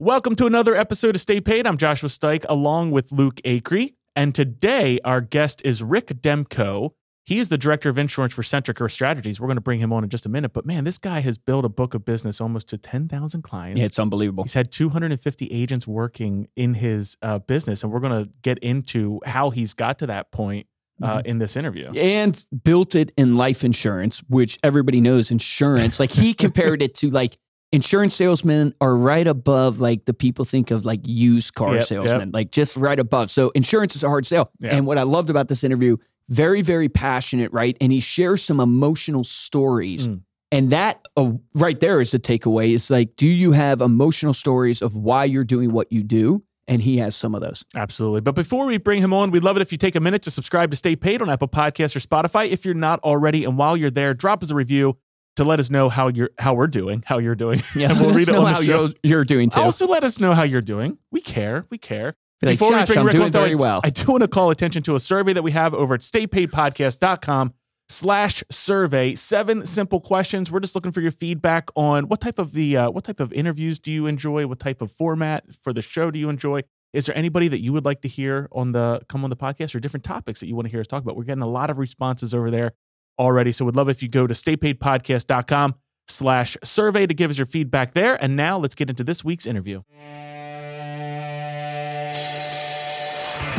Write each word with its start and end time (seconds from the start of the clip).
Welcome 0.00 0.36
to 0.36 0.46
another 0.46 0.76
episode 0.76 1.16
of 1.16 1.20
Stay 1.20 1.40
Paid. 1.40 1.66
I'm 1.66 1.76
Joshua 1.76 2.08
Stike 2.08 2.46
along 2.48 2.92
with 2.92 3.10
Luke 3.10 3.40
Acree. 3.44 3.94
And 4.14 4.32
today 4.32 5.00
our 5.04 5.20
guest 5.20 5.60
is 5.64 5.82
Rick 5.82 6.06
Demko. 6.22 6.92
He's 7.24 7.48
the 7.48 7.58
director 7.58 7.88
of 7.90 7.98
insurance 7.98 8.32
for 8.32 8.44
Centric 8.44 8.78
Strategies. 8.92 9.40
We're 9.40 9.48
going 9.48 9.56
to 9.56 9.60
bring 9.60 9.80
him 9.80 9.92
on 9.92 10.04
in 10.04 10.08
just 10.08 10.24
a 10.24 10.28
minute. 10.28 10.52
But 10.52 10.64
man, 10.64 10.84
this 10.84 10.98
guy 10.98 11.18
has 11.18 11.36
built 11.36 11.64
a 11.64 11.68
book 11.68 11.94
of 11.94 12.04
business 12.04 12.40
almost 12.40 12.68
to 12.68 12.78
10,000 12.78 13.42
clients. 13.42 13.80
Yeah, 13.80 13.86
it's 13.86 13.98
unbelievable. 13.98 14.44
He's 14.44 14.54
had 14.54 14.70
250 14.70 15.46
agents 15.46 15.84
working 15.84 16.46
in 16.54 16.74
his 16.74 17.16
uh, 17.20 17.40
business. 17.40 17.82
And 17.82 17.92
we're 17.92 17.98
going 17.98 18.24
to 18.24 18.30
get 18.42 18.58
into 18.60 19.18
how 19.26 19.50
he's 19.50 19.74
got 19.74 19.98
to 19.98 20.06
that 20.06 20.30
point 20.30 20.68
uh, 21.02 21.22
in 21.24 21.38
this 21.38 21.56
interview. 21.56 21.90
and 21.92 22.46
built 22.62 22.94
it 22.94 23.12
in 23.16 23.36
life 23.36 23.64
insurance, 23.64 24.20
which 24.28 24.58
everybody 24.62 25.00
knows 25.00 25.32
insurance. 25.32 25.98
Like 25.98 26.12
he 26.12 26.34
compared 26.34 26.82
it 26.82 26.94
to 26.96 27.10
like 27.10 27.36
insurance 27.72 28.14
salesmen 28.14 28.74
are 28.80 28.96
right 28.96 29.26
above 29.26 29.80
like 29.80 30.04
the 30.06 30.14
people 30.14 30.44
think 30.44 30.70
of 30.70 30.84
like 30.84 31.00
used 31.04 31.54
car 31.54 31.74
Yep, 31.74 31.84
salesmen, 31.84 32.30
like 32.32 32.50
just 32.50 32.76
right 32.76 32.98
above. 32.98 33.30
So 33.30 33.50
insurance 33.50 33.94
is 33.94 34.02
a 34.02 34.08
hard 34.08 34.26
sale. 34.26 34.50
Yeah. 34.58 34.74
And 34.74 34.86
what 34.86 34.98
I 34.98 35.02
loved 35.02 35.30
about 35.30 35.48
this 35.48 35.64
interview, 35.64 35.96
very, 36.28 36.62
very 36.62 36.88
passionate, 36.88 37.52
right? 37.52 37.76
And 37.80 37.92
he 37.92 38.00
shares 38.00 38.42
some 38.42 38.60
emotional 38.60 39.24
stories. 39.24 40.08
Mm. 40.08 40.22
And 40.50 40.70
that 40.70 41.06
uh, 41.16 41.32
right 41.54 41.78
there 41.78 42.00
is 42.00 42.10
the 42.12 42.18
takeaway. 42.18 42.74
Is 42.74 42.90
like, 42.90 43.16
do 43.16 43.28
you 43.28 43.52
have 43.52 43.82
emotional 43.82 44.32
stories 44.32 44.80
of 44.80 44.94
why 44.94 45.24
you're 45.24 45.44
doing 45.44 45.72
what 45.72 45.92
you 45.92 46.02
do? 46.02 46.42
And 46.66 46.82
he 46.82 46.98
has 46.98 47.16
some 47.16 47.34
of 47.34 47.40
those. 47.40 47.64
Absolutely. 47.74 48.20
But 48.20 48.34
before 48.34 48.66
we 48.66 48.76
bring 48.76 49.02
him 49.02 49.14
on, 49.14 49.30
we'd 49.30 49.42
love 49.42 49.56
it 49.56 49.62
if 49.62 49.72
you 49.72 49.78
take 49.78 49.96
a 49.96 50.00
minute 50.00 50.20
to 50.22 50.30
subscribe 50.30 50.70
to 50.70 50.76
Stay 50.76 50.96
Paid 50.96 51.22
on 51.22 51.30
Apple 51.30 51.48
Podcasts 51.48 51.96
or 51.96 52.00
Spotify 52.00 52.48
if 52.48 52.66
you're 52.66 52.74
not 52.74 53.00
already. 53.00 53.44
And 53.44 53.56
while 53.56 53.74
you're 53.74 53.90
there, 53.90 54.12
drop 54.12 54.42
us 54.42 54.50
a 54.50 54.54
review 54.54 54.98
to 55.38 55.44
let 55.44 55.58
us 55.58 55.70
know 55.70 55.88
how 55.88 56.06
you're 56.08 56.30
how 56.38 56.54
we're 56.54 56.66
doing, 56.68 57.02
how 57.06 57.18
you're 57.18 57.34
doing. 57.34 57.60
Yeah, 57.74 57.88
And 57.90 58.00
we'll 58.00 58.12
read 58.14 58.28
it 58.28 58.34
on 58.36 58.44
the 58.44 58.50
how 58.52 58.60
show. 58.62 58.82
you're, 58.84 58.90
you're 59.02 59.24
doing 59.24 59.50
too. 59.50 59.60
Also, 59.60 59.86
let 59.86 60.04
us 60.04 60.20
know 60.20 60.34
how 60.34 60.42
you're 60.44 60.60
doing. 60.60 60.98
We 61.10 61.20
care. 61.20 61.66
We 61.70 61.78
care. 61.78 62.14
Be 62.40 62.48
Before 62.50 62.70
"Josh, 62.70 62.88
we 62.88 62.94
bring 62.94 62.98
I'm 63.00 63.06
Rick 63.06 63.12
doing 63.14 63.30
though, 63.32 63.40
very 63.40 63.52
I- 63.52 63.56
well. 63.56 63.80
I 63.82 63.90
do 63.90 64.12
want 64.12 64.22
to 64.22 64.28
call 64.28 64.50
attention 64.50 64.82
to 64.84 64.94
a 64.94 65.00
survey 65.00 65.32
that 65.32 65.42
we 65.42 65.50
have 65.50 65.74
over 65.74 65.94
at 65.94 66.00
staypaidpodcast.com 66.02 67.54
slash 67.88 68.44
survey. 68.50 69.14
Seven 69.14 69.66
simple 69.66 70.00
questions. 70.00 70.52
We're 70.52 70.60
just 70.60 70.74
looking 70.74 70.92
for 70.92 71.00
your 71.00 71.10
feedback 71.10 71.70
on 71.74 72.04
what 72.08 72.20
type 72.20 72.38
of 72.38 72.52
the 72.52 72.76
uh, 72.76 72.90
what 72.90 73.04
type 73.04 73.20
of 73.20 73.32
interviews 73.32 73.78
do 73.78 73.90
you 73.90 74.06
enjoy? 74.06 74.46
What 74.46 74.60
type 74.60 74.82
of 74.82 74.92
format 74.92 75.44
for 75.62 75.72
the 75.72 75.82
show 75.82 76.10
do 76.10 76.18
you 76.18 76.28
enjoy? 76.28 76.62
Is 76.92 77.06
there 77.06 77.16
anybody 77.16 77.48
that 77.48 77.60
you 77.60 77.72
would 77.74 77.84
like 77.84 78.00
to 78.02 78.08
hear 78.08 78.48
on 78.52 78.72
the 78.72 79.02
come 79.08 79.24
on 79.24 79.30
the 79.30 79.36
podcast 79.36 79.74
or 79.74 79.80
different 79.80 80.04
topics 80.04 80.40
that 80.40 80.46
you 80.46 80.54
want 80.54 80.66
to 80.66 80.70
hear 80.70 80.80
us 80.80 80.86
talk 80.86 81.02
about? 81.02 81.16
We're 81.16 81.24
getting 81.24 81.42
a 81.42 81.48
lot 81.48 81.70
of 81.70 81.78
responses 81.78 82.34
over 82.34 82.50
there 82.50 82.72
already. 83.18 83.52
So 83.52 83.64
we'd 83.64 83.76
love 83.76 83.88
if 83.88 84.02
you 84.02 84.08
go 84.08 84.26
to 84.26 84.34
staypaidpodcast.com 84.34 85.74
slash 86.08 86.56
survey 86.64 87.06
to 87.06 87.14
give 87.14 87.30
us 87.30 87.38
your 87.38 87.46
feedback 87.46 87.94
there. 87.94 88.22
And 88.22 88.36
now 88.36 88.58
let's 88.58 88.74
get 88.74 88.90
into 88.90 89.04
this 89.04 89.24
week's 89.24 89.46
interview. 89.46 89.82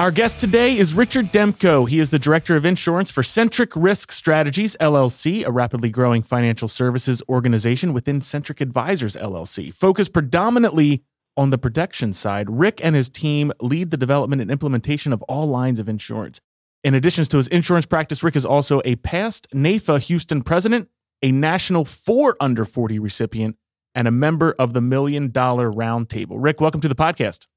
Our 0.00 0.10
guest 0.10 0.40
today 0.40 0.78
is 0.78 0.94
Richard 0.94 1.26
Demko. 1.26 1.86
He 1.86 1.98
is 1.98 2.08
the 2.08 2.18
director 2.18 2.56
of 2.56 2.64
insurance 2.64 3.10
for 3.10 3.22
Centric 3.22 3.76
Risk 3.76 4.12
Strategies 4.12 4.74
LLC, 4.80 5.46
a 5.46 5.50
rapidly 5.50 5.90
growing 5.90 6.22
financial 6.22 6.68
services 6.68 7.22
organization 7.28 7.92
within 7.92 8.22
Centric 8.22 8.62
Advisors 8.62 9.14
LLC. 9.14 9.74
Focused 9.74 10.14
predominantly 10.14 11.04
on 11.36 11.50
the 11.50 11.58
protection 11.58 12.14
side, 12.14 12.48
Rick 12.48 12.82
and 12.82 12.96
his 12.96 13.10
team 13.10 13.52
lead 13.60 13.90
the 13.90 13.98
development 13.98 14.40
and 14.40 14.50
implementation 14.50 15.12
of 15.12 15.20
all 15.24 15.46
lines 15.46 15.78
of 15.78 15.86
insurance. 15.86 16.40
In 16.82 16.94
addition 16.94 17.24
to 17.24 17.36
his 17.36 17.48
insurance 17.48 17.84
practice, 17.84 18.22
Rick 18.22 18.36
is 18.36 18.46
also 18.46 18.80
a 18.86 18.96
past 18.96 19.48
NAIFA 19.54 20.00
Houston 20.04 20.40
president, 20.40 20.88
a 21.20 21.30
national 21.30 21.84
4 21.84 22.38
under 22.40 22.64
40 22.64 22.98
recipient, 22.98 23.58
and 23.94 24.08
a 24.08 24.10
member 24.10 24.54
of 24.58 24.72
the 24.72 24.80
Million 24.80 25.30
Dollar 25.30 25.70
Roundtable. 25.70 26.36
Rick, 26.38 26.62
welcome 26.62 26.80
to 26.80 26.88
the 26.88 26.94
podcast. 26.94 27.48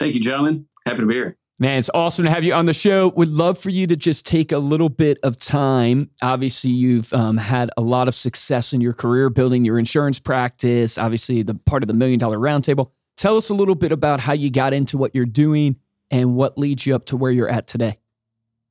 Thank 0.00 0.14
you, 0.14 0.20
gentlemen. 0.20 0.66
Happy 0.84 0.98
to 0.98 1.06
be 1.06 1.14
here. 1.14 1.38
Man, 1.58 1.78
it's 1.78 1.90
awesome 1.92 2.24
to 2.24 2.30
have 2.30 2.44
you 2.44 2.54
on 2.54 2.66
the 2.66 2.72
show. 2.72 3.08
Would 3.10 3.28
love 3.28 3.58
for 3.58 3.70
you 3.70 3.86
to 3.86 3.94
just 3.94 4.24
take 4.24 4.52
a 4.52 4.58
little 4.58 4.88
bit 4.88 5.18
of 5.22 5.36
time. 5.36 6.10
Obviously, 6.22 6.70
you've 6.70 7.12
um, 7.12 7.36
had 7.36 7.70
a 7.76 7.82
lot 7.82 8.08
of 8.08 8.14
success 8.14 8.72
in 8.72 8.80
your 8.80 8.94
career 8.94 9.28
building 9.28 9.64
your 9.64 9.78
insurance 9.78 10.18
practice, 10.18 10.96
obviously, 10.96 11.42
the 11.42 11.54
part 11.54 11.82
of 11.82 11.88
the 11.88 11.94
Million 11.94 12.18
Dollar 12.18 12.38
Roundtable. 12.38 12.90
Tell 13.16 13.36
us 13.36 13.50
a 13.50 13.54
little 13.54 13.74
bit 13.74 13.92
about 13.92 14.18
how 14.18 14.32
you 14.32 14.50
got 14.50 14.72
into 14.72 14.96
what 14.96 15.14
you're 15.14 15.26
doing 15.26 15.76
and 16.10 16.34
what 16.34 16.56
leads 16.56 16.86
you 16.86 16.94
up 16.94 17.04
to 17.06 17.16
where 17.16 17.30
you're 17.30 17.48
at 17.50 17.66
today. 17.66 17.98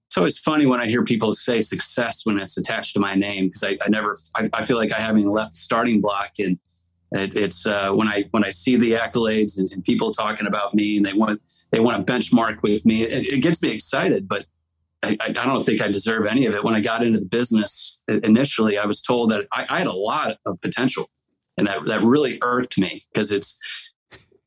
It's 0.07 0.17
always 0.17 0.39
funny 0.39 0.65
when 0.65 0.81
I 0.81 0.87
hear 0.87 1.05
people 1.05 1.33
say 1.33 1.61
success 1.61 2.25
when 2.25 2.39
it's 2.39 2.57
attached 2.57 2.93
to 2.95 2.99
my 2.99 3.15
name 3.15 3.47
because 3.47 3.63
I, 3.63 3.77
I 3.85 3.89
never, 3.89 4.17
I, 4.35 4.49
I 4.51 4.65
feel 4.65 4.77
like 4.77 4.91
I 4.91 4.99
haven't 4.99 5.29
left 5.29 5.51
the 5.51 5.57
starting 5.57 6.01
block. 6.01 6.31
And 6.39 6.59
it, 7.11 7.35
it's 7.35 7.65
uh, 7.65 7.91
when 7.91 8.07
I 8.07 8.25
when 8.31 8.43
I 8.43 8.49
see 8.49 8.77
the 8.77 8.93
accolades 8.93 9.59
and, 9.59 9.71
and 9.71 9.83
people 9.83 10.11
talking 10.11 10.47
about 10.47 10.73
me 10.73 10.97
and 10.97 11.05
they 11.05 11.13
want 11.13 11.41
they 11.71 11.79
want 11.79 12.05
to 12.05 12.13
benchmark 12.13 12.61
with 12.61 12.85
me, 12.85 13.03
it, 13.03 13.33
it 13.33 13.37
gets 13.39 13.61
me 13.61 13.71
excited. 13.71 14.27
But 14.27 14.45
I, 15.03 15.17
I 15.21 15.31
don't 15.31 15.63
think 15.63 15.81
I 15.81 15.87
deserve 15.87 16.25
any 16.25 16.45
of 16.45 16.53
it. 16.53 16.63
When 16.63 16.75
I 16.75 16.81
got 16.81 17.03
into 17.03 17.19
the 17.19 17.27
business 17.27 17.99
initially, 18.07 18.77
I 18.77 18.85
was 18.85 19.01
told 19.01 19.31
that 19.31 19.47
I, 19.51 19.65
I 19.69 19.77
had 19.79 19.87
a 19.87 19.93
lot 19.93 20.37
of 20.45 20.61
potential, 20.61 21.09
and 21.57 21.67
that 21.67 21.85
that 21.87 22.01
really 22.01 22.37
irked 22.41 22.77
me 22.77 23.03
because 23.11 23.31
it's 23.31 23.59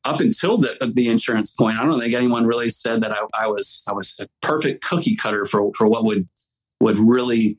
up 0.05 0.19
until 0.21 0.57
the, 0.57 0.91
the 0.93 1.09
insurance 1.09 1.51
point, 1.51 1.77
I 1.77 1.83
don't 1.83 1.99
think 1.99 2.13
anyone 2.13 2.45
really 2.45 2.69
said 2.69 3.01
that 3.01 3.11
I, 3.11 3.17
I 3.33 3.47
was 3.47 3.83
I 3.87 3.91
was 3.91 4.15
a 4.19 4.27
perfect 4.41 4.83
cookie 4.83 5.15
cutter 5.15 5.45
for 5.45 5.71
for 5.75 5.87
what 5.87 6.05
would 6.05 6.27
would 6.79 6.97
really 6.97 7.57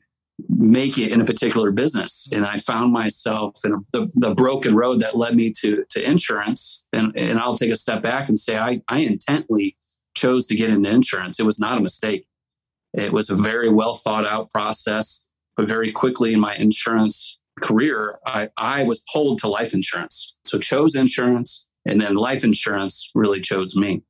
make 0.49 0.97
it 0.97 1.11
in 1.11 1.21
a 1.21 1.25
particular 1.25 1.71
business. 1.71 2.29
And 2.31 2.45
I 2.45 2.57
found 2.57 2.93
myself 2.93 3.59
in 3.65 3.73
a, 3.73 3.77
the 3.91 4.11
the 4.15 4.35
broken 4.35 4.75
road 4.75 5.01
that 5.01 5.17
led 5.17 5.35
me 5.35 5.51
to 5.61 5.83
to 5.89 6.03
insurance. 6.03 6.85
And 6.93 7.15
and 7.17 7.39
I'll 7.39 7.55
take 7.55 7.71
a 7.71 7.75
step 7.75 8.01
back 8.01 8.29
and 8.29 8.37
say 8.37 8.57
I 8.57 8.81
I 8.87 8.99
intently 8.99 9.77
chose 10.15 10.47
to 10.47 10.55
get 10.55 10.69
into 10.69 10.89
insurance. 10.89 11.39
It 11.39 11.45
was 11.45 11.59
not 11.59 11.77
a 11.77 11.81
mistake. 11.81 12.27
It 12.93 13.11
was 13.11 13.29
a 13.29 13.35
very 13.35 13.69
well 13.69 13.95
thought 13.95 14.25
out 14.25 14.49
process. 14.49 15.23
But 15.55 15.67
very 15.67 15.91
quickly 15.91 16.33
in 16.33 16.39
my 16.39 16.53
insurance 16.55 17.39
career, 17.61 18.19
I, 18.27 18.49
I 18.57 18.83
was 18.83 19.03
pulled 19.11 19.39
to 19.39 19.47
life 19.47 19.73
insurance. 19.73 20.35
So 20.45 20.59
chose 20.59 20.95
insurance 20.95 21.67
and 21.87 21.99
then 21.99 22.15
life 22.15 22.43
insurance 22.43 23.11
really 23.15 23.41
chose 23.41 23.75
me. 23.75 24.03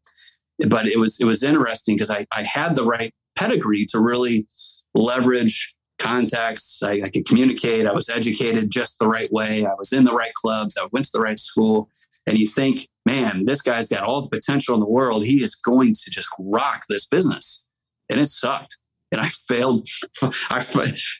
But 0.67 0.87
it 0.87 0.99
was 0.99 1.19
it 1.21 1.25
was 1.25 1.43
interesting 1.43 1.95
because 1.95 2.09
I, 2.09 2.25
I 2.31 2.43
had 2.43 2.75
the 2.75 2.83
right 2.83 3.13
pedigree 3.35 3.85
to 3.91 3.99
really 4.01 4.47
leverage 4.93 5.75
contacts. 5.99 6.79
I, 6.83 7.01
I 7.03 7.09
could 7.09 7.25
communicate. 7.25 7.87
I 7.87 7.93
was 7.93 8.09
educated 8.09 8.69
just 8.69 8.99
the 8.99 9.07
right 9.07 9.31
way. 9.31 9.65
I 9.65 9.73
was 9.77 9.91
in 9.91 10.03
the 10.03 10.13
right 10.13 10.33
clubs. 10.33 10.77
I 10.77 10.87
went 10.91 11.05
to 11.05 11.11
the 11.13 11.21
right 11.21 11.39
school. 11.39 11.89
And 12.25 12.37
you 12.37 12.47
think, 12.47 12.87
man, 13.05 13.45
this 13.45 13.61
guy's 13.61 13.87
got 13.87 14.03
all 14.03 14.21
the 14.21 14.29
potential 14.29 14.73
in 14.73 14.81
the 14.81 14.89
world. 14.89 15.25
He 15.25 15.41
is 15.43 15.55
going 15.55 15.93
to 15.93 16.11
just 16.11 16.29
rock 16.37 16.83
this 16.89 17.05
business. 17.05 17.65
And 18.09 18.19
it 18.19 18.27
sucked. 18.27 18.77
And 19.11 19.21
I 19.21 19.29
failed. 19.29 19.87
I, 20.49 20.65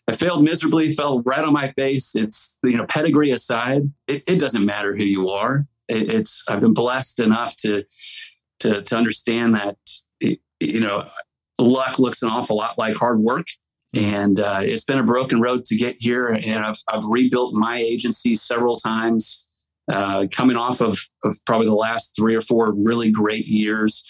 I 0.07 0.11
failed 0.11 0.43
miserably. 0.43 0.91
Fell 0.91 1.21
right 1.21 1.43
on 1.43 1.53
my 1.53 1.71
face. 1.71 2.15
It's 2.15 2.57
you 2.61 2.75
know 2.75 2.85
pedigree 2.85 3.31
aside, 3.31 3.83
it, 4.07 4.23
it 4.27 4.39
doesn't 4.39 4.65
matter 4.65 4.95
who 4.95 5.03
you 5.03 5.29
are. 5.29 5.65
It, 5.87 6.09
it's 6.09 6.43
I've 6.49 6.59
been 6.59 6.73
blessed 6.73 7.21
enough 7.21 7.55
to 7.57 7.85
to 8.59 8.81
to 8.81 8.97
understand 8.97 9.55
that 9.55 9.77
it, 10.19 10.39
you 10.59 10.81
know 10.81 11.05
luck 11.59 11.97
looks 11.97 12.21
an 12.21 12.29
awful 12.29 12.57
lot 12.57 12.77
like 12.77 12.97
hard 12.97 13.19
work. 13.19 13.47
And 13.95 14.39
uh, 14.39 14.59
it's 14.61 14.83
been 14.83 14.99
a 14.99 15.03
broken 15.03 15.41
road 15.41 15.65
to 15.65 15.75
get 15.75 15.95
here. 15.99 16.27
And 16.27 16.65
I've, 16.65 16.77
I've 16.87 17.05
rebuilt 17.05 17.53
my 17.53 17.77
agency 17.77 18.35
several 18.35 18.75
times, 18.75 19.47
uh, 19.91 20.27
coming 20.31 20.57
off 20.57 20.81
of, 20.81 20.99
of 21.23 21.37
probably 21.45 21.67
the 21.67 21.75
last 21.75 22.13
three 22.15 22.35
or 22.35 22.41
four 22.41 22.75
really 22.75 23.09
great 23.09 23.45
years 23.47 24.03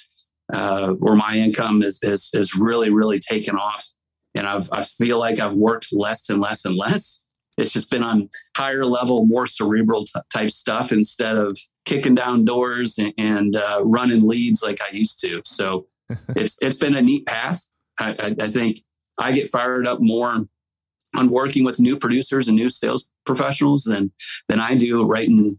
uh, 0.54 0.90
where 0.94 1.16
my 1.16 1.36
income 1.36 1.84
is, 1.84 2.00
is, 2.04 2.30
is 2.34 2.56
really, 2.56 2.90
really 2.90 3.20
taken 3.20 3.56
off. 3.56 3.88
And 4.36 4.48
I've, 4.48 4.72
I 4.72 4.82
feel 4.84 5.20
like 5.20 5.40
I've 5.40 5.56
worked 5.56 5.88
less 5.92 6.30
and 6.30 6.42
less 6.42 6.66
and 6.66 6.76
less. 6.76 7.28
It's 7.58 7.74
just 7.74 7.90
been 7.90 8.04
on 8.04 8.30
higher 8.56 8.86
level, 8.86 9.26
more 9.26 9.48
cerebral 9.48 10.04
t- 10.04 10.20
type 10.32 10.52
stuff 10.52 10.92
instead 10.92 11.38
of 11.38 11.58
kicking 11.86 12.14
down 12.14 12.46
doors 12.46 13.00
and, 13.00 13.14
and 13.18 13.56
uh, 13.56 13.82
running 13.84 14.28
leads 14.28 14.62
like 14.62 14.80
I 14.82 14.96
used 14.96 15.20
to. 15.22 15.42
So 15.44 15.88
it's 16.36 16.58
it's 16.62 16.78
been 16.78 16.96
a 16.96 17.02
neat 17.02 17.26
path. 17.26 17.68
I, 18.00 18.12
I, 18.12 18.36
I 18.44 18.48
think 18.48 18.82
I 19.18 19.32
get 19.32 19.50
fired 19.50 19.88
up 19.88 20.00
more 20.02 20.46
on 21.16 21.30
working 21.30 21.64
with 21.64 21.80
new 21.80 21.98
producers 21.98 22.48
and 22.48 22.56
new 22.58 22.70
sales 22.70 23.10
professionals 23.26 23.84
than 23.84 24.12
than 24.48 24.60
I 24.60 24.76
do 24.76 25.06
writing 25.06 25.56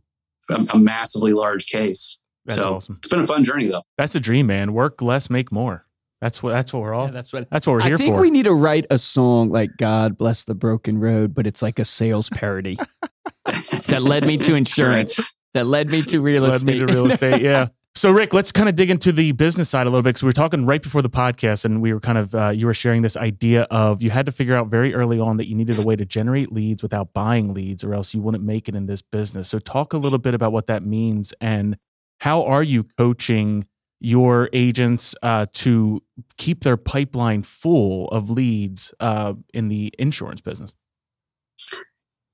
a, 0.51 0.67
a 0.73 0.79
massively 0.79 1.33
large 1.33 1.67
case. 1.67 2.21
That's 2.45 2.63
so 2.63 2.75
awesome. 2.77 2.97
it's 2.99 3.09
been 3.09 3.21
a 3.21 3.27
fun 3.27 3.45
journey 3.45 3.67
though. 3.67 3.83
That's 3.97 4.15
a 4.15 4.21
dream, 4.21 4.47
man. 4.47 4.73
Work 4.73 5.03
less, 5.03 5.29
make 5.29 5.51
more. 5.53 5.85
That's 6.21 6.43
what 6.43 6.51
that's 6.53 6.73
what 6.73 6.83
we're 6.83 6.95
all. 6.95 7.07
Yeah, 7.07 7.13
that's 7.13 7.33
what 7.33 7.49
that's 7.51 7.67
what 7.67 7.75
we're 7.75 7.83
I 7.83 7.89
here 7.89 7.99
think 7.99 8.15
for. 8.15 8.21
we 8.21 8.31
need 8.31 8.45
to 8.47 8.55
write 8.55 8.87
a 8.91 8.99
song 8.99 9.51
like 9.51 9.71
"God 9.77 10.19
Bless 10.19 10.45
the 10.45 10.55
Broken 10.55 10.99
Road," 10.99 11.35
but 11.35 11.47
it's 11.47 11.63
like 11.63 11.79
a 11.79 11.85
sales 11.85 12.29
parody 12.31 12.77
that 13.45 14.03
led 14.03 14.27
me 14.27 14.37
to 14.39 14.55
insurance, 14.55 15.21
that 15.55 15.67
led 15.67 15.93
me 15.93 16.03
to 16.03 16.21
real 16.21 16.43
Led 16.43 16.55
estate. 16.55 16.73
me 16.73 16.79
to 16.81 16.87
real 16.87 17.11
estate. 17.11 17.43
Yeah. 17.43 17.69
So 17.99 18.13
Rick, 18.13 18.33
let's 18.33 18.53
kind 18.53 18.69
of 18.69 18.77
dig 18.77 18.91
into 18.91 19.11
the 19.11 19.33
business 19.33 19.69
side 19.69 19.89
a 19.89 19.91
little 19.91 20.05
bit 20.05 20.11
because 20.11 20.23
we 20.23 20.29
were 20.29 20.33
talking 20.33 20.65
right 20.65 20.81
before 20.81 21.03
the 21.03 21.11
podcast, 21.11 21.65
and 21.65 21.83
we 21.83 21.93
were 21.93 21.99
kind 21.99 22.17
of 22.17 22.33
uh, 22.33 22.51
you 22.51 22.67
were 22.67 22.73
sharing 22.73 23.03
this 23.03 23.17
idea 23.17 23.63
of 23.73 24.03
you 24.03 24.11
had 24.11 24.25
to 24.27 24.31
figure 24.31 24.55
out 24.55 24.69
very 24.69 24.95
early 24.95 25.19
on 25.19 25.37
that 25.39 25.49
you 25.49 25.57
needed 25.57 25.81
a 25.81 25.83
way 25.83 25.97
to 25.97 26.05
generate 26.05 26.53
leads 26.53 26.81
without 26.81 27.13
buying 27.13 27.53
leads, 27.53 27.83
or 27.83 27.95
else 27.95 28.15
you 28.15 28.23
wouldn't 28.23 28.45
make 28.45 28.69
it 28.69 28.77
in 28.77 28.87
this 28.87 29.03
business. 29.03 29.49
So 29.49 29.59
talk 29.59 29.95
a 29.95 29.99
little 29.99 30.21
bit 30.21 30.33
about 30.33 30.53
what 30.53 30.69
that 30.69 30.85
means 30.85 31.35
and 31.41 31.77
how 32.21 32.45
are 32.45 32.63
you 32.63 32.85
coaching 32.85 33.67
your 33.99 34.49
agents 34.53 35.17
uh, 35.25 35.47
to 35.55 36.01
keep 36.37 36.63
their 36.63 36.77
pipeline 36.77 37.43
full 37.43 38.07
of 38.11 38.31
leads 38.31 38.95
uh, 39.01 39.35
in 39.53 39.71
the 39.71 39.93
insurance 39.99 40.41
business? 40.41 40.73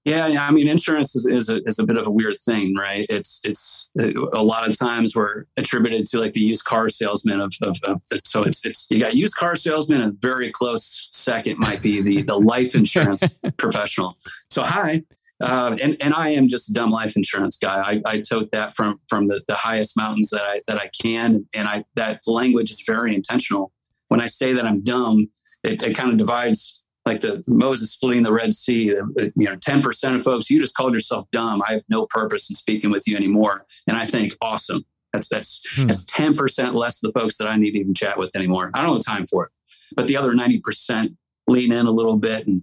Yeah, 0.05 0.27
I 0.47 0.51
mean, 0.51 0.69
insurance 0.69 1.17
is, 1.17 1.25
is, 1.25 1.49
a, 1.49 1.63
is 1.65 1.79
a 1.79 1.87
bit 1.87 1.97
of 1.97 2.07
a 2.07 2.11
weird 2.11 2.39
thing, 2.39 2.75
right? 2.77 3.07
It's 3.09 3.41
it's 3.43 3.91
a 3.99 4.43
lot 4.43 4.69
of 4.69 4.79
times 4.79 5.17
we're 5.17 5.45
attributed 5.57 6.05
to 6.09 6.21
like 6.21 6.35
the 6.35 6.41
used 6.41 6.65
car 6.67 6.91
salesman 6.91 7.41
of, 7.41 7.55
of, 7.63 7.79
of 7.85 8.03
so 8.23 8.43
it's 8.43 8.67
it's 8.67 8.87
you 8.91 9.01
got 9.01 9.15
used 9.15 9.35
car 9.37 9.57
salesman 9.57 10.03
and 10.03 10.21
very 10.21 10.51
close 10.51 11.09
second 11.15 11.59
might 11.59 11.81
be 11.81 12.03
the 12.03 12.21
the 12.21 12.39
life 12.39 12.75
insurance 12.75 13.41
professional. 13.57 14.19
So 14.51 14.63
hi, 14.63 15.05
uh, 15.41 15.77
and 15.83 15.97
and 16.03 16.13
I 16.13 16.29
am 16.31 16.49
just 16.49 16.69
a 16.69 16.75
dumb 16.75 16.91
life 16.91 17.17
insurance 17.17 17.57
guy. 17.57 17.81
I, 17.81 18.03
I 18.05 18.21
tote 18.21 18.53
that 18.53 18.77
from 18.77 19.01
from 19.09 19.29
the, 19.29 19.43
the 19.49 19.55
highest 19.55 19.97
mountains 19.97 20.29
that 20.31 20.43
I 20.43 20.61
that 20.67 20.77
I 20.77 20.91
can, 21.03 21.47
and 21.55 21.67
I 21.67 21.85
that 21.95 22.21
language 22.27 22.71
is 22.71 22.83
very 22.87 23.15
intentional. 23.15 23.73
When 24.09 24.21
I 24.21 24.27
say 24.27 24.53
that 24.53 24.67
I'm 24.67 24.83
dumb, 24.83 25.31
it, 25.63 25.83
it 25.83 25.97
kind 25.97 26.11
of 26.13 26.19
divides 26.19 26.84
like 27.07 27.21
the 27.21 27.43
Moses 27.49 27.93
splitting 27.93 28.23
the 28.23 28.33
Red 28.33 28.55
Sea. 28.55 28.95
You 29.17 29.33
know, 29.37 29.57
ten 29.57 29.83
percent 29.83 30.17
of 30.17 30.25
folks, 30.25 30.51
you 30.51 30.61
just 30.61 30.75
called 30.75 30.95
yourself 30.95 31.27
dumb. 31.33 31.63
I 31.67 31.73
have 31.75 31.83
no 31.89 32.07
purpose 32.07 32.49
in 32.51 32.57
speaking 32.57 32.91
with 32.91 33.07
you 33.07 33.17
anymore. 33.17 33.67
And 33.87 33.97
I 33.97 34.07
think, 34.07 34.35
awesome. 34.41 34.85
That's 35.13 35.29
that's 35.29 35.63
Hmm. 35.75 35.87
that's 35.87 36.05
ten 36.05 36.35
percent 36.37 36.75
less 36.75 37.03
of 37.03 37.13
the 37.13 37.19
folks 37.19 37.39
that 37.39 37.47
I 37.47 37.57
need 37.57 37.73
to 37.73 37.79
even 37.79 37.95
chat 37.95 38.19
with 38.19 38.35
anymore. 38.35 38.71
I 38.75 38.83
don't 38.83 38.95
have 38.95 39.05
time 39.05 39.27
for 39.27 39.45
it. 39.45 39.51
But 39.95 40.09
the 40.09 40.17
other 40.17 40.35
ninety 40.35 40.61
percent 40.61 41.13
lean 41.47 41.73
in 41.73 41.87
a 41.87 41.91
little 41.93 42.17
bit 42.17 42.47
and 42.47 42.63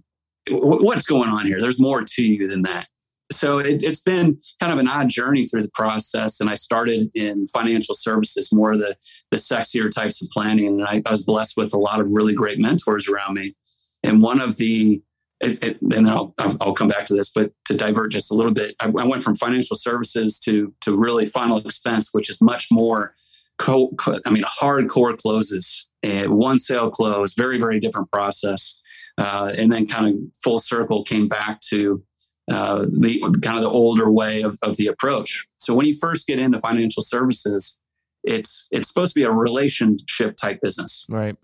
"Wh- 0.50 0.82
what's 0.82 1.06
going 1.06 1.30
on 1.30 1.46
here? 1.46 1.58
There's 1.60 1.80
more 1.80 2.02
to 2.04 2.22
you 2.22 2.46
than 2.46 2.62
that. 2.62 2.88
So 3.30 3.58
it, 3.58 3.82
it's 3.82 4.00
been 4.00 4.38
kind 4.60 4.72
of 4.72 4.78
an 4.78 4.88
odd 4.88 5.08
journey 5.08 5.44
through 5.46 5.62
the 5.62 5.70
process. 5.72 6.38
And 6.40 6.50
I 6.50 6.54
started 6.54 7.10
in 7.14 7.46
financial 7.48 7.94
services, 7.94 8.52
more 8.52 8.72
of 8.72 8.80
the, 8.80 8.94
the 9.30 9.38
sexier 9.38 9.90
types 9.90 10.20
of 10.20 10.28
planning. 10.30 10.66
And 10.66 10.84
I, 10.84 11.00
I 11.06 11.10
was 11.12 11.24
blessed 11.24 11.56
with 11.56 11.72
a 11.72 11.78
lot 11.78 12.00
of 12.00 12.08
really 12.10 12.34
great 12.34 12.58
mentors 12.58 13.08
around 13.08 13.32
me. 13.34 13.54
And 14.02 14.22
one 14.22 14.40
of 14.40 14.56
the, 14.56 15.02
it, 15.40 15.62
it, 15.62 15.82
and 15.82 15.92
then 15.92 16.08
I'll, 16.08 16.34
I'll 16.60 16.72
come 16.74 16.88
back 16.88 17.06
to 17.06 17.14
this, 17.14 17.30
but 17.30 17.52
to 17.66 17.76
divert 17.76 18.12
just 18.12 18.30
a 18.30 18.34
little 18.34 18.52
bit, 18.52 18.74
I, 18.80 18.86
I 18.86 19.04
went 19.04 19.22
from 19.22 19.36
financial 19.36 19.76
services 19.76 20.38
to, 20.40 20.72
to 20.82 20.96
really 20.96 21.26
final 21.26 21.58
expense, 21.58 22.10
which 22.12 22.30
is 22.30 22.40
much 22.40 22.68
more, 22.70 23.14
co, 23.58 23.88
co- 23.98 24.18
I 24.26 24.30
mean, 24.30 24.44
hardcore 24.44 25.16
closes 25.16 25.88
and 26.02 26.30
one 26.32 26.58
sale 26.58 26.90
close, 26.90 27.34
very, 27.34 27.58
very 27.58 27.78
different 27.80 28.10
process. 28.10 28.80
Uh, 29.18 29.52
and 29.58 29.70
then 29.70 29.86
kind 29.86 30.06
of 30.08 30.14
full 30.42 30.58
circle 30.58 31.04
came 31.04 31.28
back 31.28 31.60
to 31.60 32.02
uh, 32.50 32.86
the 32.98 33.20
kind 33.42 33.56
of 33.58 33.62
the 33.62 33.68
older 33.68 34.10
way 34.10 34.42
of, 34.42 34.58
of 34.62 34.76
the 34.78 34.86
approach. 34.86 35.44
So 35.58 35.74
when 35.74 35.86
you 35.86 35.94
first 35.94 36.26
get 36.26 36.38
into 36.38 36.58
financial 36.58 37.02
services, 37.02 37.78
it's 38.24 38.68
it's 38.72 38.88
supposed 38.88 39.12
to 39.14 39.20
be 39.20 39.24
a 39.24 39.30
relationship 39.30 40.36
type 40.36 40.60
business, 40.62 41.06
Right. 41.10 41.36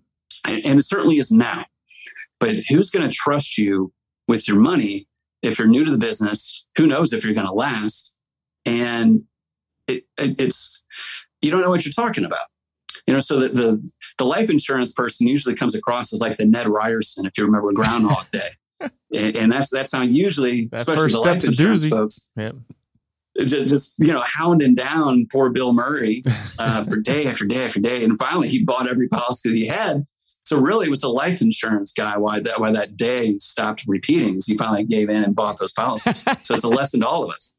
and, 0.46 0.64
and 0.64 0.78
it 0.78 0.82
certainly 0.82 1.18
is 1.18 1.30
now. 1.30 1.66
But 2.40 2.56
who's 2.68 2.90
going 2.90 3.08
to 3.08 3.14
trust 3.14 3.58
you 3.58 3.92
with 4.26 4.46
your 4.46 4.58
money 4.58 5.08
if 5.42 5.58
you're 5.58 5.68
new 5.68 5.84
to 5.84 5.90
the 5.90 5.98
business? 5.98 6.66
Who 6.76 6.86
knows 6.86 7.12
if 7.12 7.24
you're 7.24 7.34
going 7.34 7.46
to 7.46 7.52
last? 7.52 8.16
And 8.64 9.22
it, 9.86 10.04
it, 10.18 10.40
it's 10.40 10.84
you 11.42 11.50
don't 11.50 11.62
know 11.62 11.70
what 11.70 11.84
you're 11.84 11.92
talking 11.92 12.24
about. 12.24 12.46
You 13.06 13.14
know, 13.14 13.20
so 13.20 13.40
the, 13.40 13.48
the 13.48 13.90
the 14.18 14.24
life 14.24 14.50
insurance 14.50 14.92
person 14.92 15.26
usually 15.26 15.54
comes 15.54 15.74
across 15.74 16.12
as 16.12 16.20
like 16.20 16.36
the 16.36 16.44
Ned 16.44 16.68
Ryerson, 16.68 17.24
if 17.24 17.38
you 17.38 17.44
remember 17.44 17.72
Groundhog 17.72 18.26
Day, 18.32 18.90
and, 19.14 19.36
and 19.36 19.52
that's 19.52 19.70
that's 19.70 19.92
how 19.92 20.02
usually, 20.02 20.66
That 20.66 20.80
especially 20.80 21.12
the 21.12 21.20
life 21.20 21.44
insurance 21.44 21.84
doozy. 21.86 21.90
folks, 21.90 22.28
Yeah. 22.36 22.50
just, 23.38 23.68
just 23.68 23.98
you 23.98 24.08
know 24.08 24.20
hounding 24.26 24.74
down 24.74 25.26
poor 25.32 25.48
Bill 25.48 25.72
Murray 25.72 26.22
uh, 26.58 26.84
for 26.84 26.96
day 26.96 27.26
after 27.26 27.46
day 27.46 27.64
after 27.64 27.80
day, 27.80 28.04
and 28.04 28.18
finally 28.18 28.48
he 28.48 28.62
bought 28.64 28.86
every 28.88 29.08
policy 29.08 29.48
that 29.48 29.56
he 29.56 29.66
had. 29.66 30.04
So 30.48 30.58
really, 30.58 30.86
it 30.86 30.90
was 30.90 31.02
the 31.02 31.10
life 31.10 31.42
insurance 31.42 31.92
guy 31.92 32.16
why 32.16 32.40
that 32.40 32.58
why 32.58 32.72
that 32.72 32.96
day 32.96 33.36
stopped 33.38 33.84
repeating. 33.86 34.40
He 34.46 34.56
finally 34.56 34.82
gave 34.82 35.10
in 35.10 35.22
and 35.22 35.36
bought 35.36 35.58
those 35.58 35.72
policies. 35.72 36.24
so 36.42 36.54
it's 36.54 36.64
a 36.64 36.68
lesson 36.68 37.00
to 37.00 37.06
all 37.06 37.22
of 37.22 37.30
us. 37.30 37.54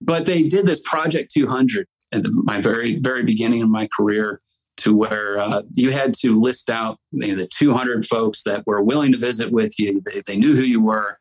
But 0.00 0.26
they 0.26 0.42
did 0.42 0.66
this 0.66 0.80
Project 0.80 1.30
200 1.32 1.86
at 2.12 2.24
the, 2.24 2.30
my 2.44 2.60
very 2.60 2.98
very 2.98 3.22
beginning 3.22 3.62
of 3.62 3.68
my 3.68 3.88
career, 3.96 4.40
to 4.78 4.96
where 4.96 5.38
uh, 5.38 5.62
you 5.76 5.92
had 5.92 6.12
to 6.14 6.40
list 6.40 6.68
out 6.68 6.98
the, 7.12 7.32
the 7.32 7.46
200 7.46 8.04
folks 8.04 8.42
that 8.42 8.66
were 8.66 8.82
willing 8.82 9.12
to 9.12 9.18
visit 9.18 9.52
with 9.52 9.78
you. 9.78 10.02
They, 10.06 10.20
they 10.26 10.36
knew 10.36 10.56
who 10.56 10.62
you 10.62 10.82
were, 10.82 11.16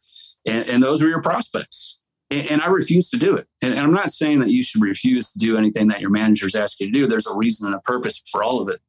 and, 0.48 0.68
and 0.68 0.82
those 0.82 1.04
were 1.04 1.10
your 1.10 1.22
prospects 1.22 2.00
and, 2.32 2.48
and 2.50 2.62
I 2.62 2.68
refuse 2.68 3.10
to 3.10 3.18
do 3.18 3.36
it. 3.36 3.46
And, 3.62 3.74
and 3.74 3.82
I'm 3.82 3.94
not 3.94 4.12
saying 4.12 4.40
that 4.40 4.50
you 4.50 4.64
should 4.64 4.82
refuse 4.82 5.32
to 5.34 5.40
do 5.40 5.56
anything 5.58 5.88
that 5.90 6.02
your 6.02 6.10
managers 6.10 6.56
ask 6.56 6.80
you 6.80 6.88
to 6.88 6.92
do. 6.92 7.08
There's 7.08 7.28
a 7.28 7.36
reason 7.36 7.68
and 7.68 7.76
a 7.76 7.80
purpose 7.80 8.22
for 8.32 8.44
all 8.44 8.60
of 8.60 8.70
it. 8.70 8.80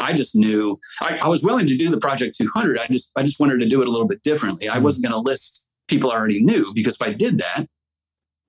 I 0.00 0.12
just 0.12 0.34
knew 0.34 0.78
I, 1.00 1.18
I 1.18 1.28
was 1.28 1.42
willing 1.42 1.66
to 1.66 1.76
do 1.76 1.88
the 1.88 2.00
Project 2.00 2.36
200. 2.36 2.78
I 2.78 2.86
just 2.86 3.12
I 3.16 3.22
just 3.22 3.40
wanted 3.40 3.60
to 3.60 3.68
do 3.68 3.82
it 3.82 3.88
a 3.88 3.90
little 3.90 4.08
bit 4.08 4.22
differently. 4.22 4.68
I 4.68 4.78
wasn't 4.78 5.04
going 5.04 5.12
to 5.14 5.20
list 5.20 5.64
people 5.88 6.10
I 6.10 6.16
already 6.16 6.42
knew 6.42 6.72
because 6.74 6.94
if 6.94 7.02
I 7.02 7.12
did 7.12 7.38
that, 7.38 7.66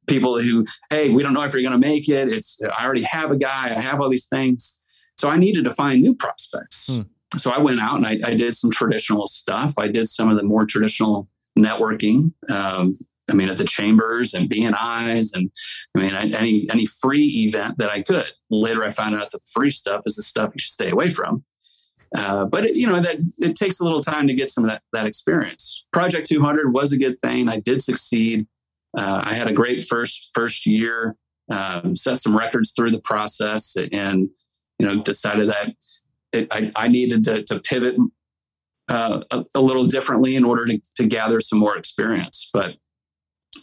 people 0.08 0.40
who 0.40 0.66
hey 0.90 1.10
we 1.10 1.24
don't 1.24 1.34
know 1.34 1.44
if 1.44 1.54
you're 1.54 1.62
going 1.62 1.80
to 1.80 1.88
make 1.88 2.10
it. 2.10 2.30
It's 2.30 2.60
I 2.78 2.86
already 2.86 3.04
have 3.04 3.32
a 3.32 3.38
guy. 3.38 3.66
I 3.66 3.82
have 3.82 4.02
all 4.02 4.10
these 4.10 4.28
things. 4.28 4.80
So 5.20 5.30
I 5.30 5.38
needed 5.38 5.66
to 5.66 5.72
find 5.72 6.02
new 6.02 6.16
prospects. 6.16 6.88
Hmm. 6.88 7.02
So 7.38 7.52
I 7.52 7.60
went 7.60 7.80
out 7.80 7.96
and 7.96 8.06
I, 8.06 8.20
I 8.26 8.36
did 8.36 8.56
some 8.56 8.72
traditional 8.72 9.28
stuff. 9.28 9.76
I 9.78 9.88
did 9.88 10.10
some 10.10 10.30
of 10.30 10.36
the 10.36 10.44
more 10.44 10.66
traditional 10.66 11.30
networking. 11.58 12.34
Um, 12.50 12.94
I 13.32 13.34
mean, 13.34 13.50
at 13.50 13.58
the 13.58 13.66
chambers 13.66 14.34
and 14.34 14.50
BNIs, 14.50 15.34
and 15.34 15.50
I 15.96 16.00
mean, 16.00 16.14
any 16.14 16.68
any 16.72 16.86
free 16.86 17.48
event 17.48 17.78
that 17.78 17.90
I 17.90 18.02
could. 18.02 18.32
Later, 18.50 18.84
I 18.84 18.92
found 18.92 19.16
out 19.16 19.32
that 19.32 19.32
the 19.32 19.40
free 19.54 19.72
stuff 19.72 20.02
is 20.06 20.18
the 20.18 20.24
stuff 20.24 20.52
you 20.54 20.60
should 20.60 20.74
stay 20.74 20.90
away 20.90 21.10
from. 21.10 21.44
Uh, 22.16 22.46
but 22.46 22.66
it, 22.66 22.76
you 22.76 22.88
know 22.88 23.00
that 23.00 23.18
it 23.38 23.56
takes 23.56 23.80
a 23.80 23.84
little 23.84 24.02
time 24.02 24.28
to 24.28 24.34
get 24.34 24.52
some 24.52 24.66
of 24.66 24.70
that 24.70 24.82
that 24.94 25.08
experience. 25.08 25.86
Project 25.94 26.28
200 26.28 26.74
was 26.74 26.92
a 26.92 26.98
good 26.98 27.20
thing. 27.22 27.48
I 27.48 27.60
did 27.60 27.82
succeed. 27.82 28.48
Uh, 28.98 29.22
I 29.24 29.34
had 29.34 29.48
a 29.48 29.54
great 29.54 29.86
first 29.86 30.32
first 30.34 30.66
year. 30.66 31.16
Um, 31.50 31.96
set 31.96 32.20
some 32.20 32.38
records 32.38 32.72
through 32.72 32.92
the 32.92 33.02
process, 33.02 33.76
and 33.92 34.30
you 34.78 34.86
know 34.86 35.02
decided 35.02 35.50
that 35.50 35.74
it, 36.34 36.48
I, 36.52 36.72
I 36.76 36.88
needed 36.88 37.24
to, 37.26 37.44
to 37.44 37.60
pivot 37.60 37.96
uh, 38.90 39.24
a, 39.32 39.46
a 39.56 39.62
little 39.62 39.86
differently 39.86 40.36
in 40.36 40.44
order 40.44 40.66
to, 40.66 40.82
to 40.96 41.06
gather 41.06 41.40
some 41.40 41.60
more 41.60 41.78
experience. 41.78 42.50
But 42.54 42.76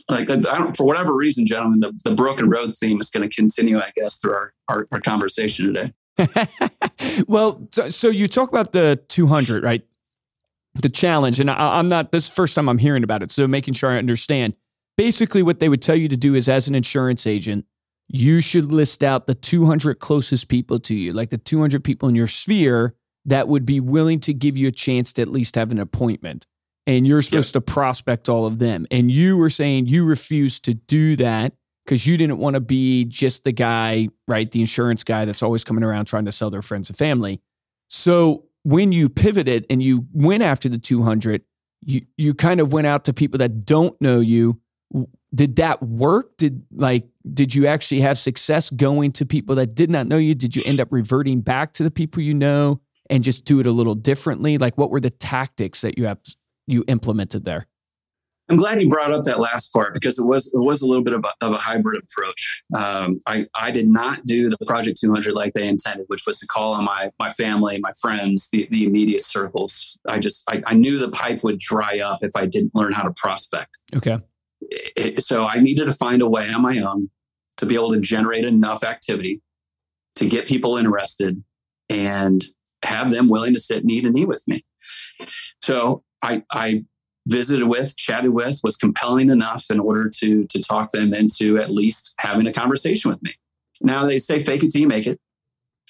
like 0.09 0.29
for 0.77 0.87
whatever 0.87 1.15
reason, 1.17 1.47
gentlemen, 1.47 1.81
the, 1.81 1.93
the 2.05 2.15
broken 2.15 2.49
road 2.49 2.77
theme 2.77 3.01
is 3.01 3.11
going 3.11 3.29
to 3.29 3.35
continue, 3.35 3.79
I 3.79 3.91
guess, 3.97 4.19
through 4.19 4.35
our, 4.35 4.53
our, 4.69 4.89
our 4.93 5.01
conversation 5.01 5.73
today. 5.73 5.93
well, 7.29 7.67
so, 7.71 8.09
you 8.09 8.29
talk 8.29 8.49
about 8.49 8.73
the 8.73 9.01
200, 9.09 9.63
right? 9.63 9.83
The 10.75 10.89
challenge, 10.89 11.41
and 11.41 11.51
I, 11.51 11.79
I'm 11.79 11.89
not. 11.89 12.13
This 12.13 12.29
first 12.29 12.55
time 12.55 12.69
I'm 12.69 12.79
hearing 12.79 13.03
about 13.03 13.23
it, 13.23 13.31
so 13.31 13.47
making 13.49 13.75
sure 13.75 13.91
I 13.91 13.99
understand. 13.99 14.55
Basically, 14.97 15.43
what 15.43 15.61
they 15.61 15.69
would 15.69 15.83
tell 15.83 15.97
you 15.97 16.09
to 16.09 16.17
do 16.17 16.35
is, 16.35 16.49
as 16.49 16.69
an 16.69 16.75
insurance 16.75 17.27
agent, 17.27 17.65
you 18.09 18.41
should 18.41 18.73
list 18.73 19.03
out 19.03 19.27
the 19.27 19.35
200 19.35 20.01
closest 20.01 20.49
people 20.49 20.79
to 20.81 20.95
you, 20.95 21.13
like 21.13 21.31
the 21.31 21.39
200 21.39 21.85
people 21.85 22.09
in 22.09 22.15
your 22.15 22.27
sphere 22.27 22.95
that 23.25 23.49
would 23.49 23.67
be 23.67 23.81
willing 23.81 24.21
to 24.21 24.33
give 24.33 24.57
you 24.57 24.69
a 24.69 24.73
chance 24.73 25.13
to 25.15 25.23
at 25.23 25.29
least 25.29 25.55
have 25.55 25.71
an 25.71 25.79
appointment. 25.79 26.47
And 26.89 27.07
you're 27.07 27.21
supposed 27.21 27.53
to 27.53 27.61
prospect 27.61 28.31
all 28.31 28.47
of 28.47 28.59
them. 28.59 28.87
And 28.91 29.13
you 29.13 29.37
were 29.37 29.51
saying 29.51 29.87
you 29.87 30.07
refused 30.07 30.65
to 30.65 30.75
do 30.75 31.17
that 31.17 31.53
because 31.85 32.07
you 32.07 32.17
didn't 32.17 32.39
want 32.39 32.55
to 32.55 32.61
be 32.61 33.05
just 33.05 33.45
the 33.45 33.53
guy, 33.53 34.09
right? 34.27 34.51
The 34.51 34.61
insurance 34.61 35.05
guy 35.05 35.27
that's 35.27 35.43
always 35.43 35.65
coming 35.65 35.85
around 35.85 36.07
trying 36.07 36.25
to 36.25 36.33
sell 36.33 36.49
their 36.49 36.63
friends 36.63 36.89
and 36.89 36.97
family. 36.97 37.43
So 37.89 38.47
when 38.63 38.91
you 38.91 39.11
pivoted 39.11 39.67
and 39.69 39.83
you 39.83 40.07
went 40.15 40.43
after 40.43 40.71
the 40.71 40.79
200, 40.79 41.43
you, 41.83 42.07
you 42.17 42.33
kind 42.33 42.59
of 42.59 42.73
went 42.73 42.87
out 42.87 43.05
to 43.05 43.13
people 43.13 43.39
that 43.39 43.67
don't 43.67 43.99
know 44.01 44.21
you. 44.21 44.59
Did 45.35 45.57
that 45.57 45.83
work? 45.83 46.39
Did 46.39 46.63
like, 46.75 47.07
did 47.35 47.55
you 47.55 47.67
actually 47.67 48.01
have 48.01 48.17
success 48.17 48.71
going 48.71 49.13
to 49.13 49.27
people 49.27 49.57
that 49.57 49.75
did 49.75 49.91
not 49.91 50.07
know 50.07 50.17
you? 50.17 50.35
Did 50.35 50.57
you 50.57 50.63
end 50.65 50.81
up 50.81 50.89
reverting 50.91 51.43
back 51.43 51.75
to 51.75 51.83
the 51.83 51.91
people 51.91 52.23
you 52.23 52.33
know 52.33 52.81
and 53.11 53.23
just 53.23 53.45
do 53.45 53.61
it 53.61 53.67
a 53.67 53.73
little 53.73 53.95
differently? 53.95 54.57
Like, 54.57 54.79
what 54.79 54.91
were 54.91 55.01
the 55.01 55.11
tactics 55.11 55.83
that 55.83 55.99
you 55.99 56.07
have 56.07 56.19
you 56.69 56.85
implemented 56.89 57.45
there? 57.45 57.67
I'm 58.51 58.57
glad 58.57 58.81
you 58.81 58.89
brought 58.89 59.13
up 59.13 59.25
that 59.25 59.41
last 59.41 59.73
part 59.75 59.93
because 59.93 60.19
it 60.19 60.25
was 60.25 60.47
it 60.55 60.59
was 60.59 60.81
a 60.81 60.87
little 60.87 61.05
bit 61.05 61.13
of 61.13 61.25
a, 61.25 61.45
of 61.45 61.53
a 61.53 61.59
hybrid 61.59 62.03
approach. 62.03 62.63
Um, 62.75 63.21
I 63.27 63.47
I 63.55 63.71
did 63.71 63.89
not 63.89 64.25
do 64.25 64.49
the 64.49 64.57
Project 64.67 64.99
200 65.01 65.35
like 65.35 65.53
they 65.53 65.69
intended, 65.69 66.07
which 66.09 66.23
was 66.27 66.39
to 66.39 66.47
call 66.47 66.73
on 66.73 66.85
my 66.85 67.11
my 67.19 67.31
family, 67.31 67.79
my 67.79 67.93
friends, 68.01 68.49
the, 68.51 68.67
the 68.71 68.85
immediate 68.85 69.27
circles. 69.27 69.99
I 70.09 70.19
just 70.19 70.45
I, 70.51 70.63
I 70.67 70.75
knew 70.75 70.99
the 70.99 71.11
pipe 71.11 71.45
would 71.45 71.59
dry 71.59 72.01
up 72.01 72.21
if 72.23 72.31
I 72.35 72.47
didn't 72.47 72.75
learn 72.75 72.93
how 72.93 73.03
to 73.03 73.13
prospect. 73.13 73.77
Okay. 73.95 74.19
It, 74.63 75.23
so 75.23 75.47
I 75.47 75.61
needed 75.61 75.87
to 75.87 75.93
find 75.93 76.23
a 76.23 76.29
way 76.29 76.49
on 76.51 76.63
my 76.63 76.79
own 76.79 77.11
to 77.59 77.67
be 77.67 77.75
able 77.75 77.93
to 77.93 78.01
generate 78.01 78.45
enough 78.45 78.83
activity 78.83 79.43
to 80.17 80.27
get 80.27 80.47
people 80.47 80.77
interested 80.77 81.43
and 81.91 82.43
have 82.83 83.11
them 83.11 83.29
willing 83.29 83.53
to 83.55 83.61
sit 83.61 83.83
and 83.83 83.91
eat 83.91 84.05
and 84.05 84.19
eat 84.19 84.29
with 84.29 84.43
me. 84.47 84.65
So 85.63 86.03
I 86.23 86.43
I 86.53 86.85
visited 87.27 87.67
with, 87.67 87.97
chatted 87.97 88.31
with, 88.31 88.61
was 88.65 88.77
compelling 88.77 89.31
enough 89.31 89.67
in 89.71 89.81
order 89.81 90.11
to 90.21 90.47
to 90.47 90.63
talk 90.63 90.91
them 90.91 91.15
into 91.15 91.59
at 91.59 91.71
least 91.71 92.15
having 92.19 92.47
a 92.47 92.53
conversation 92.53 93.11
with 93.11 93.23
me. 93.23 93.35
Now 93.81 94.07
they 94.07 94.19
say 94.19 94.45
fake 94.45 94.65
it 94.65 94.71
till 94.71 94.81
you 94.81 94.89
make 94.89 95.07
it, 95.07 95.21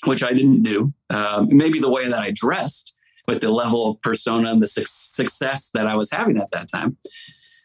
which 0.04 0.23
I 0.23 0.32
didn't 0.32 0.62
do. 0.62 0.92
Um, 1.11 1.49
maybe 1.50 1.80
the 1.80 1.90
way 1.90 2.08
that 2.08 2.20
I 2.20 2.32
dressed 2.32 2.94
with 3.26 3.40
the 3.40 3.50
level 3.50 3.90
of 3.90 4.02
persona 4.02 4.50
and 4.50 4.62
the 4.62 4.66
su- 4.66 4.85
success 4.87 5.70
that 5.70 5.87
I 5.87 5.97
was 5.97 6.11
having 6.11 6.38
at 6.38 6.50
that 6.52 6.68
time. 6.73 6.97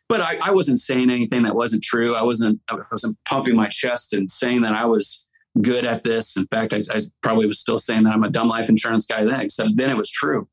But 0.10 0.22
I, 0.22 0.38
I, 0.44 0.52
wasn't 0.52 0.82
saying 0.82 1.10
anything 1.10 1.44
that 1.44 1.56
wasn't 1.56 1.82
true. 1.82 2.14
I 2.14 2.22
wasn't 2.22 2.60
I 2.70 2.78
wasn't 2.92 3.18
pumping 3.26 3.56
my 3.56 3.68
chest 3.68 4.14
and 4.14 4.30
saying 4.30 4.62
that 4.62 4.74
I 4.74 4.86
was 4.86 5.28
good 5.62 5.86
at 5.86 6.04
this. 6.04 6.36
In 6.36 6.46
fact, 6.48 6.74
I, 6.74 6.84
I 6.92 7.00
probably 7.22 7.48
was 7.48 7.60
still 7.60 7.80
saying 7.80 8.04
that 8.04 8.14
I'm 8.14 8.24
a 8.24 8.30
dumb 8.30 8.50
life 8.50 8.70
insurance 8.70 9.06
guy 9.06 9.24
then, 9.24 9.40
except 9.40 9.72
then 9.76 9.90
it 9.90 9.98
was 9.98 10.12
true. 10.12 10.50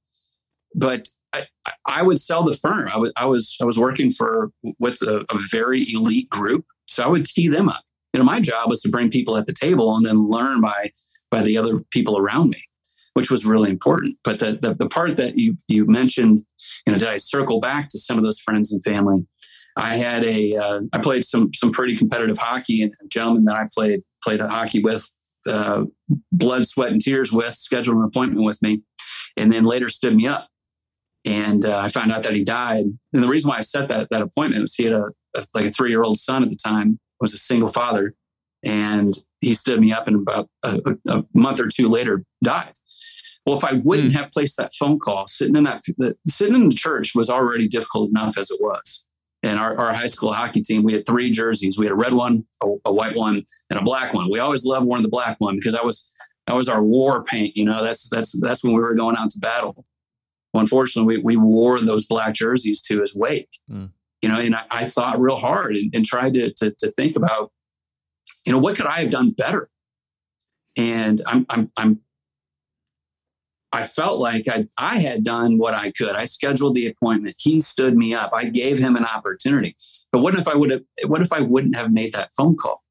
But 0.75 1.09
I, 1.33 1.47
I 1.87 2.03
would 2.03 2.21
sell 2.21 2.45
the 2.45 2.55
firm. 2.55 2.89
I 2.89 2.99
was 2.99 3.13
I 3.17 3.27
was 3.27 3.57
I 3.61 3.65
was 3.65 3.79
working 3.79 4.11
for 4.11 4.51
with 4.79 5.03
a, 5.03 5.25
a, 5.31 5.39
very 5.51 5.85
elite 5.93 6.29
group, 6.29 6.65
so 6.87 7.03
I 7.03 7.07
would 7.07 7.25
tee 7.25 7.49
them 7.49 7.69
up. 7.69 7.83
You 8.13 8.19
know, 8.19 8.25
my 8.25 8.41
job 8.41 8.69
was 8.69 8.83
to 8.83 8.89
bring 8.89 9.11
people 9.11 9.37
at 9.37 9.47
the 9.47 9.53
table 9.53 9.97
and 9.97 10.05
then 10.05 10.29
learn 10.29 10.61
by 10.61 10.93
by 11.31 11.43
the 11.43 11.57
other 11.57 11.81
people 11.91 12.19
around 12.19 12.51
me, 12.51 12.63
which 13.15 13.31
was 13.31 13.47
really 13.47 13.71
important. 13.71 14.17
But 14.25 14.41
the 14.41 14.53
the, 14.61 14.75
the 14.75 14.89
part 14.89 15.17
that 15.17 15.39
you 15.39 15.57
you 15.69 15.87
mentioned, 15.87 16.45
you 16.87 16.93
know, 16.93 16.99
did 16.99 17.09
I 17.09 17.17
circle 17.17 17.61
back 17.61 17.89
to 17.91 17.99
some 17.99 18.19
of 18.19 18.25
those 18.25 18.41
friends 18.41 18.73
and 18.73 18.83
family? 18.83 19.27
I 19.77 19.97
had 19.97 20.25
a 20.25 20.57
uh, 20.57 20.81
I 20.93 20.99
played 20.99 21.25
some 21.25 21.55
some 21.55 21.71
pretty 21.71 21.97
competitive 21.97 22.39
hockey, 22.39 22.83
and 22.83 22.93
a 23.03 23.09
gentleman 23.09 23.45
that 23.45 23.57
I 23.57 23.69
played 23.73 24.03
played 24.23 24.41
hockey 24.41 24.81
with, 24.81 25.11
uh, 25.49 25.85
blood, 26.33 26.67
sweat, 26.67 26.91
and 26.91 27.01
tears 27.01 27.33
with, 27.33 27.55
scheduled 27.55 27.97
an 27.97 28.05
appointment 28.05 28.45
with 28.45 28.61
me, 28.63 28.83
and 29.37 29.53
then 29.53 29.65
later 29.65 29.89
stood 29.89 30.15
me 30.15 30.27
up 30.27 30.50
and 31.27 31.65
uh, 31.65 31.79
I 31.79 31.89
found 31.89 32.13
out 32.13 32.23
that 32.23 32.35
he 32.35 32.45
died. 32.45 32.85
And 33.13 33.23
the 33.23 33.29
reason 33.29 33.49
why 33.49 33.59
I 33.59 33.63
set 33.63 33.89
that 33.89 34.09
that 34.11 34.23
appointment 34.23 34.63
was 34.63 34.75
he 34.75 34.85
had 34.85 34.95
a, 34.95 35.07
a 35.37 35.45
like 35.55 35.67
a 35.67 35.71
three 35.71 35.91
year 35.91 36.03
old 36.03 36.19
son 36.19 36.43
at 36.43 36.51
the 36.51 36.57
time, 36.57 36.99
was 37.21 37.35
a 37.35 37.39
single 37.39 37.71
father, 37.71 38.15
and 38.65 39.15
he 39.41 39.55
stood 39.55 39.81
me 39.81 39.93
up, 39.93 40.07
and 40.07 40.17
about 40.17 40.49
a, 40.63 40.81
a 41.09 41.25
month 41.35 41.61
or 41.61 41.69
two 41.69 41.89
later 41.89 42.25
died. 42.43 42.73
Well, 43.47 43.57
if 43.57 43.65
I 43.65 43.81
wouldn't 43.85 44.13
mm. 44.13 44.17
have 44.17 44.33
placed 44.33 44.57
that 44.59 44.73
phone 44.79 44.99
call, 44.99 45.27
sitting 45.27 45.57
in 45.57 45.65
that 45.65 45.81
the, 45.99 46.17
sitting 46.27 46.55
in 46.55 46.69
the 46.69 46.75
church 46.75 47.13
was 47.15 47.31
already 47.31 47.69
difficult 47.69 48.11
enough 48.11 48.37
as 48.39 48.51
it 48.51 48.59
was. 48.61 49.05
And 49.43 49.59
our, 49.59 49.79
our 49.79 49.95
high 49.95 50.07
school 50.07 50.35
hockey 50.35 50.61
team, 50.61 50.83
we 50.83 50.93
had 50.93 51.07
three 51.07 51.31
jerseys. 51.31 51.79
We 51.79 51.87
had 51.87 51.93
a 51.93 51.97
red 51.97 52.13
one, 52.13 52.45
a, 52.63 52.69
a 52.85 52.93
white 52.93 53.17
one, 53.17 53.43
and 53.71 53.79
a 53.79 53.83
black 53.83 54.13
one. 54.13 54.31
We 54.31 54.39
always 54.39 54.67
loved 54.67 54.87
wearing 54.87 55.03
the 55.03 55.09
black 55.09 55.37
one 55.39 55.57
because 55.57 55.73
that 55.73 55.85
was 55.85 56.13
that 56.47 56.55
was 56.55 56.69
our 56.69 56.83
war 56.83 57.25
paint. 57.25 57.57
You 57.57 57.65
know, 57.65 57.83
that's 57.83 58.09
that's 58.11 58.39
that's 58.41 58.63
when 58.63 58.75
we 58.75 58.81
were 58.81 58.95
going 58.95 59.17
out 59.17 59.31
to 59.31 59.39
battle. 59.39 59.87
Well, 60.53 60.63
unfortunately, 60.63 61.19
we, 61.19 61.23
we 61.23 61.37
wore 61.37 61.81
those 61.81 62.07
black 62.07 62.35
jerseys 62.35 62.83
to 62.83 63.01
his 63.01 63.15
wake. 63.15 63.59
Mm. 63.71 63.91
You 64.23 64.29
know, 64.29 64.39
and 64.39 64.55
I, 64.55 64.65
I, 64.71 64.85
thought 64.85 65.19
real 65.19 65.37
hard 65.37 65.77
and, 65.77 65.95
and 65.95 66.05
tried 66.05 66.35
to, 66.35 66.53
to, 66.55 66.75
to 66.79 66.91
think 66.93 67.17
about, 67.17 67.53
you 68.45 68.53
know, 68.53 68.59
what 68.59 68.77
could 68.77 68.87
I 68.87 69.01
have 69.01 69.11
done 69.11 69.31
better? 69.31 69.69
And 70.77 71.23
I'm 71.27 71.47
I'm 71.49 71.73
I'm 71.79 72.01
I 73.73 73.85
felt 73.85 74.21
like 74.21 74.47
I 74.47 74.67
I 74.79 74.99
had 74.99 75.25
done 75.25 75.59
what 75.59 75.75
I 75.75 75.91
could. 75.91 76.15
I 76.17 76.27
scheduled 76.27 76.75
the 76.75 76.87
appointment. 76.87 77.37
He 77.39 77.61
stood 77.61 77.97
me 77.97 78.15
up. 78.15 78.31
I 78.35 78.45
gave 78.45 78.79
him 78.79 78.97
an 78.97 79.05
opportunity. 79.05 79.77
But 80.13 80.21
what 80.21 80.35
if 80.35 80.47
I 80.47 80.55
would 80.55 80.71
have 80.71 80.83
what 81.07 81.23
if 81.23 81.33
I 81.33 81.41
wouldn't 81.41 81.77
have 81.77 81.93
made 81.93 82.13
that 82.13 82.31
phone 82.37 82.57
call? 82.57 82.83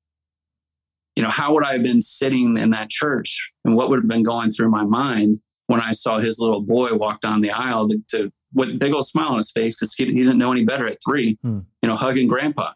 You 1.16 1.24
know, 1.24 1.30
how 1.30 1.54
would 1.54 1.66
I 1.66 1.74
have 1.74 1.84
been 1.84 2.02
sitting 2.02 2.58
in 2.58 2.72
that 2.72 2.90
church 2.90 3.52
and 3.66 3.76
what 3.76 3.90
would 3.90 4.00
have 4.00 4.08
been 4.08 4.24
going 4.24 4.52
through 4.52 4.70
my 4.70 4.86
mind 4.86 5.40
when 5.70 5.80
I 5.80 5.92
saw 5.92 6.18
his 6.18 6.40
little 6.40 6.62
boy 6.62 6.96
walk 6.96 7.22
down 7.22 7.42
the 7.42 7.52
aisle 7.52 7.88
to, 7.90 8.02
to 8.10 8.32
with 8.56 8.74
a 8.74 8.78
big 8.78 8.92
old 8.92 9.06
smile 9.06 9.30
on 9.30 9.38
his 9.38 9.52
face 9.52 9.76
because 9.76 9.94
he, 9.94 10.06
he, 10.06 10.16
didn't 10.16 10.40
know 10.40 10.52
any 10.52 10.66
better 10.66 10.88
at 10.88 10.98
three, 11.06 11.38
hmm. 11.44 11.60
you 11.84 11.88
know, 11.88 11.96
hugging 11.96 12.28
grandpa. 12.28 12.72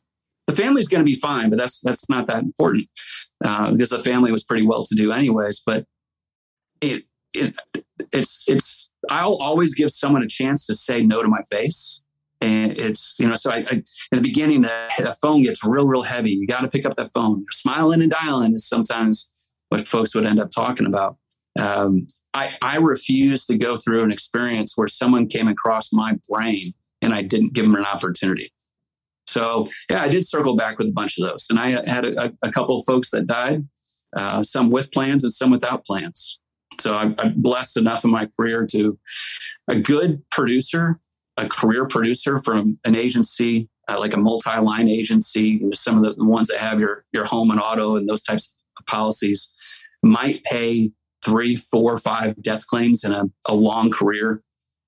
The 0.45 0.53
family's 0.53 0.88
going 0.88 1.03
to 1.03 1.09
be 1.09 1.15
fine, 1.15 1.50
but 1.50 1.57
that's 1.57 1.79
that's 1.79 2.07
not 2.07 2.27
that 2.27 2.43
important 2.43 2.88
uh, 3.43 3.71
because 3.71 3.89
the 3.89 3.97
family 3.97 4.31
was 4.31 4.43
pretty 4.43 4.63
well 4.63 4.85
to 4.85 4.93
do 4.93 5.12
anyways. 5.12 5.63
But 5.65 5.85
it 6.81 7.05
it 7.33 7.57
it's 8.13 8.47
it's 8.47 8.91
I'll 9.09 9.38
always 9.38 9.73
give 9.73 9.89
someone 9.89 10.21
a 10.21 10.27
chance 10.27 10.67
to 10.67 10.75
say 10.75 11.03
no 11.03 11.23
to 11.23 11.27
my 11.27 11.41
face. 11.50 12.00
And 12.41 12.77
it's, 12.77 13.15
you 13.17 13.25
know, 13.25 13.35
so 13.35 13.51
I, 13.51 13.65
I 13.69 13.71
in 13.71 13.83
the 14.12 14.21
beginning, 14.21 14.62
the, 14.62 14.89
the 15.00 15.15
phone 15.19 15.41
gets 15.41 15.63
real, 15.63 15.88
real 15.88 16.01
heavy. 16.01 16.31
You 16.31 16.45
got 16.45 16.62
to 16.62 16.67
pick 16.67 16.85
up 16.85 16.97
that 16.97 17.12
phone. 17.13 17.45
Smiling 17.51 18.01
and 18.01 18.12
dialing 18.12 18.51
is 18.51 18.67
sometimes 18.67 19.31
what 19.69 19.81
folks 19.81 20.13
would 20.13 20.25
end 20.25 20.41
up 20.41 20.50
talking 20.53 20.85
about. 20.85 21.17
Um, 21.57 22.05
I, 22.33 22.55
I 22.61 22.77
refuse 22.77 23.45
to 23.45 23.57
go 23.57 23.75
through 23.75 24.03
an 24.03 24.11
experience 24.11 24.73
where 24.75 24.87
someone 24.87 25.27
came 25.27 25.47
across 25.47 25.93
my 25.93 26.17
brain 26.29 26.73
and 27.01 27.13
I 27.13 27.21
didn't 27.21 27.53
give 27.53 27.65
them 27.65 27.75
an 27.75 27.85
opportunity. 27.85 28.49
So 29.27 29.67
yeah, 29.89 30.03
I 30.03 30.07
did 30.07 30.27
circle 30.27 30.55
back 30.55 30.77
with 30.77 30.89
a 30.89 30.93
bunch 30.93 31.17
of 31.17 31.27
those, 31.27 31.47
and 31.49 31.59
I 31.59 31.69
had 31.89 32.05
a, 32.05 32.33
a 32.41 32.51
couple 32.51 32.77
of 32.77 32.85
folks 32.85 33.09
that 33.11 33.25
died, 33.25 33.67
uh, 34.15 34.43
some 34.43 34.69
with 34.69 34.91
plans 34.91 35.23
and 35.23 35.33
some 35.33 35.51
without 35.51 35.85
plans. 35.85 36.39
So 36.79 36.95
I'm, 36.95 37.15
I'm 37.19 37.41
blessed 37.41 37.77
enough 37.77 38.03
in 38.03 38.11
my 38.11 38.27
career 38.37 38.65
to 38.71 38.97
a 39.67 39.79
good 39.79 40.23
producer, 40.29 40.99
a 41.37 41.47
career 41.47 41.87
producer 41.87 42.41
from 42.43 42.79
an 42.85 42.95
agency 42.95 43.69
uh, 43.89 43.99
like 43.99 44.13
a 44.13 44.19
multi-line 44.19 44.87
agency, 44.87 45.61
some 45.73 45.97
of 45.97 46.03
the, 46.03 46.13
the 46.13 46.25
ones 46.25 46.47
that 46.47 46.59
have 46.59 46.79
your 46.79 47.05
your 47.11 47.25
home 47.25 47.51
and 47.51 47.59
auto 47.59 47.95
and 47.95 48.07
those 48.07 48.23
types 48.23 48.57
of 48.77 48.85
policies 48.85 49.53
might 50.01 50.43
pay 50.45 50.91
three, 51.23 51.55
four, 51.55 51.97
five 51.99 52.41
death 52.41 52.65
claims 52.67 53.03
in 53.03 53.11
a, 53.11 53.25
a 53.47 53.55
long 53.55 53.91
career. 53.91 54.41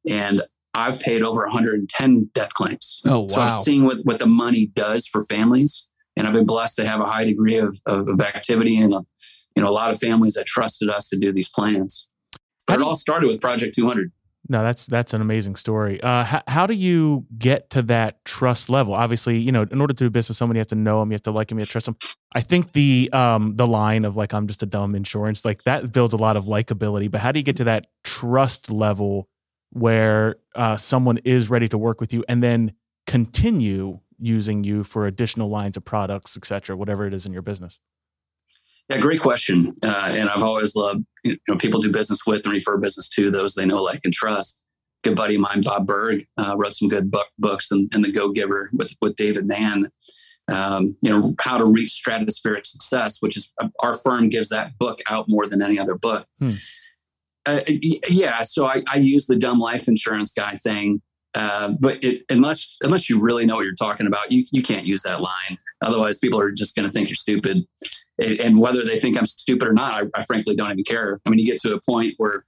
And 0.09 0.43
I've 0.73 0.99
paid 0.99 1.23
over 1.23 1.41
110 1.43 2.29
death 2.33 2.53
claims. 2.53 3.01
Oh, 3.05 3.21
wow. 3.21 3.27
So 3.27 3.41
I've 3.41 3.63
seen 3.63 3.85
what, 3.85 3.99
what 4.03 4.19
the 4.19 4.27
money 4.27 4.67
does 4.67 5.07
for 5.07 5.23
families. 5.23 5.89
And 6.17 6.27
I've 6.27 6.33
been 6.33 6.45
blessed 6.45 6.77
to 6.77 6.87
have 6.87 6.99
a 6.99 7.05
high 7.05 7.25
degree 7.25 7.57
of, 7.57 7.79
of, 7.85 8.07
of 8.07 8.21
activity 8.21 8.77
and 8.77 8.93
a, 8.93 9.01
you 9.55 9.63
know, 9.63 9.69
a 9.69 9.71
lot 9.71 9.91
of 9.91 9.99
families 9.99 10.33
that 10.33 10.45
trusted 10.45 10.89
us 10.89 11.09
to 11.09 11.17
do 11.17 11.31
these 11.31 11.49
plans. 11.49 12.09
But 12.67 12.79
it 12.79 12.81
all 12.81 12.95
started 12.95 13.27
with 13.27 13.41
Project 13.41 13.75
200. 13.75 14.11
No, 14.47 14.61
that's 14.61 14.85
that's 14.85 15.13
an 15.13 15.21
amazing 15.21 15.55
story. 15.55 15.99
Uh, 16.01 16.23
how, 16.23 16.41
how 16.47 16.67
do 16.67 16.75
you 16.75 17.25
get 17.37 17.71
to 17.71 17.81
that 17.83 18.23
trust 18.25 18.69
level? 18.69 18.93
Obviously, 18.93 19.39
you 19.39 19.51
know, 19.51 19.63
in 19.71 19.81
order 19.81 19.93
to 19.93 20.03
do 20.05 20.09
business, 20.11 20.37
someone 20.37 20.55
you 20.55 20.59
have 20.59 20.67
to 20.67 20.75
know 20.75 20.99
them, 20.99 21.11
you 21.11 21.15
have 21.15 21.23
to 21.23 21.31
like 21.31 21.47
them, 21.47 21.57
you 21.57 21.63
have 21.63 21.69
to 21.69 21.71
trust 21.71 21.87
them. 21.87 21.97
I 22.35 22.41
think 22.41 22.73
the 22.73 23.09
um 23.11 23.55
the 23.55 23.65
line 23.65 24.05
of 24.05 24.15
like 24.15 24.33
I'm 24.33 24.45
just 24.47 24.61
a 24.61 24.67
dumb 24.67 24.93
insurance 24.93 25.45
like 25.45 25.63
that 25.63 25.91
builds 25.91 26.13
a 26.13 26.17
lot 26.17 26.37
of 26.37 26.45
likability. 26.45 27.09
But 27.09 27.21
how 27.21 27.31
do 27.31 27.39
you 27.39 27.43
get 27.43 27.57
to 27.57 27.63
that 27.63 27.87
trust 28.03 28.69
level 28.71 29.29
where 29.71 30.35
uh, 30.53 30.77
someone 30.77 31.17
is 31.25 31.49
ready 31.49 31.67
to 31.67 31.77
work 31.77 31.99
with 31.99 32.13
you 32.13 32.23
and 32.29 32.43
then 32.43 32.73
continue 33.07 33.99
using 34.19 34.63
you 34.63 34.83
for 34.83 35.07
additional 35.07 35.49
lines 35.49 35.75
of 35.75 35.83
products, 35.83 36.37
et 36.37 36.45
cetera, 36.45 36.77
whatever 36.77 37.07
it 37.07 37.13
is 37.13 37.25
in 37.25 37.33
your 37.33 37.41
business? 37.41 37.79
Yeah, 38.89 38.99
great 38.99 39.19
question. 39.19 39.75
Uh, 39.83 40.11
and 40.11 40.29
I've 40.29 40.43
always 40.43 40.75
loved, 40.75 41.03
you 41.23 41.37
know, 41.47 41.57
people 41.57 41.79
do 41.79 41.91
business 41.91 42.21
with 42.25 42.45
and 42.45 42.53
refer 42.53 42.77
business 42.77 43.09
to 43.09 43.31
those 43.31 43.55
they 43.55 43.65
know, 43.65 43.81
like, 43.81 44.01
and 44.03 44.13
trust. 44.13 44.61
Good 45.03 45.15
buddy 45.15 45.35
of 45.35 45.41
mine, 45.41 45.61
Bob 45.61 45.87
Burg, 45.87 46.25
uh, 46.37 46.55
wrote 46.57 46.75
some 46.75 46.89
good 46.89 47.09
book, 47.09 47.27
books 47.39 47.71
and, 47.71 47.89
and 47.93 48.03
The 48.03 48.11
Go 48.11 48.31
Giver 48.31 48.69
with, 48.73 48.95
with 49.01 49.15
David 49.15 49.47
Mann. 49.47 49.87
Um, 50.51 50.95
you 51.01 51.09
know, 51.09 51.33
how 51.41 51.57
to 51.57 51.65
reach 51.65 51.99
stratospheric 52.07 52.67
success, 52.67 53.17
which 53.19 53.35
is 53.35 53.51
our 53.79 53.95
firm 53.95 54.29
gives 54.29 54.49
that 54.49 54.77
book 54.77 54.99
out 55.09 55.25
more 55.27 55.47
than 55.47 55.63
any 55.63 55.79
other 55.79 55.95
book. 55.95 56.27
Hmm. 56.39 56.51
Uh, 57.47 57.61
yeah, 58.09 58.41
so 58.43 58.67
I, 58.67 58.83
I 58.87 58.97
use 58.97 59.25
the 59.25 59.35
dumb 59.35 59.59
life 59.59 59.87
insurance 59.87 60.31
guy 60.31 60.53
thing 60.53 61.01
uh, 61.35 61.73
but 61.79 62.01
it, 62.03 62.23
unless 62.29 62.77
unless 62.81 63.09
you 63.09 63.19
really 63.19 63.45
know 63.45 63.55
what 63.55 63.65
you're 63.65 63.75
talking 63.75 64.07
about, 64.07 64.31
you 64.31 64.45
you 64.51 64.63
can't 64.63 64.85
use 64.85 65.03
that 65.03 65.21
line. 65.21 65.57
Otherwise, 65.81 66.17
people 66.17 66.39
are 66.39 66.51
just 66.51 66.75
going 66.75 66.87
to 66.87 66.91
think 66.91 67.09
you're 67.09 67.15
stupid. 67.15 67.65
And 68.17 68.59
whether 68.59 68.83
they 68.83 68.99
think 68.99 69.17
I'm 69.17 69.25
stupid 69.25 69.67
or 69.67 69.73
not, 69.73 69.93
I, 69.93 70.19
I, 70.19 70.25
frankly 70.25 70.55
don't 70.55 70.71
even 70.71 70.83
care. 70.85 71.19
I 71.25 71.29
mean, 71.29 71.39
you 71.39 71.45
get 71.45 71.59
to 71.61 71.75
a 71.75 71.81
point 71.81 72.13
where 72.17 72.45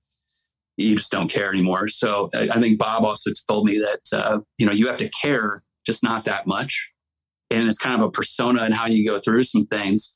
you 0.77 0.95
just 0.95 1.11
don't 1.11 1.29
care 1.29 1.49
anymore. 1.49 1.89
So 1.89 2.29
I, 2.35 2.49
I 2.53 2.61
think 2.61 2.77
Bob 2.77 3.03
also 3.03 3.31
told 3.49 3.65
me 3.65 3.77
that 3.79 4.17
uh, 4.17 4.39
you 4.57 4.65
know 4.65 4.71
you 4.71 4.87
have 4.87 4.97
to 4.99 5.09
care, 5.09 5.63
just 5.85 6.03
not 6.03 6.25
that 6.25 6.47
much. 6.47 6.89
And 7.49 7.67
it's 7.67 7.77
kind 7.77 7.99
of 7.99 8.07
a 8.07 8.11
persona 8.11 8.63
and 8.63 8.73
how 8.73 8.87
you 8.87 9.07
go 9.07 9.17
through 9.17 9.43
some 9.43 9.65
things. 9.67 10.13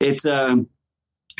It's 0.00 0.26
um, 0.26 0.68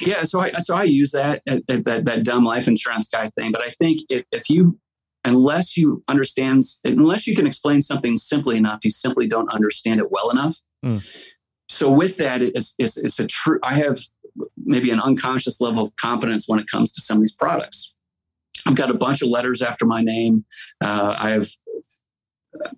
yeah. 0.01 0.25
So 0.25 0.41
I 0.41 0.53
so 0.59 0.77
I 0.77 0.85
use 0.85 1.13
that 1.13 1.43
that 1.47 1.85
that, 1.85 2.05
that 2.05 2.25
dumb 2.25 2.45
life 2.45 2.67
insurance 2.67 3.09
guy 3.09 3.31
thing. 3.39 3.53
But 3.53 3.63
I 3.63 3.71
think 3.71 4.01
if, 4.11 4.25
if 4.33 4.51
you 4.51 4.79
unless 5.25 5.77
you 5.77 6.03
understand, 6.09 6.63
unless 6.85 7.27
you 7.27 7.35
can 7.35 7.47
explain 7.47 7.81
something 7.81 8.19
simply 8.19 8.57
enough, 8.57 8.81
you 8.85 8.91
simply 8.91 9.27
don't 9.27 9.49
understand 9.51 10.01
it 10.01 10.11
well 10.11 10.31
enough. 10.31 10.59
Mm. 10.85 11.34
So 11.69 11.91
with 11.91 12.17
that, 12.19 12.43
it's, 12.43 12.75
it's, 12.79 12.97
it's 12.97 13.19
a 13.19 13.27
true, 13.27 13.59
I 13.63 13.75
have 13.75 14.01
maybe 14.57 14.91
an 14.91 15.01
unconscious 15.01 15.61
level 15.61 15.85
of 15.85 15.97
competence 15.97 16.45
when 16.47 16.59
it 16.59 16.67
comes 16.71 16.93
to 16.93 17.01
some 17.01 17.19
of 17.19 17.23
these 17.23 17.35
products. 17.35 17.97
I've 18.67 18.75
got 18.75 18.91
a 18.91 18.95
bunch 18.95 19.23
of 19.23 19.29
letters 19.29 19.63
after 19.63 19.85
my 19.85 20.03
name. 20.03 20.45
Uh, 20.83 21.17
I 21.19 21.31
have 21.31 21.49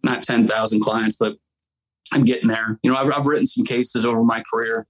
not 0.02 0.22
10,000 0.22 0.80
clients, 0.80 1.16
but 1.16 1.36
I'm 2.12 2.24
getting 2.24 2.48
there. 2.48 2.78
You 2.82 2.92
know, 2.92 2.96
I've, 2.96 3.12
I've 3.12 3.26
written 3.26 3.46
some 3.46 3.64
cases 3.64 4.04
over 4.04 4.22
my 4.22 4.42
career 4.52 4.86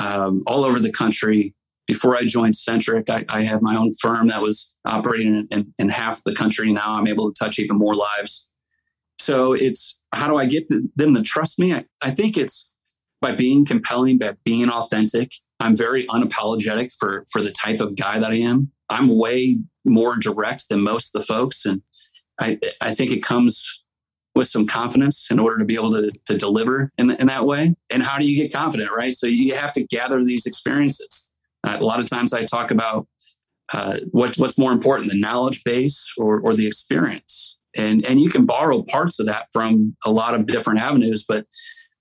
um, 0.00 0.42
all 0.46 0.64
over 0.64 0.78
the 0.78 0.92
country. 0.92 1.54
Before 1.86 2.16
I 2.16 2.24
joined 2.24 2.56
Centric, 2.56 3.10
I, 3.10 3.26
I 3.28 3.42
had 3.42 3.60
my 3.60 3.76
own 3.76 3.92
firm 4.00 4.28
that 4.28 4.40
was 4.40 4.74
operating 4.86 5.34
in, 5.34 5.48
in, 5.50 5.74
in, 5.78 5.88
half 5.90 6.24
the 6.24 6.34
country. 6.34 6.72
Now 6.72 6.94
I'm 6.94 7.06
able 7.06 7.30
to 7.30 7.38
touch 7.38 7.58
even 7.58 7.76
more 7.76 7.94
lives. 7.94 8.48
So 9.18 9.52
it's 9.52 10.00
how 10.12 10.26
do 10.28 10.36
I 10.36 10.46
get 10.46 10.66
them 10.96 11.14
to 11.14 11.22
trust 11.22 11.58
me? 11.58 11.74
I, 11.74 11.84
I 12.02 12.10
think 12.10 12.38
it's 12.38 12.72
by 13.24 13.34
being 13.34 13.64
compelling, 13.64 14.18
by 14.18 14.34
being 14.44 14.68
authentic. 14.68 15.32
I'm 15.58 15.74
very 15.74 16.04
unapologetic 16.06 16.90
for 16.98 17.24
for 17.30 17.40
the 17.40 17.52
type 17.52 17.80
of 17.80 17.96
guy 17.96 18.18
that 18.18 18.30
I 18.30 18.36
am. 18.36 18.70
I'm 18.90 19.08
way 19.08 19.56
more 19.86 20.16
direct 20.18 20.68
than 20.68 20.80
most 20.82 21.14
of 21.14 21.22
the 21.22 21.26
folks, 21.26 21.64
and 21.64 21.80
I 22.38 22.58
I 22.82 22.94
think 22.94 23.12
it 23.12 23.22
comes 23.22 23.82
with 24.34 24.48
some 24.48 24.66
confidence 24.66 25.30
in 25.30 25.38
order 25.38 25.58
to 25.58 25.64
be 25.64 25.76
able 25.76 25.92
to, 25.92 26.10
to 26.26 26.36
deliver 26.36 26.90
in, 26.98 27.12
in 27.12 27.28
that 27.28 27.46
way. 27.46 27.74
And 27.88 28.02
how 28.02 28.18
do 28.18 28.28
you 28.28 28.36
get 28.42 28.52
confident, 28.52 28.90
right? 28.90 29.14
So 29.14 29.28
you 29.28 29.54
have 29.54 29.72
to 29.74 29.84
gather 29.84 30.24
these 30.24 30.44
experiences. 30.44 31.30
Uh, 31.62 31.76
a 31.80 31.84
lot 31.84 32.00
of 32.00 32.10
times 32.10 32.32
I 32.32 32.44
talk 32.44 32.72
about 32.72 33.06
uh, 33.72 33.98
what, 34.10 34.34
what's 34.36 34.58
more 34.58 34.72
important, 34.72 35.12
the 35.12 35.20
knowledge 35.20 35.62
base 35.62 36.12
or, 36.18 36.40
or 36.40 36.52
the 36.52 36.66
experience. 36.66 37.56
And, 37.76 38.04
and 38.04 38.20
you 38.20 38.28
can 38.28 38.44
borrow 38.44 38.82
parts 38.82 39.20
of 39.20 39.26
that 39.26 39.46
from 39.52 39.96
a 40.04 40.10
lot 40.10 40.34
of 40.34 40.46
different 40.46 40.80
avenues, 40.80 41.24
but 41.28 41.46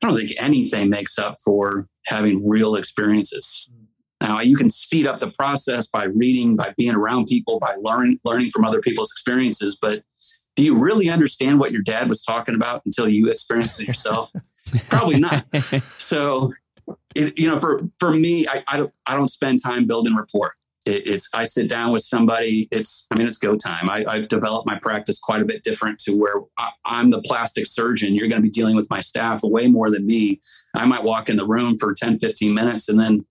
I 0.03 0.07
don't 0.07 0.17
think 0.17 0.31
anything 0.37 0.89
makes 0.89 1.17
up 1.17 1.37
for 1.43 1.87
having 2.05 2.47
real 2.47 2.75
experiences. 2.75 3.69
Now 4.21 4.41
you 4.41 4.55
can 4.55 4.69
speed 4.69 5.07
up 5.07 5.19
the 5.19 5.31
process 5.31 5.87
by 5.87 6.05
reading, 6.05 6.55
by 6.55 6.73
being 6.77 6.95
around 6.95 7.27
people, 7.27 7.59
by 7.59 7.75
learning 7.77 8.19
learning 8.23 8.51
from 8.51 8.65
other 8.65 8.81
people's 8.81 9.11
experiences, 9.11 9.77
but 9.81 10.03
do 10.55 10.63
you 10.63 10.75
really 10.75 11.09
understand 11.09 11.59
what 11.59 11.71
your 11.71 11.81
dad 11.81 12.07
was 12.09 12.21
talking 12.21 12.55
about 12.55 12.83
until 12.85 13.07
you 13.07 13.29
experienced 13.29 13.81
it 13.81 13.87
yourself? 13.87 14.31
Probably 14.89 15.19
not. 15.19 15.45
So, 15.97 16.53
it, 17.15 17.37
you 17.39 17.47
know, 17.47 17.57
for 17.57 17.81
for 17.99 18.11
me, 18.11 18.47
I, 18.47 18.63
I 18.67 18.77
don't 18.77 18.93
I 19.05 19.15
don't 19.15 19.29
spend 19.29 19.63
time 19.63 19.87
building 19.87 20.15
rapport. 20.15 20.55
It, 20.85 21.07
it's 21.07 21.29
I 21.33 21.43
sit 21.43 21.69
down 21.69 21.91
with 21.91 22.03
somebody. 22.03 22.67
It's 22.71 23.07
I 23.11 23.17
mean, 23.17 23.27
it's 23.27 23.37
go 23.37 23.55
time. 23.55 23.89
I, 23.89 24.03
have 24.15 24.27
developed 24.27 24.67
my 24.67 24.77
practice 24.79 25.19
quite 25.19 25.41
a 25.41 25.45
bit 25.45 25.63
different 25.63 25.99
to 25.99 26.17
where 26.17 26.41
I, 26.57 26.71
I'm 26.85 27.09
the 27.09 27.21
plastic 27.21 27.65
surgeon. 27.67 28.15
You're 28.15 28.27
going 28.27 28.41
to 28.41 28.47
be 28.47 28.49
dealing 28.49 28.75
with 28.75 28.89
my 28.89 28.99
staff 28.99 29.41
way 29.43 29.67
more 29.67 29.89
than 29.89 30.05
me. 30.05 30.41
I 30.75 30.85
might 30.85 31.03
walk 31.03 31.29
in 31.29 31.37
the 31.37 31.47
room 31.47 31.77
for 31.77 31.93
10, 31.93 32.19
15 32.19 32.53
minutes, 32.53 32.89
and 32.89 32.99
then 32.99 33.25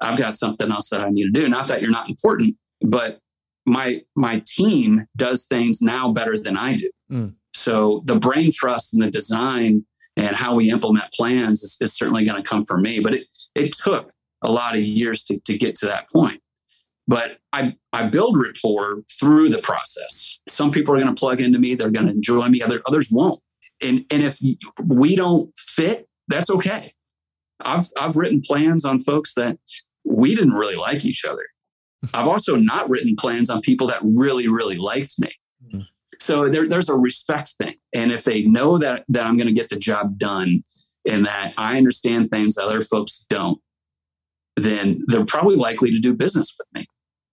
I've 0.00 0.18
got 0.18 0.36
something 0.36 0.70
else 0.70 0.90
that 0.90 1.00
I 1.00 1.10
need 1.10 1.24
to 1.24 1.40
do. 1.40 1.48
Not 1.48 1.68
that 1.68 1.82
you're 1.82 1.90
not 1.90 2.08
important, 2.08 2.56
but 2.80 3.20
my 3.66 4.02
my 4.14 4.42
team 4.46 5.06
does 5.16 5.44
things 5.44 5.82
now 5.82 6.12
better 6.12 6.36
than 6.38 6.56
I 6.56 6.76
do. 6.76 6.90
Mm. 7.10 7.34
So 7.54 8.02
the 8.04 8.18
brain 8.18 8.50
trust 8.52 8.94
and 8.94 9.02
the 9.02 9.10
design 9.10 9.84
and 10.16 10.34
how 10.34 10.54
we 10.54 10.70
implement 10.70 11.12
plans 11.12 11.62
is, 11.62 11.76
is 11.80 11.92
certainly 11.92 12.24
going 12.24 12.42
to 12.42 12.48
come 12.48 12.64
from 12.64 12.82
me. 12.82 13.00
But 13.00 13.14
it 13.14 13.26
it 13.54 13.72
took 13.72 14.12
a 14.42 14.50
lot 14.50 14.76
of 14.76 14.82
years 14.82 15.24
to, 15.24 15.40
to 15.40 15.58
get 15.58 15.74
to 15.76 15.86
that 15.86 16.08
point. 16.10 16.40
But 17.08 17.38
I, 17.52 17.76
I 17.92 18.06
build 18.06 18.36
rapport 18.36 19.02
through 19.18 19.50
the 19.50 19.58
process. 19.58 20.40
Some 20.48 20.72
people 20.72 20.94
are 20.94 20.98
going 20.98 21.14
to 21.14 21.18
plug 21.18 21.40
into 21.40 21.58
me, 21.58 21.74
they're 21.74 21.90
going 21.90 22.06
to 22.06 22.12
enjoy 22.12 22.48
me, 22.48 22.62
other, 22.62 22.82
others 22.86 23.08
won't. 23.10 23.40
And, 23.82 24.04
and 24.10 24.22
if 24.22 24.38
we 24.84 25.16
don't 25.16 25.52
fit, 25.56 26.08
that's 26.28 26.50
okay. 26.50 26.92
I've, 27.60 27.86
I've 27.96 28.16
written 28.16 28.40
plans 28.40 28.84
on 28.84 29.00
folks 29.00 29.34
that 29.34 29.58
we 30.04 30.34
didn't 30.34 30.54
really 30.54 30.76
like 30.76 31.04
each 31.04 31.24
other. 31.24 31.44
I've 32.14 32.28
also 32.28 32.56
not 32.56 32.88
written 32.88 33.14
plans 33.16 33.50
on 33.50 33.60
people 33.60 33.86
that 33.88 34.00
really, 34.02 34.48
really 34.48 34.76
liked 34.76 35.14
me. 35.18 35.32
Mm-hmm. 35.64 35.80
So 36.18 36.48
there, 36.48 36.68
there's 36.68 36.88
a 36.88 36.94
respect 36.94 37.54
thing. 37.60 37.74
And 37.94 38.12
if 38.12 38.24
they 38.24 38.42
know 38.42 38.78
that, 38.78 39.04
that 39.08 39.24
I'm 39.24 39.36
going 39.36 39.48
to 39.48 39.52
get 39.52 39.70
the 39.70 39.78
job 39.78 40.18
done 40.18 40.64
and 41.08 41.26
that 41.26 41.54
I 41.56 41.76
understand 41.76 42.30
things 42.30 42.56
that 42.56 42.64
other 42.64 42.82
folks 42.82 43.26
don't, 43.28 43.60
then 44.56 45.04
they're 45.06 45.26
probably 45.26 45.56
likely 45.56 45.90
to 45.90 45.98
do 45.98 46.14
business 46.14 46.54
with 46.58 46.66
me. 46.74 46.86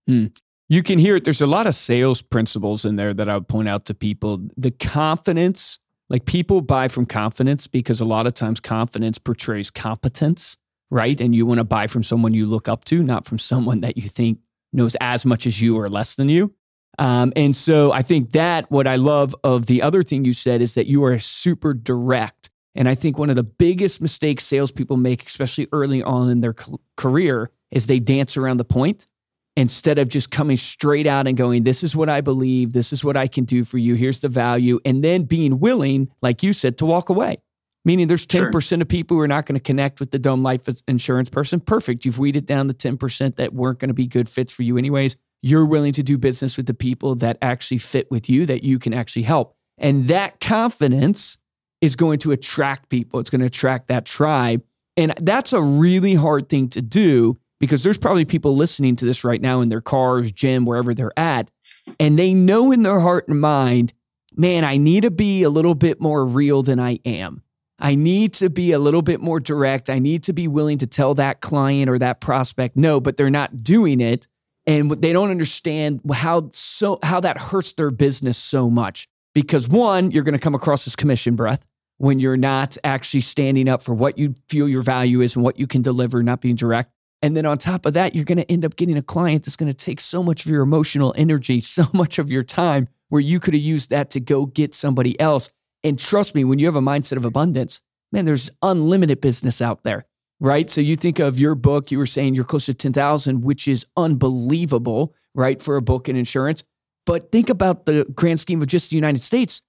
Hmm. 0.08 0.28
You 0.70 0.82
can 0.82 0.98
hear 0.98 1.16
it. 1.16 1.24
There's 1.24 1.42
a 1.42 1.48
lot 1.48 1.68
of 1.68 1.76
sales 1.76 2.22
principles 2.22 2.86
in 2.86 2.96
there 2.96 3.14
that 3.14 3.30
I 3.30 3.36
would 3.36 3.48
point 3.48 3.68
out 3.68 3.86
to 3.86 3.94
people. 3.94 4.42
The 4.58 4.72
confidence, 4.72 5.80
like 6.10 6.26
people 6.26 6.62
buy 6.62 6.88
from 6.88 7.06
confidence 7.06 7.68
because 7.68 8.02
a 8.02 8.06
lot 8.06 8.28
of 8.28 8.34
times 8.34 8.60
confidence 8.60 9.18
portrays 9.18 9.70
competence, 9.70 10.58
right? 10.90 11.20
And 11.20 11.36
you 11.36 11.46
want 11.46 11.60
to 11.60 11.64
buy 11.64 11.88
from 11.88 12.04
someone 12.04 12.34
you 12.34 12.46
look 12.46 12.68
up 12.68 12.86
to, 12.86 13.04
not 13.04 13.26
from 13.26 13.40
someone 13.52 13.82
that 13.82 13.98
you 13.98 14.10
think 14.10 14.40
knows 14.72 14.96
as 15.00 15.26
much 15.26 15.46
as 15.46 15.62
you 15.62 15.78
or 15.78 15.90
less 15.90 16.16
than 16.16 16.30
you. 16.30 16.54
Um, 17.00 17.34
and 17.36 17.56
so 17.56 17.92
I 17.92 18.02
think 18.02 18.32
that 18.34 18.70
what 18.72 18.88
I 18.88 18.98
love 18.98 19.36
of 19.44 19.66
the 19.66 19.82
other 19.82 20.04
thing 20.04 20.26
you 20.26 20.34
said 20.34 20.62
is 20.62 20.76
that 20.76 20.88
you 20.88 21.04
are 21.04 21.18
super 21.20 21.74
direct. 21.74 22.50
And 22.76 22.88
I 22.88 22.96
think 22.96 23.18
one 23.18 23.30
of 23.30 23.36
the 23.36 23.44
biggest 23.44 24.02
mistakes 24.02 24.44
salespeople 24.44 24.98
make, 24.98 25.26
especially 25.26 25.68
early 25.72 26.02
on 26.04 26.30
in 26.30 26.42
their 26.42 26.56
career, 26.98 27.52
is 27.72 27.88
they 27.88 28.00
dance 28.00 28.38
around 28.38 28.58
the 28.58 28.66
point 28.66 29.08
instead 29.56 30.00
of 30.00 30.10
just 30.10 30.32
coming 30.32 30.58
straight 30.58 31.08
out 31.08 31.28
and 31.28 31.38
going, 31.38 31.64
This 31.64 31.84
is 31.84 31.96
what 31.96 32.10
I 32.10 32.22
believe. 32.22 32.74
This 32.74 32.94
is 32.94 33.04
what 33.04 33.18
I 33.18 33.28
can 33.28 33.46
do 33.46 33.64
for 33.64 33.78
you. 33.78 33.96
Here's 33.96 34.20
the 34.22 34.30
value. 34.30 34.80
And 34.86 35.04
then 35.04 35.24
being 35.24 35.60
willing, 35.60 36.10
like 36.22 36.44
you 36.44 36.54
said, 36.54 36.78
to 36.80 36.86
walk 36.86 37.10
away. 37.10 37.38
Meaning 37.86 38.08
there's 38.08 38.26
10% 38.26 38.62
sure. 38.62 38.82
of 38.82 38.88
people 38.88 39.18
who 39.18 39.22
are 39.22 39.28
not 39.28 39.46
going 39.46 39.56
to 39.56 39.64
connect 39.64 40.00
with 40.00 40.12
the 40.12 40.20
Dome 40.20 40.42
Life 40.42 40.62
Insurance 40.88 41.30
person. 41.30 41.60
Perfect. 41.60 42.06
You've 42.06 42.18
weeded 42.18 42.46
down 42.46 42.68
the 42.68 42.74
10% 42.74 43.36
that 43.36 43.54
weren't 43.54 43.80
going 43.80 43.90
to 43.90 43.94
be 43.94 44.08
good 44.08 44.30
fits 44.30 44.54
for 44.54 44.64
you, 44.64 44.78
anyways. 44.78 45.18
You're 45.42 45.66
willing 45.66 45.92
to 45.94 46.04
do 46.04 46.18
business 46.18 46.56
with 46.56 46.68
the 46.68 46.74
people 46.74 47.16
that 47.16 47.38
actually 47.42 47.80
fit 47.80 48.10
with 48.10 48.30
you, 48.30 48.46
that 48.46 48.64
you 48.64 48.80
can 48.80 48.94
actually 48.94 49.24
help. 49.24 49.54
And 49.78 50.08
that 50.08 50.40
confidence 50.40 51.38
is 51.82 51.98
going 51.98 52.20
to 52.20 52.32
attract 52.32 52.88
people. 52.88 53.20
It's 53.20 53.30
going 53.30 53.42
to 53.42 53.48
attract 53.48 53.90
that 53.90 54.06
tribe. 54.06 54.64
And 54.96 55.14
that's 55.20 55.52
a 55.52 55.62
really 55.62 56.14
hard 56.14 56.48
thing 56.48 56.70
to 56.70 56.82
do 56.82 57.38
because 57.64 57.82
there's 57.82 57.98
probably 57.98 58.26
people 58.26 58.58
listening 58.58 58.94
to 58.94 59.06
this 59.06 59.24
right 59.24 59.40
now 59.40 59.62
in 59.62 59.70
their 59.70 59.80
cars, 59.80 60.34
gym, 60.34 60.66
wherever 60.66 60.94
they're 60.94 61.18
at. 61.18 61.50
And 61.98 62.20
they 62.20 62.34
know 62.34 62.74
in 62.74 62.84
their 62.84 63.00
heart 63.00 63.30
and 63.30 63.40
mind, 63.40 63.94
man, 64.36 64.66
I 64.66 64.76
need 64.76 65.04
to 65.04 65.12
be 65.12 65.44
a 65.44 65.50
little 65.50 65.74
bit 65.74 66.02
more 66.02 66.26
real 66.26 66.62
than 66.62 66.78
I 66.78 67.00
am. 67.06 67.42
I 67.80 67.96
need 67.96 68.34
to 68.34 68.50
be 68.50 68.74
a 68.74 68.80
little 68.80 69.02
bit 69.02 69.22
more 69.22 69.40
direct. 69.40 69.90
I 69.90 70.00
need 70.00 70.24
to 70.24 70.34
be 70.34 70.46
willing 70.46 70.78
to 70.80 70.88
tell 70.88 71.16
that 71.16 71.40
client 71.40 71.90
or 71.90 71.98
that 72.00 72.20
prospect 72.20 72.76
no, 72.76 73.00
but 73.00 73.16
they're 73.16 73.30
not 73.30 73.64
doing 73.64 74.02
it 74.02 74.28
and 74.68 74.92
they 74.92 75.14
don't 75.14 75.32
understand 75.32 76.02
how 76.14 76.50
so 76.52 77.00
how 77.02 77.22
that 77.22 77.38
hurts 77.38 77.72
their 77.72 77.92
business 77.92 78.38
so 78.38 78.70
much. 78.70 79.08
Because 79.34 79.70
one, 79.70 80.12
you're 80.12 80.24
going 80.26 80.34
to 80.34 80.38
come 80.38 80.54
across 80.54 80.86
as 80.86 80.98
commission 80.98 81.38
breath 81.38 81.64
when 81.98 82.20
you're 82.20 82.36
not 82.36 82.76
actually 82.84 83.22
standing 83.22 83.70
up 83.70 83.82
for 83.82 83.94
what 83.94 84.18
you 84.18 84.36
feel 84.50 84.68
your 84.68 84.84
value 84.84 85.22
is 85.22 85.38
and 85.38 85.46
what 85.46 85.58
you 85.58 85.66
can 85.66 85.82
deliver, 85.82 86.22
not 86.22 86.42
being 86.42 86.58
direct. 86.58 86.92
And 87.24 87.36
then 87.36 87.48
on 87.48 87.58
top 87.58 87.88
of 87.88 87.94
that, 87.94 88.14
you're 88.14 88.26
going 88.26 88.38
to 88.38 88.52
end 88.52 88.64
up 88.64 88.76
getting 88.76 88.98
a 88.98 89.02
client 89.02 89.46
that's 89.46 89.56
going 89.56 89.72
to 89.72 89.78
take 89.78 90.00
so 90.00 90.22
much 90.22 90.46
of 90.46 90.52
your 90.52 90.62
emotional 90.62 91.16
energy, 91.18 91.60
so 91.62 91.88
much 91.94 92.20
of 92.20 92.30
your 92.30 92.44
time, 92.44 92.88
where 93.10 93.22
you 93.22 93.40
could 93.40 93.56
have 93.56 93.64
used 93.64 93.90
that 93.90 94.12
to 94.12 94.20
go 94.20 94.46
get 94.46 94.76
somebody 94.76 95.20
else 95.20 95.50
and 95.84 96.00
trust 96.00 96.34
me, 96.34 96.44
when 96.44 96.60
you 96.60 96.66
have 96.66 96.76
a 96.76 96.82
mindset 96.82 97.18
of 97.18 97.26
abundance, 97.26 97.82
man, 98.12 98.26
there's 98.26 98.50
unlimited 98.62 99.20
business 99.20 99.62
out 99.62 99.84
there, 99.84 100.06
right? 100.40 100.70
So 100.70 100.82
you 100.82 100.96
think 100.96 101.20
of 101.20 101.40
your 101.40 101.56
book, 101.56 101.92
you 101.92 101.98
were 101.98 102.06
saying 102.06 102.36
you're 102.36 102.46
close 102.46 102.68
to 102.68 102.74
10,000, 102.74 103.44
which 103.44 103.68
is 103.68 103.86
unbelievable, 103.98 105.14
right, 105.36 105.62
for 105.62 105.76
a 105.76 105.82
book 105.82 106.08
in 106.08 106.16
insurance. 106.16 106.64
But 107.06 107.32
think 107.32 107.50
about 107.50 107.86
the 107.86 108.06
grand 108.16 108.40
scheme 108.40 108.62
of 108.62 108.68
just 108.68 108.90
the 108.90 108.96
United 108.96 109.22
States. 109.22 109.62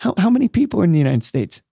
How, 0.00 0.14
how 0.18 0.30
many 0.30 0.48
people 0.48 0.80
are 0.80 0.84
in 0.84 0.92
the 0.92 0.98
United 0.98 1.22
States? 1.22 1.62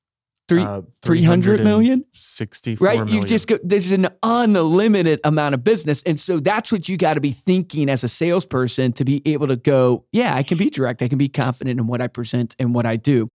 Three, 0.48 0.62
uh, 0.62 0.80
300 1.02 1.62
million? 1.62 2.06
64 2.14 2.86
right? 2.86 2.98
Million. 2.98 3.22
You 3.22 3.28
just 3.28 3.48
go, 3.48 3.58
there's 3.62 3.90
an 3.90 4.08
unlimited 4.22 5.20
amount 5.22 5.54
of 5.54 5.62
business. 5.62 6.02
And 6.04 6.18
so 6.18 6.40
that's 6.40 6.72
what 6.72 6.88
you 6.88 6.96
got 6.96 7.14
to 7.14 7.20
be 7.20 7.32
thinking 7.32 7.90
as 7.90 8.02
a 8.02 8.08
salesperson 8.08 8.94
to 8.94 9.04
be 9.04 9.20
able 9.26 9.46
to 9.48 9.56
go, 9.56 10.06
yeah, 10.10 10.34
I 10.34 10.42
can 10.42 10.56
be 10.56 10.70
direct. 10.70 11.02
I 11.02 11.08
can 11.08 11.18
be 11.18 11.28
confident 11.28 11.78
in 11.78 11.86
what 11.86 12.00
I 12.00 12.06
present 12.06 12.56
and 12.58 12.74
what 12.74 12.86
I 12.86 12.96
do. 12.96 13.28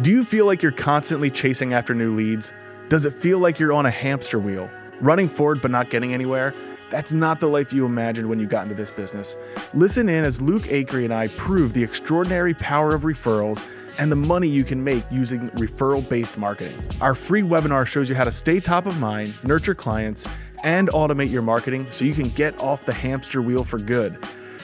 Do 0.00 0.10
you 0.10 0.24
feel 0.24 0.46
like 0.46 0.62
you're 0.62 0.72
constantly 0.72 1.28
chasing 1.28 1.74
after 1.74 1.94
new 1.94 2.16
leads? 2.16 2.54
Does 2.88 3.04
it 3.04 3.12
feel 3.12 3.38
like 3.38 3.58
you're 3.58 3.72
on 3.72 3.84
a 3.84 3.90
hamster 3.90 4.38
wheel, 4.38 4.70
running 5.02 5.28
forward 5.28 5.60
but 5.60 5.70
not 5.70 5.90
getting 5.90 6.14
anywhere? 6.14 6.54
That's 6.90 7.12
not 7.12 7.40
the 7.40 7.46
life 7.46 7.72
you 7.72 7.86
imagined 7.86 8.28
when 8.28 8.38
you 8.38 8.46
got 8.46 8.64
into 8.64 8.74
this 8.74 8.90
business. 8.90 9.36
Listen 9.72 10.08
in 10.08 10.24
as 10.24 10.40
Luke 10.40 10.64
Acree 10.64 11.04
and 11.04 11.14
I 11.14 11.28
prove 11.28 11.72
the 11.72 11.82
extraordinary 11.82 12.52
power 12.54 12.94
of 12.94 13.02
referrals 13.02 13.64
and 13.98 14.10
the 14.10 14.16
money 14.16 14.48
you 14.48 14.64
can 14.64 14.82
make 14.82 15.04
using 15.10 15.48
referral 15.50 16.06
based 16.08 16.36
marketing. 16.36 16.76
Our 17.00 17.14
free 17.14 17.42
webinar 17.42 17.86
shows 17.86 18.08
you 18.08 18.16
how 18.16 18.24
to 18.24 18.32
stay 18.32 18.60
top 18.60 18.86
of 18.86 18.98
mind, 18.98 19.32
nurture 19.44 19.74
clients, 19.74 20.26
and 20.62 20.88
automate 20.88 21.30
your 21.30 21.42
marketing 21.42 21.86
so 21.90 22.04
you 22.04 22.14
can 22.14 22.28
get 22.30 22.58
off 22.60 22.84
the 22.84 22.92
hamster 22.92 23.40
wheel 23.40 23.64
for 23.64 23.78
good. 23.78 24.18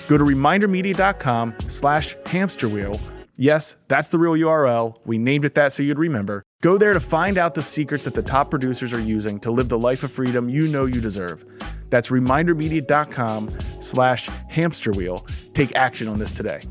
Go 0.08 0.18
to 0.18 0.24
remindermedia.com 0.24 1.54
slash 1.68 2.16
hamster 2.26 2.68
wheel 2.68 3.00
Yes, 3.38 3.77
that's 3.88 4.09
the 4.09 4.18
real 4.18 4.33
URL. 4.33 4.96
We 5.05 5.18
named 5.18 5.44
it 5.44 5.55
that 5.57 5.72
so 5.72 5.83
you'd 5.83 5.99
remember. 5.99 6.42
Go 6.62 6.79
there 6.79 6.94
to 6.94 7.01
find 7.01 7.37
out 7.37 7.55
the 7.55 7.62
secrets 7.62 8.05
that 8.05 8.14
the 8.14 8.22
top 8.22 8.49
producers 8.49 8.94
are 8.94 9.01
using 9.01 9.38
to 9.40 9.51
live 9.51 9.68
the 9.68 9.79
life 9.79 10.03
of 10.03 10.11
freedom 10.11 10.49
you 10.49 10.66
know 10.68 10.87
you 10.87 11.03
deserve. 11.03 11.44
That's 11.90 12.09
remindermedia.com 12.09 13.57
slash 13.81 14.29
hamster 14.49 14.92
wheel. 14.92 15.27
Take 15.53 15.77
action 15.77 16.09
on 16.09 16.18
this 16.18 16.33
today. 16.33 16.62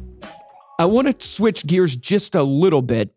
I 0.79 0.85
want 0.85 1.19
to 1.19 1.27
switch 1.27 1.65
gears 1.67 1.95
just 1.95 2.33
a 2.33 2.43
little 2.43 2.81
bit 2.81 3.13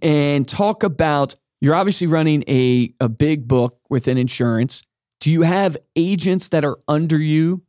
and 0.00 0.48
talk 0.48 0.82
about 0.82 1.36
you're 1.60 1.74
obviously 1.74 2.06
running 2.06 2.44
a, 2.48 2.94
a 2.98 3.08
big 3.08 3.46
book 3.46 3.78
within 3.90 4.16
insurance. 4.18 4.82
Do 5.20 5.30
you 5.30 5.42
have 5.42 5.76
agents 5.96 6.48
that 6.48 6.64
are 6.64 6.78
under 6.88 7.18
you 7.18 7.62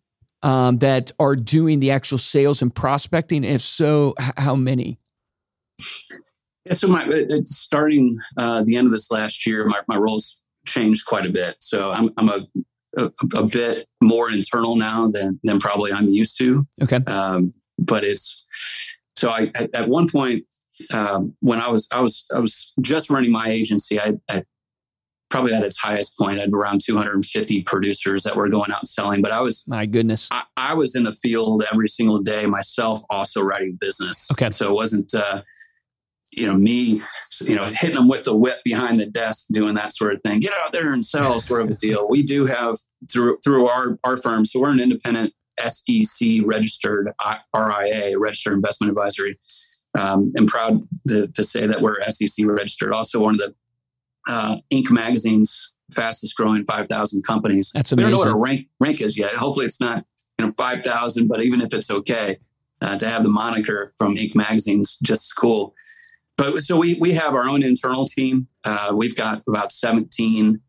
um, 0.46 0.78
that 0.78 1.12
are 1.20 1.36
doing 1.36 1.80
the 1.80 1.92
actual 1.92 2.20
sales 2.20 2.62
and 2.62 2.74
prospecting? 2.74 3.44
If 3.44 3.62
so, 3.62 4.14
h- 4.20 4.32
how 4.38 4.56
many? 4.56 5.00
Yeah, 6.66 6.74
so 6.74 6.88
my 6.88 7.10
starting 7.46 8.18
uh, 8.38 8.64
the 8.64 8.78
end 8.78 8.86
of 8.88 8.94
this 8.94 9.12
last 9.12 9.46
year, 9.46 9.66
my, 9.66 9.82
my 9.88 9.98
roles 9.98 10.42
changed 10.66 11.06
quite 11.06 11.26
a 11.26 11.30
bit. 11.30 11.58
So 11.60 11.92
I'm, 11.92 12.12
I'm 12.18 12.30
a, 12.30 12.48
a, 12.98 13.12
a 13.36 13.44
bit 13.44 13.88
more 14.02 14.32
internal 14.32 14.76
now 14.76 15.10
than 15.10 15.40
than 15.44 15.60
probably 15.60 15.92
I'm 15.92 16.10
used 16.10 16.38
to. 16.38 16.66
Okay. 16.82 16.98
Um, 17.08 17.54
but 17.80 18.06
it's 18.06 18.46
so 19.16 19.32
I 19.32 19.52
at, 19.56 19.74
at 19.74 19.90
one 19.90 20.08
point 20.08 20.46
um, 20.94 21.36
when 21.40 21.60
I 21.60 21.70
was 21.70 21.88
I 21.92 22.02
was 22.02 22.24
I 22.34 22.40
was 22.40 22.74
just 22.82 23.10
running 23.10 23.32
my 23.32 23.50
agency, 23.50 24.00
I, 24.00 24.14
I 24.30 24.44
probably 25.36 25.54
at 25.54 25.63
its 25.63 25.78
highest 25.78 26.17
point, 26.17 26.39
had 26.39 26.54
around 26.54 26.80
250 26.82 27.63
producers 27.63 28.24
that 28.24 28.38
were 28.38 28.48
going 28.48 28.71
out 28.71 28.80
and 28.80 28.88
selling. 28.88 29.21
But 29.21 29.34
I 29.34 29.41
was, 29.41 29.65
my 29.67 29.86
goodness, 29.86 30.30
I, 30.32 30.43
I 30.56 30.74
was 30.74 30.95
in 30.95 31.04
the 31.04 31.12
field 31.12 31.65
every 31.71 31.89
single 31.89 32.21
day 32.21 32.45
myself, 32.45 33.02
also 33.10 33.41
writing 33.41 33.78
business. 33.80 34.30
Okay. 34.32 34.50
So 34.50 34.69
it 34.69 34.74
wasn't, 34.74 35.13
uh, 35.13 35.41
you 36.32 36.48
know, 36.48 36.54
me, 36.54 37.02
you 37.41 37.56
know, 37.56 37.65
hitting 37.65 37.95
them 37.95 38.08
with 38.08 38.24
the 38.24 38.36
whip 38.36 38.60
behind 38.63 38.98
the 38.98 39.08
desk, 39.08 39.48
doing 39.52 39.76
that 39.76 39.91
sort 39.91 40.13
of 40.13 40.21
thing. 40.24 40.39
Get 40.39 40.54
out 40.54 40.71
there 40.71 40.93
and 40.93 41.06
sell, 41.06 41.39
sort 41.41 41.63
of 41.63 41.69
a 41.69 41.76
deal. 41.76 42.08
We 42.08 42.24
do 42.24 42.45
have 42.45 42.78
through 43.12 43.39
through 43.43 43.67
our 43.67 44.00
our 44.06 44.15
firm, 44.15 44.45
so 44.45 44.62
we're 44.62 44.71
an 44.71 44.80
independent 44.80 45.34
SEC 45.60 46.28
registered 46.45 47.12
RIA, 47.54 48.17
registered 48.17 48.54
investment 48.54 48.89
advisory. 48.91 49.38
Um, 49.98 50.34
I'm 50.38 50.48
proud 50.48 50.82
to, 51.08 51.28
to 51.28 51.43
say 51.45 51.67
that 51.67 51.82
we're 51.82 52.02
SEC 52.10 52.45
registered. 52.45 52.91
Also, 52.91 53.21
one 53.21 53.36
of 53.36 53.39
the 53.39 53.56
uh, 54.28 54.58
Inc. 54.72 54.90
magazine's 54.92 55.76
fastest 55.92 56.36
growing 56.36 56.66
5,000 56.66 57.24
companies. 57.24 57.72
That's 57.74 57.92
amazing. 57.92 58.08
We 58.08 58.12
don't 58.12 58.26
know 58.26 58.32
what 58.32 58.36
our 58.36 58.42
rank 58.42 58.68
rank 58.80 59.02
is 59.02 59.18
yet. 59.18 59.34
Hopefully, 59.34 59.66
it's 59.66 59.82
not 59.82 60.06
you 60.40 60.46
know 60.46 60.54
5,000, 60.58 61.28
but 61.28 61.44
even 61.44 61.62
if 61.62 61.74
it's 61.74 61.92
okay 61.92 62.38
uh, 62.82 62.98
to 62.98 63.08
have 63.08 63.24
the 63.24 63.30
moniker 63.30 63.94
from 63.98 64.16
Inc. 64.16 64.36
magazine's 64.36 64.98
just 64.98 65.36
cool. 65.36 65.74
But 66.38 66.64
so 66.64 66.78
we 66.78 66.96
we 66.96 67.14
have 67.14 67.34
our 67.34 67.48
own 67.48 67.64
internal 67.64 68.06
team. 68.06 68.48
Uh, 68.64 68.92
we've 68.94 69.16
got 69.16 69.44
about 69.48 69.72
17 69.72 70.62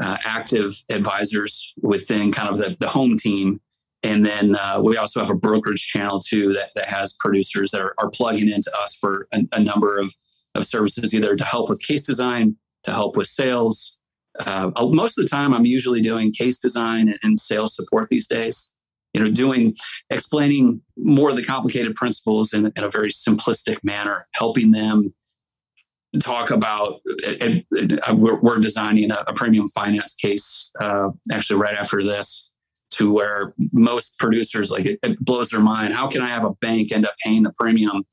uh, 0.00 0.16
active 0.24 0.82
advisors 0.90 1.74
within 1.80 2.32
kind 2.32 2.48
of 2.48 2.58
the, 2.58 2.76
the 2.80 2.88
home 2.88 3.16
team. 3.16 3.60
And 4.02 4.24
then 4.24 4.56
uh, 4.56 4.80
we 4.82 4.96
also 4.96 5.20
have 5.20 5.30
a 5.30 5.34
brokerage 5.34 5.86
channel 5.86 6.18
too 6.18 6.52
that, 6.52 6.70
that 6.74 6.88
has 6.88 7.14
producers 7.20 7.70
that 7.70 7.80
are, 7.80 7.94
are 7.98 8.10
plugging 8.10 8.50
into 8.50 8.70
us 8.80 8.96
for 8.96 9.28
a, 9.32 9.46
a 9.52 9.60
number 9.60 9.98
of, 9.98 10.14
of 10.54 10.66
services, 10.66 11.14
either 11.14 11.36
to 11.36 11.44
help 11.44 11.68
with 11.68 11.80
case 11.82 12.02
design, 12.02 12.56
to 12.84 12.92
help 12.92 13.16
with 13.16 13.28
sales. 13.28 13.98
Uh, 14.38 14.70
most 14.90 15.18
of 15.18 15.24
the 15.24 15.28
time, 15.28 15.52
I'm 15.52 15.66
usually 15.66 16.00
doing 16.00 16.32
case 16.32 16.58
design 16.58 17.14
and, 17.22 17.38
sales 17.38 17.76
support 17.76 18.08
these 18.10 18.26
days. 18.26 18.72
You 19.14 19.22
know, 19.22 19.30
doing 19.30 19.74
explaining 20.08 20.80
more 20.96 21.28
of 21.28 21.36
the 21.36 21.44
complicated 21.44 21.94
principles 21.94 22.54
in, 22.54 22.72
in 22.74 22.84
a 22.84 22.88
very 22.88 23.10
simplistic 23.10 23.76
manner, 23.82 24.26
helping 24.34 24.70
them 24.70 25.12
talk 26.20 26.50
about. 26.50 27.00
And 27.42 27.64
we're, 28.12 28.40
we're, 28.40 28.58
designing 28.58 29.10
a, 29.10 29.22
a, 29.26 29.34
premium 29.34 29.68
finance 29.68 30.14
case 30.14 30.70
uh, 30.80 31.10
actually 31.30 31.60
right 31.60 31.76
after 31.76 32.02
this. 32.02 32.50
To 32.96 33.10
where 33.10 33.54
most 33.72 34.18
producers 34.18 34.70
like 34.70 34.84
it 34.84 35.18
blows 35.18 35.48
their 35.48 35.60
mind. 35.60 35.94
How 35.94 36.08
can 36.08 36.20
I 36.20 36.28
have 36.28 36.44
a 36.44 36.52
bank 36.60 36.92
end 36.92 37.06
up 37.06 37.14
paying 37.24 37.42
the 37.42 37.52
premium 37.58 38.04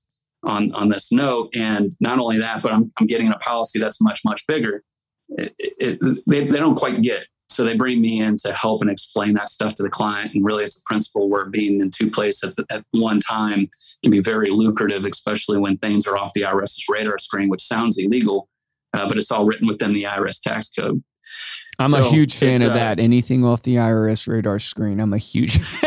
on 0.43 0.73
on 0.73 0.89
this 0.89 1.11
note. 1.11 1.55
And 1.55 1.95
not 1.99 2.19
only 2.19 2.37
that, 2.39 2.61
but 2.61 2.71
I'm, 2.71 2.91
I'm 2.99 3.07
getting 3.07 3.29
a 3.29 3.37
policy 3.37 3.79
that's 3.79 4.01
much 4.01 4.21
much 4.25 4.45
bigger. 4.47 4.83
It, 5.29 5.53
it, 5.59 6.23
they, 6.27 6.45
they 6.47 6.59
don't 6.59 6.75
quite 6.75 7.01
get 7.01 7.21
it. 7.21 7.27
So 7.49 7.65
they 7.65 7.75
bring 7.75 7.99
me 7.99 8.21
in 8.21 8.37
to 8.37 8.53
help 8.53 8.81
and 8.81 8.89
explain 8.89 9.33
that 9.33 9.49
stuff 9.49 9.73
to 9.75 9.83
the 9.83 9.89
client. 9.89 10.31
And 10.33 10.45
really, 10.45 10.63
it's 10.63 10.79
a 10.79 10.83
principle 10.85 11.29
where 11.29 11.45
being 11.45 11.81
in 11.81 11.91
two 11.91 12.09
places 12.09 12.55
at, 12.57 12.65
at 12.71 12.85
one 12.91 13.19
time 13.19 13.69
can 14.03 14.11
be 14.11 14.21
very 14.21 14.49
lucrative, 14.49 15.03
especially 15.03 15.57
when 15.57 15.77
things 15.77 16.07
are 16.07 16.15
off 16.15 16.31
the 16.33 16.41
IRS's 16.41 16.85
radar 16.87 17.17
screen, 17.17 17.49
which 17.49 17.61
sounds 17.61 17.97
illegal, 17.97 18.47
uh, 18.93 19.07
but 19.07 19.17
it's 19.17 19.31
all 19.31 19.45
written 19.45 19.67
within 19.67 19.93
the 19.93 20.03
IRS 20.03 20.41
tax 20.41 20.69
code. 20.69 21.03
I'm 21.79 21.89
so 21.89 21.99
a 21.99 22.09
huge 22.09 22.35
fan 22.35 22.61
of 22.61 22.71
uh, 22.71 22.75
that. 22.75 22.99
Anything 22.99 23.43
off 23.43 23.63
the 23.63 23.75
IRS 23.75 24.27
radar 24.27 24.59
screen, 24.59 24.99
I'm 24.99 25.13
a 25.13 25.17
huge. 25.17 25.53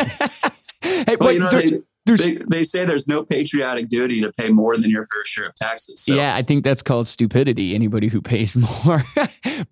hey, 0.82 1.16
well, 1.20 1.32
you 1.32 1.38
know, 1.38 1.50
they, 1.50 1.80
they, 2.04 2.34
they 2.48 2.64
say 2.64 2.84
there's 2.84 3.06
no 3.06 3.22
patriotic 3.22 3.88
duty 3.88 4.20
to 4.22 4.32
pay 4.32 4.50
more 4.50 4.76
than 4.76 4.90
your 4.90 5.06
fair 5.06 5.24
share 5.24 5.46
of 5.46 5.54
taxes. 5.54 6.02
So. 6.02 6.14
Yeah, 6.14 6.34
I 6.34 6.42
think 6.42 6.64
that's 6.64 6.82
called 6.82 7.06
stupidity. 7.06 7.74
Anybody 7.74 8.08
who 8.08 8.20
pays 8.20 8.56
more. 8.84 9.02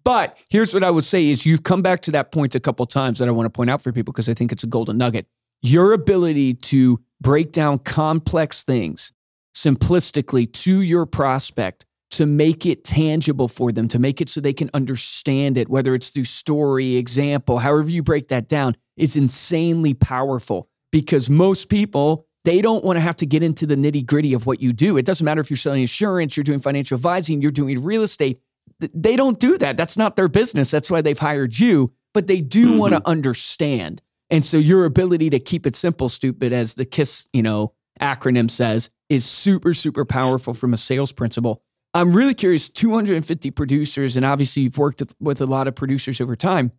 but 0.05 0.37
here's 0.49 0.73
what 0.73 0.85
I 0.85 0.91
would 0.91 1.05
say: 1.05 1.29
is 1.29 1.45
you've 1.45 1.65
come 1.65 1.83
back 1.83 2.01
to 2.01 2.11
that 2.13 2.33
point 2.33 2.55
a 2.55 2.61
couple 2.61 2.87
times 2.87 3.19
that 3.19 3.29
I 3.29 3.33
want 3.33 3.47
to 3.47 3.51
point 3.51 3.71
out 3.71 3.83
for 3.83 3.93
people 3.93 4.13
because 4.13 4.29
I 4.29 4.35
think 4.35 4.53
it's 4.53 4.63
a 4.63 4.69
golden 4.69 4.99
nugget. 4.99 5.27
Your 5.63 5.93
ability 5.93 6.55
to 6.55 7.01
break 7.21 7.53
down 7.53 7.81
complex 7.81 8.63
things 8.63 9.13
simplistically 9.55 10.51
to 10.53 10.81
your 10.81 11.07
prospect 11.07 11.85
to 12.13 12.27
make 12.27 12.67
it 12.67 12.83
tangible 12.85 13.47
for 13.47 13.71
them, 13.71 13.87
to 13.89 13.99
make 13.99 14.21
it 14.21 14.29
so 14.29 14.41
they 14.41 14.53
can 14.53 14.71
understand 14.75 15.57
it, 15.57 15.69
whether 15.69 15.95
it's 15.95 16.09
through 16.09 16.25
story, 16.25 16.97
example, 16.97 17.59
however 17.59 17.89
you 17.89 18.03
break 18.03 18.29
that 18.29 18.49
down, 18.49 18.75
is 18.97 19.15
insanely 19.15 19.95
powerful 19.95 20.69
because 20.91 21.31
most 21.31 21.69
people 21.69 22.27
they 22.45 22.63
don't 22.63 22.85
want 22.85 22.97
to 22.97 23.01
have 23.01 23.17
to 23.17 23.27
get 23.27 23.43
into 23.43 23.67
the 23.67 23.77
nitty 23.77 24.07
gritty 24.07 24.33
of 24.33 24.47
what 24.47 24.63
you 24.63 24.73
do. 24.73 24.97
It 24.97 25.05
doesn't 25.05 25.25
matter 25.25 25.41
if 25.41 25.51
you're 25.51 25.57
selling 25.57 25.83
insurance, 25.83 26.37
you're 26.37 26.45
doing 26.45 26.59
financial 26.59 26.95
advising, 26.95 27.43
you're 27.43 27.51
doing 27.51 27.83
real 27.83 28.03
estate. 28.03 28.41
They 28.79 29.17
don't 29.17 29.39
do 29.39 29.59
that. 29.59 29.77
That's 29.77 29.97
not 29.97 30.17
their 30.17 30.29
business. 30.29 30.71
That's 30.71 30.91
why 30.91 31.03
they've 31.03 31.19
hired 31.19 31.59
you, 31.59 31.93
but 32.15 32.29
they 32.29 32.41
do 32.41 32.79
want 32.79 32.95
to 32.95 33.03
understand. 33.07 34.01
And 34.31 34.45
so 34.45 34.57
your 34.57 34.85
ability 34.85 35.29
to 35.31 35.39
keep 35.39 35.67
it 35.67 35.75
simple, 35.75 36.09
stupid, 36.09 36.53
as 36.53 36.75
the 36.75 36.85
KISS, 36.85 37.29
you 37.33 37.43
know, 37.43 37.75
acronym 38.01 38.51
says, 38.51 38.89
is 39.09 39.27
super, 39.27 39.75
super 39.75 40.05
powerful 40.05 40.55
from 40.55 40.73
a 40.73 40.79
sales 40.79 41.13
principle. 41.13 41.63
I'm 41.93 42.13
really 42.13 42.35
curious 42.35 42.69
250 42.69 43.51
producers, 43.51 44.17
and 44.17 44.25
obviously 44.25 44.63
you've 44.63 44.79
worked 44.79 45.03
with 45.19 45.41
a 45.41 45.47
lot 45.47 45.67
of 45.67 45.75
producers 45.75 46.21
over 46.21 46.37
time. 46.37 46.71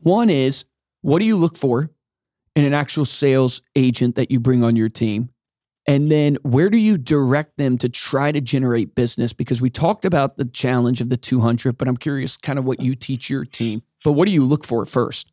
One 0.00 0.28
is, 0.28 0.64
what 1.00 1.20
do 1.20 1.24
you 1.24 1.36
look 1.36 1.56
for 1.56 1.90
and 2.56 2.66
an 2.66 2.74
actual 2.74 3.04
sales 3.04 3.62
agent 3.76 4.16
that 4.16 4.30
you 4.30 4.40
bring 4.40 4.62
on 4.62 4.76
your 4.76 4.88
team? 4.88 5.30
And 5.86 6.10
then 6.10 6.36
where 6.42 6.70
do 6.70 6.78
you 6.78 6.96
direct 6.96 7.56
them 7.56 7.76
to 7.78 7.88
try 7.88 8.30
to 8.30 8.40
generate 8.40 8.94
business? 8.94 9.32
Because 9.32 9.60
we 9.60 9.68
talked 9.68 10.04
about 10.04 10.36
the 10.36 10.44
challenge 10.44 11.00
of 11.00 11.08
the 11.08 11.16
200, 11.16 11.76
but 11.76 11.88
I'm 11.88 11.96
curious 11.96 12.36
kind 12.36 12.58
of 12.58 12.64
what 12.64 12.80
you 12.80 12.94
teach 12.94 13.28
your 13.28 13.44
team. 13.44 13.82
But 14.04 14.12
what 14.12 14.26
do 14.26 14.32
you 14.32 14.44
look 14.44 14.64
for 14.64 14.84
first? 14.84 15.32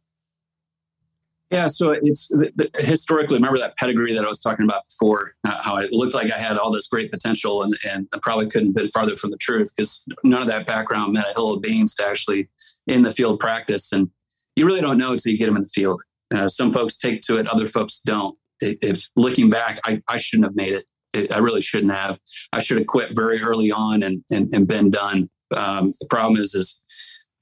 Yeah, 1.51 1.67
so 1.67 1.95
it's 1.99 2.31
historically, 2.77 3.37
remember 3.37 3.57
that 3.57 3.75
pedigree 3.77 4.13
that 4.13 4.23
I 4.23 4.27
was 4.27 4.39
talking 4.39 4.65
about 4.65 4.83
before, 4.87 5.33
uh, 5.43 5.59
how 5.63 5.77
it 5.77 5.91
looked 5.91 6.13
like 6.13 6.31
I 6.31 6.37
had 6.37 6.59
all 6.59 6.71
this 6.71 6.85
great 6.87 7.11
potential 7.11 7.63
and, 7.63 7.75
and 7.91 8.07
I 8.13 8.19
probably 8.21 8.47
couldn't 8.47 8.69
have 8.69 8.75
been 8.75 8.89
farther 8.89 9.17
from 9.17 9.31
the 9.31 9.37
truth 9.37 9.73
because 9.75 10.05
none 10.23 10.43
of 10.43 10.47
that 10.47 10.67
background 10.67 11.13
meant 11.13 11.25
a 11.27 11.33
hill 11.33 11.53
of 11.53 11.61
beans 11.61 11.95
to 11.95 12.05
actually 12.05 12.49
in 12.85 13.01
the 13.01 13.11
field 13.11 13.39
practice. 13.39 13.91
And 13.91 14.11
you 14.55 14.65
really 14.67 14.81
don't 14.81 14.99
know 14.99 15.13
until 15.13 15.31
you 15.31 15.39
get 15.39 15.47
them 15.47 15.55
in 15.55 15.63
the 15.63 15.69
field. 15.69 16.03
Uh, 16.33 16.47
some 16.47 16.73
folks 16.73 16.97
take 16.97 17.21
to 17.21 17.37
it, 17.37 17.47
other 17.47 17.67
folks 17.67 17.99
don't. 17.99 18.37
If 18.61 19.07
looking 19.15 19.49
back, 19.49 19.79
I, 19.85 20.01
I 20.07 20.17
shouldn't 20.17 20.45
have 20.45 20.55
made 20.55 20.73
it. 20.73 20.83
it. 21.13 21.31
I 21.31 21.37
really 21.39 21.61
shouldn't 21.61 21.93
have. 21.93 22.19
I 22.51 22.59
should 22.59 22.77
have 22.77 22.87
quit 22.87 23.15
very 23.15 23.41
early 23.41 23.71
on 23.71 24.03
and, 24.03 24.23
and, 24.31 24.53
and 24.53 24.67
been 24.67 24.91
done. 24.91 25.29
Um, 25.55 25.93
the 25.99 26.07
problem 26.09 26.39
is, 26.39 26.53
is 26.53 26.81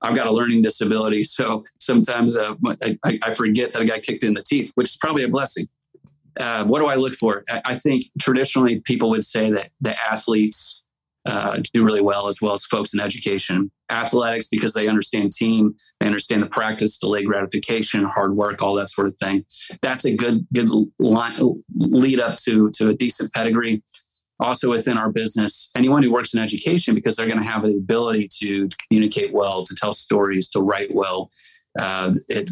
I've 0.01 0.15
got 0.15 0.27
a 0.27 0.31
learning 0.31 0.61
disability, 0.61 1.23
so 1.23 1.65
sometimes 1.79 2.37
uh, 2.37 2.53
I, 2.83 3.19
I, 3.23 3.33
forget 3.33 3.73
that 3.73 3.81
I 3.81 3.85
got 3.85 4.03
kicked 4.03 4.23
in 4.23 4.35
the 4.35 4.43
teeth, 4.43 4.71
which 4.75 4.89
is 4.89 4.97
probably 4.97 5.23
a 5.23 5.29
blessing. 5.29 5.67
Uh, 6.39 6.63
what 6.65 6.79
do 6.79 6.85
I 6.85 6.95
look 6.95 7.15
for? 7.15 7.43
I, 7.49 7.61
I 7.65 7.75
think 7.75 8.05
traditionally 8.21 8.79
people 8.81 9.09
would 9.09 9.25
say 9.25 9.49
that 9.51 9.71
the 9.81 9.99
athletes 9.99 10.85
uh, 11.27 11.59
do 11.73 11.83
really 11.83 12.01
well, 12.01 12.27
as 12.27 12.41
well 12.41 12.53
as 12.53 12.63
folks 12.65 12.93
in 12.93 12.99
education. 12.99 13.69
Athletics, 13.89 14.47
because 14.47 14.73
they 14.73 14.87
understand 14.87 15.31
team, 15.31 15.75
they 15.99 16.07
understand 16.07 16.41
the 16.41 16.47
practice, 16.47 16.97
delay 16.97 17.23
gratification, 17.23 18.03
hard 18.05 18.35
work, 18.35 18.61
all 18.61 18.73
that 18.75 18.89
sort 18.89 19.07
of 19.07 19.15
thing. 19.17 19.45
That's 19.81 20.05
a 20.05 20.15
good 20.15 20.47
good 20.53 20.69
line, 20.99 21.35
lead 21.75 22.19
up 22.19 22.37
to 22.45 22.71
to 22.71 22.89
a 22.89 22.93
decent 22.93 23.33
pedigree. 23.33 23.83
Also 24.39 24.69
within 24.69 24.97
our 24.97 25.11
business, 25.11 25.69
anyone 25.75 26.03
who 26.03 26.11
works 26.11 26.33
in 26.33 26.39
education, 26.39 26.93
because 26.95 27.15
they're 27.15 27.27
going 27.27 27.41
to 27.41 27.47
have 27.47 27.63
the 27.63 27.75
ability 27.75 28.29
to 28.39 28.69
communicate 28.87 29.33
well, 29.33 29.63
to 29.63 29.75
tell 29.75 29.93
stories, 29.93 30.47
to 30.49 30.61
write 30.61 30.93
well. 30.93 31.31
Uh, 31.79 32.13
it, 32.29 32.51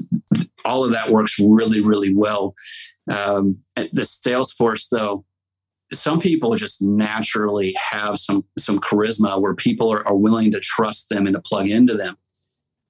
all 0.65 0.83
of 0.83 0.91
that 0.91 1.11
works 1.11 1.39
really, 1.39 1.81
really 1.81 2.13
well. 2.13 2.55
Um, 3.09 3.59
the 3.75 4.05
sales 4.05 4.51
force, 4.51 4.87
though, 4.87 5.25
some 5.99 6.19
people 6.19 6.55
just 6.55 6.81
naturally 6.81 7.75
have 7.91 8.17
some 8.17 8.45
some 8.57 8.79
charisma 8.79 9.39
where 9.41 9.55
people 9.55 9.91
are, 9.91 10.07
are 10.07 10.15
willing 10.15 10.51
to 10.51 10.59
trust 10.59 11.09
them 11.09 11.27
and 11.27 11.35
to 11.35 11.41
plug 11.41 11.67
into 11.67 11.93
them. 11.93 12.17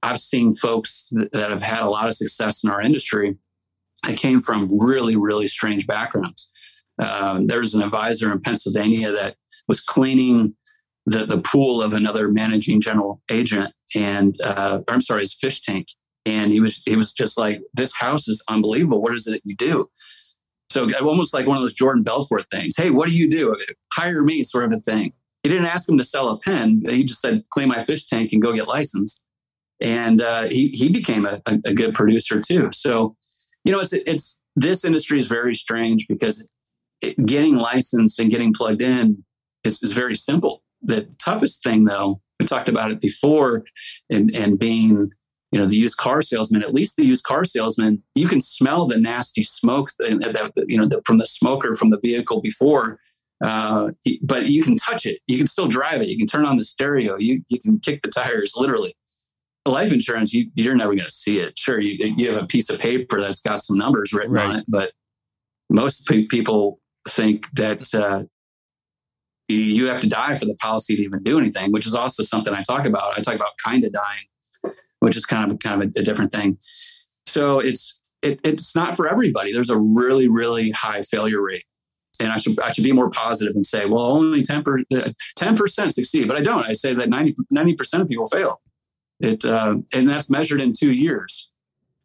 I've 0.04 0.20
seen 0.20 0.56
folks 0.56 1.12
that 1.32 1.50
have 1.50 1.63
had 1.63 1.82
a 1.82 1.89
lot 1.89 2.08
of 2.08 2.13
success 2.13 2.63
in 2.63 2.70
our 2.70 2.82
industry. 2.82 3.38
I 4.04 4.13
came 4.13 4.39
from 4.39 4.70
really, 4.80 5.15
really 5.15 5.48
strange 5.48 5.88
backgrounds. 5.88 6.52
Um, 7.00 7.48
there 7.48 7.60
was 7.60 7.74
an 7.74 7.82
advisor 7.82 8.32
in 8.32 8.39
Pennsylvania 8.41 9.12
that 9.12 9.36
was 9.68 9.82
cleaning 9.82 10.56
the, 11.08 11.26
the 11.26 11.39
pool 11.39 11.82
of 11.82 11.94
another 11.94 12.30
managing 12.30 12.82
general 12.82 13.22
agent 13.30 13.74
and 13.96 14.36
uh, 14.44 14.82
I'm 14.88 15.02
sorry, 15.02 15.22
his 15.22 15.34
fish 15.34 15.62
tank. 15.62 15.88
And 16.26 16.52
he 16.52 16.60
was 16.60 16.82
he 16.86 16.96
was 16.96 17.13
just 17.13 17.38
like, 17.38 17.62
This 17.74 17.96
house 17.96 18.28
is 18.28 18.44
unbelievable. 18.50 19.02
What 19.02 19.13
is 19.13 19.28
it 19.28 19.32
that 19.32 19.41
you 19.46 19.56
do? 19.56 19.89
So 20.76 20.90
almost 21.00 21.34
like 21.34 21.48
one 21.48 21.56
of 21.56 21.62
those 21.62 21.74
Jordan 21.74 22.04
Belfort 22.04 22.50
things. 22.52 22.76
Hey, 22.76 22.90
what 22.90 23.08
do 23.08 23.16
you 23.16 23.30
do? 23.30 23.56
Hire 23.94 24.24
me, 24.24 24.44
sort 24.44 24.66
of 24.66 24.74
a 24.74 24.82
thing. 24.82 25.14
He 25.42 25.50
didn't 25.50 25.68
ask 25.68 25.88
him 25.88 25.98
to 25.98 26.04
sell 26.04 26.28
a 26.28 26.38
pen. 26.38 26.82
He 26.90 27.06
just 27.06 27.22
said, 27.22 27.44
clean 27.50 27.70
my 27.70 27.82
fish 27.86 28.08
tank 28.08 28.34
and 28.34 28.42
go 28.42 28.52
get 28.52 28.68
licensed. 28.68 29.24
And 29.80 30.22
uh, 30.22 30.50
he 30.50 30.70
he 30.70 30.90
became 30.90 31.26
a, 31.26 31.40
a, 31.48 31.74
good 31.74 31.96
producer 31.96 32.42
too. 32.42 32.70
So, 32.74 33.16
you 33.64 33.72
know, 33.72 33.80
it's 33.80 33.94
it's 33.94 34.42
this 34.58 34.84
industry 34.84 35.18
is 35.18 35.28
very 35.28 35.56
strange 35.56 36.08
because 36.10 36.50
it, 37.02 37.16
getting 37.26 37.56
licensed 37.56 38.20
and 38.20 38.30
getting 38.30 38.54
plugged 38.54 38.82
in 38.82 39.24
is, 39.64 39.82
is 39.82 39.94
very 39.94 40.16
simple. 40.16 40.62
The 40.82 41.10
toughest 41.24 41.64
thing, 41.64 41.86
though, 41.86 42.22
we 42.40 42.46
talked 42.46 42.68
about 42.68 42.92
it 42.92 43.00
before, 43.00 43.64
and 44.10 44.36
and 44.36 44.60
being 44.60 45.10
you 45.56 45.62
know 45.62 45.68
the 45.68 45.78
used 45.78 45.96
car 45.96 46.22
salesman 46.22 46.62
at 46.62 46.74
least 46.74 46.98
the 46.98 47.06
used 47.06 47.24
car 47.24 47.46
salesman 47.46 48.04
you 48.13 48.28
can 48.28 48.41
smell 48.41 48.86
the 48.86 48.98
nasty 48.98 49.41
smoke 49.41 49.89
that, 50.00 50.65
you 50.68 50.78
know 50.78 50.89
from 51.06 51.18
the 51.18 51.26
smoker 51.26 51.78
from 51.78 51.91
the 51.91 52.00
vehicle 52.00 52.41
before 52.41 53.00
uh, 53.44 53.91
but 54.24 54.48
you 54.48 54.63
can 54.63 54.78
touch 54.78 55.06
it. 55.06 55.20
You 55.28 55.38
can 55.38 55.48
still 55.48 55.68
drive 55.68 56.02
it. 56.02 56.08
You 56.08 56.18
can 56.18 56.26
turn 56.26 56.46
on 56.46 56.56
the 56.56 56.63
stereo. 56.63 57.18
You, 57.20 57.41
you 57.50 57.60
can 57.60 57.80
kick 57.80 58.02
the 58.02 58.10
tires 58.10 58.54
literally. 58.56 58.94
Life 59.65 59.91
insurance 59.91 60.34
you, 60.34 60.50
you're 60.56 60.76
never 60.76 60.94
going 60.94 61.06
to 61.06 61.12
see 61.12 61.39
it. 61.39 61.58
Sure 61.58 61.80
you, 61.80 62.13
you 62.18 62.32
have 62.32 62.41
a 62.41 62.48
piece 62.48 62.70
of 62.70 62.80
paper 62.80 63.20
that's 63.20 63.41
got 63.41 63.62
some 63.62 63.78
numbers 63.78 64.13
written 64.13 64.34
right. 64.34 64.46
on 64.46 64.56
it 64.58 64.65
but 64.68 64.91
most 65.70 66.08
people 66.30 66.80
think 67.08 67.50
that 67.52 67.94
uh, 67.94 68.24
you 69.48 69.88
have 69.88 70.00
to 70.02 70.10
die 70.10 70.36
for 70.36 70.46
the 70.46 70.56
policy 70.56 70.96
to 70.96 71.02
even 71.02 71.24
do 71.24 71.39
anything 71.39 71.72
which 71.72 71.88
is 71.88 71.96
also 71.96 72.22
something 72.22 72.54
i 72.54 72.62
talk 72.62 72.86
about. 72.86 73.18
I 73.18 73.22
talk 73.22 73.36
about 73.36 73.54
kind 73.63 73.84
of 73.84 73.91
dying 73.91 74.28
which 75.06 75.15
is 75.15 75.24
kind 75.24 75.52
of 75.52 75.60
kind 75.60 75.84
of 75.84 75.88
a, 75.96 76.00
a 76.00 76.04
different 76.04 76.32
thing. 76.32 76.58
So 77.28 77.60
it's 77.60 78.02
it, 78.24 78.39
it's 78.44 78.76
not 78.76 78.98
for 78.98 79.08
everybody. 79.08 79.54
There's 79.54 79.70
a 79.70 79.78
really 79.78 80.28
really 80.28 80.72
high 80.72 81.04
failure 81.04 81.44
rate, 81.44 81.65
and 82.20 82.32
I 82.32 82.38
should 82.38 82.60
I 82.60 82.72
should 82.72 82.84
be 82.84 82.91
more 82.91 83.12
positive 83.12 83.56
and 83.56 83.63
say, 83.63 83.86
well, 83.86 84.04
only 84.04 84.41
10 84.41 84.63
percent 85.56 85.94
succeed, 85.94 86.28
but 86.28 86.36
I 86.36 86.41
don't. 86.41 86.65
I 86.65 86.74
say 86.74 86.96
that 86.96 87.08
90 87.08 87.76
percent 87.76 88.02
of 88.02 88.10
people 88.10 88.26
fail. 88.26 88.62
It 89.20 89.46
uh, 89.46 89.78
and 89.94 90.10
that's 90.10 90.32
measured 90.32 90.60
in 90.60 90.74
two 90.74 90.91
years. 90.91 91.52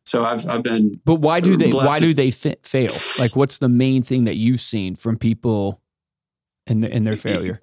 So 0.04 0.26
I've 0.26 0.46
I've 0.46 0.62
been. 0.62 1.00
But 1.06 1.16
why 1.16 1.40
do 1.40 1.56
they 1.56 1.70
why 1.70 2.00
do 2.00 2.12
they 2.12 2.30
fail? 2.30 2.94
Like, 3.18 3.34
what's 3.34 3.56
the 3.56 3.70
main 3.70 4.02
thing 4.02 4.24
that 4.24 4.36
you've 4.36 4.60
seen 4.60 4.94
from 4.94 5.16
people 5.16 5.80
in 6.66 6.82
the, 6.82 6.94
in 6.94 7.04
their 7.04 7.16
failure? 7.16 7.56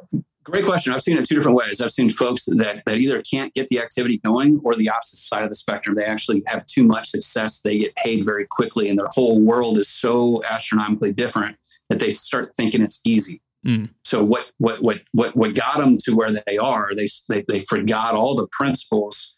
Great 0.49 0.63
question. 0.63 0.93
I've 0.93 1.01
seen 1.01 1.17
it 1.17 1.25
two 1.25 1.36
different 1.36 1.57
ways. 1.57 1.81
I've 1.81 1.91
seen 1.91 2.10
folks 2.10 2.45
that, 2.45 2.81
that 2.86 2.97
either 2.97 3.21
can't 3.21 3.53
get 3.53 3.67
the 3.67 3.81
activity 3.81 4.19
going 4.23 4.62
or 4.63 4.75
the 4.75 4.89
opposite 4.89 5.17
side 5.17 5.43
of 5.43 5.49
the 5.49 5.55
spectrum. 5.55 5.95
They 5.95 6.05
actually 6.05 6.41
have 6.47 6.65
too 6.67 6.83
much 6.83 7.10
success. 7.10 7.60
They 7.60 7.79
get 7.79 7.95
paid 7.97 8.23
very 8.23 8.45
quickly, 8.45 8.89
and 8.89 8.97
their 8.97 9.10
whole 9.12 9.41
world 9.41 9.77
is 9.77 9.89
so 9.89 10.41
astronomically 10.45 11.12
different 11.12 11.57
that 11.89 11.99
they 11.99 12.13
start 12.13 12.53
thinking 12.55 12.81
it's 12.81 13.01
easy. 13.05 13.41
Mm. 13.65 13.89
So 14.05 14.23
what 14.23 14.49
what 14.57 14.81
what 14.81 15.01
what 15.12 15.36
what 15.36 15.53
got 15.53 15.79
them 15.79 15.97
to 16.05 16.15
where 16.15 16.29
they 16.45 16.57
are? 16.57 16.91
They 16.95 17.07
they, 17.27 17.43
they 17.49 17.60
forgot 17.60 18.15
all 18.15 18.36
the 18.36 18.47
principles 18.51 19.38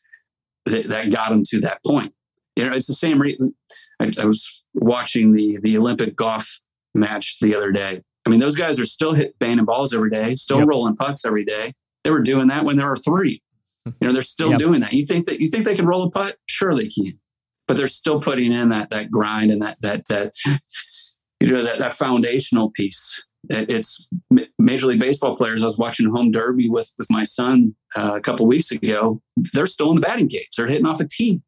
that, 0.65 0.85
that 0.89 1.11
got 1.11 1.31
them 1.31 1.41
to 1.49 1.59
that 1.61 1.79
point. 1.87 2.13
You 2.55 2.69
know, 2.69 2.75
it's 2.75 2.87
the 2.87 2.93
same. 2.93 3.19
reason. 3.19 3.55
I, 3.99 4.11
I 4.19 4.25
was 4.25 4.63
watching 4.75 5.31
the 5.31 5.59
the 5.63 5.75
Olympic 5.75 6.15
golf 6.15 6.59
match 6.93 7.39
the 7.39 7.55
other 7.55 7.71
day 7.71 8.01
I 8.29 8.31
mean, 8.31 8.41
those 8.41 8.55
guys 8.55 8.79
are 8.79 8.85
still 8.85 9.13
hit 9.13 9.39
banging 9.39 9.65
balls 9.65 9.91
every 9.91 10.11
day, 10.11 10.35
still 10.35 10.59
yep. 10.59 10.67
rolling 10.67 10.95
putts 10.95 11.25
every 11.25 11.43
day. 11.43 11.73
They 12.03 12.11
were 12.11 12.21
doing 12.21 12.45
that 12.49 12.63
when 12.63 12.77
there 12.77 12.85
were 12.85 12.95
three. 12.95 13.41
You 13.85 13.93
know, 14.01 14.11
they're 14.11 14.21
still 14.21 14.51
yep. 14.51 14.59
doing 14.59 14.81
that. 14.81 14.93
You 14.93 15.03
think 15.03 15.27
that 15.27 15.39
you 15.39 15.47
think 15.47 15.65
they 15.65 15.73
can 15.73 15.87
roll 15.87 16.03
a 16.03 16.11
putt? 16.11 16.35
Sure, 16.45 16.75
they 16.75 16.85
can, 16.85 17.19
but 17.67 17.75
they're 17.75 17.87
still 17.87 18.21
putting 18.21 18.51
in 18.51 18.69
that 18.69 18.91
that 18.91 19.09
grind 19.09 19.49
and 19.49 19.63
that 19.63 19.81
that 19.81 20.07
that 20.09 20.33
you 21.39 21.51
know 21.51 21.63
that 21.63 21.79
that 21.79 21.93
foundational 21.93 22.69
piece. 22.69 23.25
It's 23.49 24.07
Major 24.59 24.85
League 24.85 24.99
Baseball 24.99 25.35
players. 25.35 25.63
I 25.63 25.65
was 25.65 25.79
watching 25.79 26.07
home 26.07 26.29
derby 26.29 26.69
with 26.69 26.93
with 26.99 27.07
my 27.09 27.23
son 27.23 27.73
uh, 27.95 28.13
a 28.15 28.21
couple 28.21 28.45
weeks 28.45 28.69
ago. 28.69 29.23
They're 29.53 29.65
still 29.65 29.89
in 29.89 29.95
the 29.95 30.01
batting 30.01 30.29
cage. 30.29 30.49
They're 30.55 30.67
hitting 30.67 30.85
off 30.85 31.01
a 31.01 31.07
tee. 31.07 31.41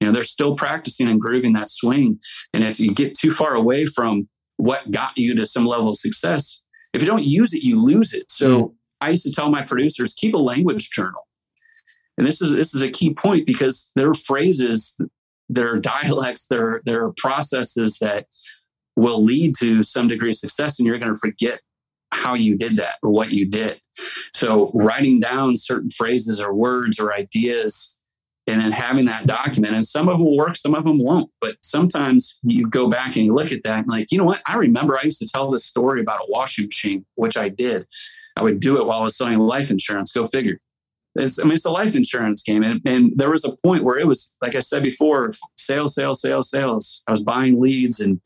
You 0.00 0.08
know, 0.08 0.12
they're 0.12 0.24
still 0.24 0.56
practicing 0.56 1.06
and 1.06 1.20
grooving 1.20 1.52
that 1.52 1.70
swing. 1.70 2.18
And 2.52 2.64
if 2.64 2.80
you 2.80 2.92
get 2.92 3.16
too 3.16 3.30
far 3.30 3.54
away 3.54 3.86
from 3.86 4.28
what 4.56 4.90
got 4.90 5.16
you 5.16 5.34
to 5.34 5.46
some 5.46 5.66
level 5.66 5.90
of 5.90 5.96
success. 5.96 6.62
If 6.92 7.02
you 7.02 7.08
don't 7.08 7.24
use 7.24 7.52
it, 7.52 7.62
you 7.62 7.76
lose 7.76 8.12
it. 8.12 8.30
So 8.30 8.48
mm. 8.48 8.74
I 9.00 9.10
used 9.10 9.24
to 9.24 9.32
tell 9.32 9.50
my 9.50 9.62
producers, 9.62 10.14
keep 10.14 10.34
a 10.34 10.38
language 10.38 10.90
journal. 10.90 11.26
And 12.16 12.26
this 12.26 12.40
is 12.40 12.52
this 12.52 12.74
is 12.74 12.82
a 12.82 12.90
key 12.90 13.12
point 13.14 13.46
because 13.46 13.90
there 13.96 14.08
are 14.08 14.14
phrases, 14.14 14.94
there 15.48 15.68
are 15.72 15.78
dialects, 15.78 16.46
there, 16.46 16.80
there 16.84 17.04
are 17.04 17.12
processes 17.16 17.98
that 18.00 18.26
will 18.96 19.22
lead 19.22 19.54
to 19.58 19.82
some 19.82 20.06
degree 20.06 20.28
of 20.28 20.36
success, 20.36 20.78
and 20.78 20.86
you're 20.86 21.00
going 21.00 21.12
to 21.12 21.18
forget 21.18 21.60
how 22.12 22.34
you 22.34 22.56
did 22.56 22.76
that 22.76 22.94
or 23.02 23.10
what 23.10 23.32
you 23.32 23.50
did. 23.50 23.80
So 24.32 24.70
writing 24.72 25.18
down 25.18 25.56
certain 25.56 25.90
phrases 25.90 26.40
or 26.40 26.54
words 26.54 27.00
or 27.00 27.12
ideas 27.12 27.98
and 28.46 28.60
then 28.60 28.72
having 28.72 29.06
that 29.06 29.26
document 29.26 29.74
and 29.74 29.86
some 29.86 30.08
of 30.08 30.18
them 30.18 30.26
will 30.26 30.36
work 30.36 30.56
some 30.56 30.74
of 30.74 30.84
them 30.84 31.02
won't 31.02 31.30
but 31.40 31.56
sometimes 31.62 32.38
you 32.42 32.68
go 32.68 32.88
back 32.88 33.16
and 33.16 33.24
you 33.24 33.34
look 33.34 33.52
at 33.52 33.62
that 33.64 33.80
and 33.80 33.88
like 33.88 34.10
you 34.12 34.18
know 34.18 34.24
what? 34.24 34.42
I 34.46 34.56
remember 34.56 34.98
i 34.98 35.02
used 35.02 35.20
to 35.20 35.28
tell 35.28 35.50
this 35.50 35.64
story 35.64 36.00
about 36.00 36.20
a 36.20 36.26
washing 36.28 36.66
machine 36.66 37.04
which 37.14 37.36
i 37.36 37.48
did. 37.48 37.86
I 38.36 38.42
would 38.42 38.60
do 38.60 38.78
it 38.78 38.86
while 38.86 39.00
i 39.00 39.04
was 39.04 39.16
selling 39.16 39.38
life 39.38 39.70
insurance. 39.70 40.12
Go 40.12 40.26
figure. 40.26 40.58
It's, 41.16 41.38
i 41.38 41.44
mean 41.44 41.52
it's 41.52 41.64
a 41.64 41.70
life 41.70 41.94
insurance 41.96 42.42
game 42.42 42.62
and, 42.62 42.80
and 42.84 43.12
there 43.16 43.30
was 43.30 43.44
a 43.44 43.56
point 43.64 43.84
where 43.84 43.98
it 43.98 44.06
was 44.06 44.36
like 44.42 44.54
i 44.54 44.60
said 44.60 44.82
before 44.82 45.32
sales 45.56 45.94
sales 45.94 46.20
sales 46.20 46.50
sales. 46.50 47.02
I 47.06 47.12
was 47.12 47.22
buying 47.22 47.60
leads 47.60 48.00
and 48.00 48.20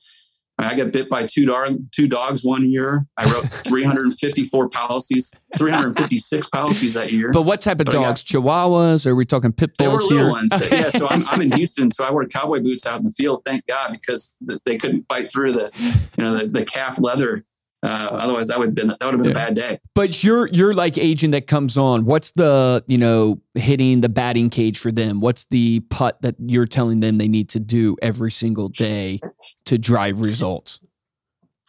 I 0.58 0.74
got 0.74 0.92
bit 0.92 1.08
by 1.08 1.24
two 1.24 1.46
dog 1.46 1.78
two 1.92 2.08
dogs 2.08 2.44
one 2.44 2.68
year. 2.68 3.06
I 3.16 3.32
wrote 3.32 3.44
354 3.64 4.68
policies, 4.70 5.32
356 5.56 6.48
policies 6.52 6.94
that 6.94 7.12
year. 7.12 7.30
But 7.32 7.42
what 7.42 7.62
type 7.62 7.80
of 7.80 7.86
but 7.86 7.92
dogs? 7.92 8.24
Got, 8.24 8.42
Chihuahuas? 8.42 9.06
Or 9.06 9.10
are 9.10 9.14
we 9.14 9.24
talking 9.24 9.52
pit 9.52 9.76
bulls? 9.76 9.86
They 9.86 9.88
were 9.88 10.02
little 10.02 10.18
here? 10.18 10.30
ones. 10.30 10.52
Yeah. 10.68 10.90
So 10.90 11.08
I'm, 11.08 11.26
I'm 11.28 11.40
in 11.40 11.52
Houston, 11.52 11.90
so 11.90 12.04
I 12.04 12.10
wear 12.10 12.26
cowboy 12.26 12.60
boots 12.60 12.86
out 12.86 12.98
in 12.98 13.04
the 13.06 13.10
field. 13.12 13.42
Thank 13.44 13.66
God, 13.66 13.92
because 13.92 14.34
they 14.64 14.76
couldn't 14.76 15.08
bite 15.08 15.32
through 15.32 15.52
the, 15.52 15.70
you 16.16 16.24
know, 16.24 16.36
the, 16.36 16.46
the 16.46 16.64
calf 16.64 16.98
leather. 17.00 17.44
Uh, 17.82 18.08
otherwise, 18.12 18.48
that 18.48 18.58
would 18.58 18.68
have 18.68 18.74
been 18.74 18.88
that 18.88 19.02
would 19.02 19.14
have 19.14 19.22
been 19.22 19.30
yeah. 19.30 19.42
a 19.42 19.46
bad 19.46 19.54
day. 19.54 19.78
But 19.94 20.24
you're 20.24 20.48
you're 20.48 20.74
like 20.74 20.98
agent 20.98 21.32
that 21.32 21.46
comes 21.46 21.78
on. 21.78 22.04
What's 22.04 22.32
the 22.32 22.84
you 22.88 22.98
know 22.98 23.40
hitting 23.54 24.00
the 24.00 24.08
batting 24.08 24.50
cage 24.50 24.78
for 24.78 24.90
them? 24.90 25.20
What's 25.20 25.46
the 25.50 25.80
putt 25.88 26.20
that 26.22 26.34
you're 26.44 26.66
telling 26.66 27.00
them 27.00 27.18
they 27.18 27.28
need 27.28 27.48
to 27.50 27.60
do 27.60 27.96
every 28.02 28.32
single 28.32 28.68
day 28.68 29.20
to 29.68 29.78
drive 29.78 30.20
results? 30.20 30.80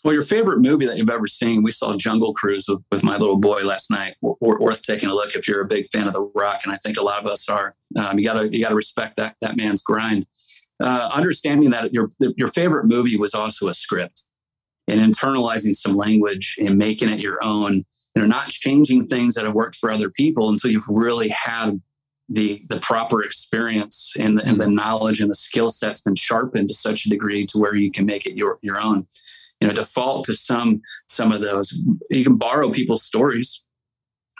Well, 0.03 0.13
your 0.13 0.23
favorite 0.23 0.59
movie 0.59 0.85
that 0.85 0.97
you've 0.97 1.09
ever 1.09 1.27
seen? 1.27 1.61
We 1.61 1.71
saw 1.71 1.95
Jungle 1.97 2.33
Cruise 2.33 2.67
with, 2.69 2.81
with 2.89 3.03
my 3.03 3.17
little 3.17 3.35
boy 3.35 3.63
last 3.65 3.91
night. 3.91 4.15
W- 4.21 4.37
worth 4.39 4.81
taking 4.83 5.09
a 5.09 5.13
look 5.13 5.35
if 5.35 5.45
you're 5.45 5.59
a 5.59 5.67
big 5.67 5.87
fan 5.91 6.07
of 6.07 6.13
The 6.13 6.21
Rock, 6.33 6.61
and 6.63 6.71
I 6.71 6.77
think 6.77 6.97
a 6.97 7.03
lot 7.03 7.21
of 7.21 7.29
us 7.29 7.49
are. 7.49 7.75
Um, 7.97 8.17
you 8.17 8.23
gotta 8.23 8.47
you 8.49 8.63
gotta 8.63 8.75
respect 8.75 9.17
that 9.17 9.35
that 9.41 9.57
man's 9.57 9.81
grind. 9.81 10.25
Uh, 10.81 11.09
understanding 11.13 11.71
that 11.71 11.93
your 11.93 12.09
your 12.19 12.47
favorite 12.47 12.87
movie 12.87 13.17
was 13.17 13.33
also 13.33 13.67
a 13.67 13.73
script, 13.73 14.23
and 14.87 15.01
internalizing 15.01 15.75
some 15.75 15.97
language 15.97 16.55
and 16.59 16.77
making 16.77 17.09
it 17.09 17.19
your 17.19 17.37
own. 17.43 17.83
You 18.15 18.23
know, 18.23 18.25
not 18.25 18.47
changing 18.47 19.07
things 19.07 19.35
that 19.35 19.43
have 19.43 19.53
worked 19.53 19.75
for 19.75 19.91
other 19.91 20.09
people 20.09 20.49
until 20.49 20.71
you've 20.71 20.87
really 20.89 21.29
had 21.29 21.81
the 22.29 22.61
the 22.69 22.79
proper 22.79 23.23
experience 23.23 24.13
and 24.19 24.37
the, 24.37 24.47
and 24.47 24.61
the 24.61 24.69
knowledge 24.69 25.19
and 25.19 25.29
the 25.29 25.35
skill 25.35 25.69
set's 25.69 26.01
been 26.01 26.15
sharpened 26.15 26.67
to 26.67 26.75
such 26.75 27.05
a 27.05 27.09
degree 27.09 27.45
to 27.47 27.57
where 27.57 27.75
you 27.75 27.91
can 27.91 28.05
make 28.05 28.25
it 28.25 28.37
your 28.37 28.59
your 28.61 28.79
own. 28.79 29.07
You 29.59 29.67
know 29.67 29.73
default 29.73 30.25
to 30.25 30.35
some 30.35 30.81
some 31.07 31.31
of 31.31 31.41
those 31.41 31.73
you 32.09 32.23
can 32.23 32.37
borrow 32.37 32.69
people's 32.69 33.03
stories 33.03 33.65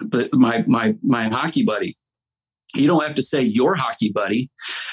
but 0.06 0.34
my 0.34 0.64
my 0.68 0.96
my 1.04 1.28
hockey 1.28 1.64
buddy 1.64 1.98
you 2.74 2.88
don't 2.88 3.04
have 3.04 3.16
to 3.16 3.22
say 3.22 3.42
your 3.42 3.76
hockey 3.76 4.12
buddy 4.14 4.50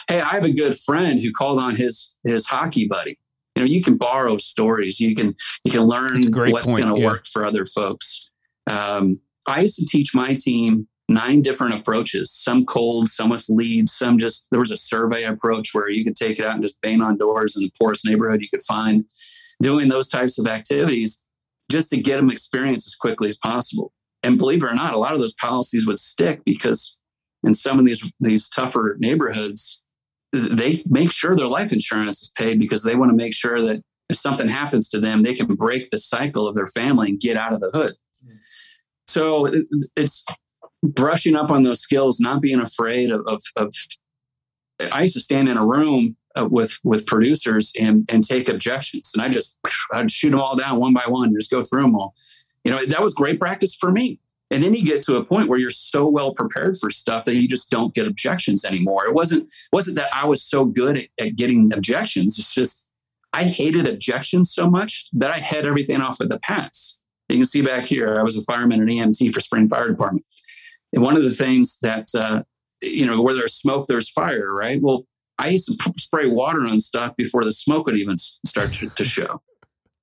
hey 0.09 0.21
i 0.21 0.31
have 0.31 0.45
a 0.45 0.53
good 0.53 0.77
friend 0.77 1.21
who 1.21 1.31
called 1.31 1.61
on 1.61 1.77
his 1.77 2.17
his 2.25 2.47
hockey 2.47 2.89
buddy. 2.89 3.19
You 3.55 3.63
know 3.63 3.67
you 3.67 3.83
can 3.83 3.97
borrow 3.97 4.37
stories 4.39 4.99
you 4.99 5.15
can 5.15 5.35
you 5.65 5.71
can 5.71 5.83
learn 5.83 6.25
what's 6.33 6.71
going 6.71 6.93
to 6.93 7.01
yeah. 7.01 7.07
work 7.07 7.27
for 7.33 7.47
other 7.47 7.65
folks. 7.65 8.31
Um, 8.67 9.21
i 9.47 9.61
used 9.61 9.79
to 9.79 9.87
teach 9.87 10.15
my 10.15 10.35
team 10.35 10.89
nine 11.09 11.41
different 11.41 11.73
approaches 11.73 12.33
some 12.33 12.67
cold 12.67 13.09
some 13.09 13.31
with 13.31 13.47
leads 13.49 13.93
some 13.93 14.19
just 14.19 14.49
there 14.51 14.59
was 14.59 14.73
a 14.73 14.77
survey 14.77 15.23
approach 15.23 15.73
where 15.73 15.89
you 15.89 16.05
could 16.05 16.17
take 16.17 16.41
it 16.41 16.45
out 16.45 16.55
and 16.55 16.63
just 16.63 16.81
bang 16.81 17.01
on 17.01 17.17
doors 17.17 17.57
in 17.57 17.63
the 17.63 17.71
poorest 17.79 18.05
neighborhood 18.05 18.43
you 18.43 18.49
could 18.49 18.63
find 18.65 19.05
doing 19.61 19.89
those 19.89 20.09
types 20.09 20.39
of 20.39 20.47
activities 20.47 21.25
just 21.71 21.91
to 21.91 21.97
get 21.97 22.17
them 22.17 22.31
experience 22.31 22.87
as 22.87 22.95
quickly 22.95 23.29
as 23.29 23.39
possible. 23.39 23.93
And 24.23 24.39
believe 24.39 24.63
it 24.63 24.67
or 24.67 24.75
not, 24.75 24.95
a 24.95 24.99
lot 24.99 25.15
of 25.15 25.21
those 25.21 25.35
policies 25.35 25.87
would 25.87 25.99
stick 25.99 26.43
because 26.45 27.01
in 27.45 27.55
some 27.55 27.79
of 27.79 27.87
these 27.87 28.11
these 28.21 28.49
tougher 28.49 28.97
neighborhoods, 28.99 29.85
they 30.33 30.83
make 30.87 31.13
sure 31.13 31.37
their 31.37 31.47
life 31.47 31.73
insurance 31.73 32.23
is 32.23 32.31
paid 32.37 32.59
because 32.59 32.83
they 32.83 32.97
want 32.97 33.11
to 33.11 33.17
make 33.17 33.35
sure 33.35 33.63
that 33.63 33.83
if 34.09 34.17
something 34.17 34.49
happens 34.49 34.89
to 34.91 35.01
them, 35.01 35.23
they 35.23 35.35
can 35.35 35.47
break 35.55 35.91
the 35.91 35.99
cycle 35.99 36.47
of 36.47 36.55
their 36.55 36.69
family 36.69 37.09
and 37.09 37.21
get 37.21 37.37
out 37.37 37.53
of 37.53 37.61
the 37.61 37.71
hood. 37.73 37.95
Mm. 38.25 38.39
So 39.07 39.51
it's 39.97 40.25
brushing 40.87 41.37
up 41.37 41.51
on 41.51 41.63
those 41.63 41.81
skills, 41.81 42.21
not 42.21 42.41
being 42.41 42.61
afraid 42.61 43.11
of, 43.11 43.23
of, 43.27 43.43
of 43.57 43.75
I 44.93 45.03
used 45.03 45.15
to 45.15 45.21
stand 45.21 45.49
in 45.49 45.57
a 45.57 45.67
room 45.67 46.17
uh, 46.39 46.47
with 46.51 46.79
with 46.85 47.07
producers 47.07 47.73
and 47.79 48.09
and 48.13 48.27
take 48.27 48.49
objections, 48.49 49.13
and 49.15 49.23
I 49.23 49.29
just 49.29 49.59
I'd 49.93 50.11
shoot 50.11 50.31
them 50.31 50.41
all 50.41 50.57
down 50.57 50.79
one 50.79 50.93
by 50.93 51.05
one, 51.07 51.35
just 51.35 51.51
go 51.51 51.63
through 51.63 51.83
them 51.83 51.97
all. 51.97 52.15
You 52.65 52.73
know, 52.73 52.85
that 52.85 53.03
was 53.03 53.15
great 53.15 53.39
practice 53.39 53.75
for 53.75 53.91
me. 53.91 54.21
And 54.51 54.63
then 54.63 54.75
you 54.75 54.85
get 54.85 55.03
to 55.03 55.17
a 55.17 55.25
point 55.25 55.49
where 55.49 55.59
you're 55.59 55.71
so 55.71 56.07
well 56.07 56.33
prepared 56.33 56.77
for 56.77 56.89
stuff 56.91 57.25
that 57.25 57.35
you 57.35 57.49
just 57.49 57.69
don't 57.69 57.95
get 57.95 58.07
objections 58.07 58.65
anymore. 58.65 59.05
It 59.07 59.15
wasn't 59.15 59.49
wasn't 59.73 59.97
that 59.97 60.15
I 60.15 60.27
was 60.27 60.43
so 60.43 60.65
good 60.65 60.99
at, 60.99 61.27
at 61.27 61.37
getting 61.37 61.73
objections. 61.73 62.39
It's 62.39 62.55
just 62.55 62.87
I 63.33 63.45
hated 63.45 63.89
objections 63.89 64.53
so 64.53 64.71
much 64.71 65.09
that 65.13 65.31
I 65.31 65.39
had 65.39 65.67
everything 65.67 66.01
off 66.01 66.21
of 66.21 66.29
the 66.29 66.39
pass. 66.41 67.01
You 67.29 67.39
can 67.39 67.47
see 67.47 67.61
back 67.61 67.87
here, 67.87 68.21
I 68.21 68.23
was 68.23 68.37
a 68.37 68.43
fireman 68.43 68.81
and 68.81 68.89
EMT 68.89 69.35
for 69.35 69.41
Spring 69.41 69.69
Fire 69.69 69.89
Department. 69.89 70.25
And 70.93 71.03
one 71.03 71.17
of 71.17 71.23
the 71.23 71.31
things 71.31 71.79
that, 71.83 72.09
uh, 72.15 72.43
you 72.83 73.07
know, 73.07 73.21
where 73.23 73.35
there's 73.35 73.55
smoke, 73.55 73.87
there's 73.87 74.11
fire, 74.11 74.53
right? 74.55 74.81
Well, 74.81 75.07
I 75.39 75.49
used 75.49 75.69
to 75.69 75.93
spray 75.99 76.27
water 76.27 76.61
on 76.61 76.81
stuff 76.81 77.15
before 77.17 77.45
the 77.45 77.53
smoke 77.53 77.87
would 77.87 77.99
even 77.99 78.17
start 78.17 78.73
to, 78.95 79.05
show 79.05 79.43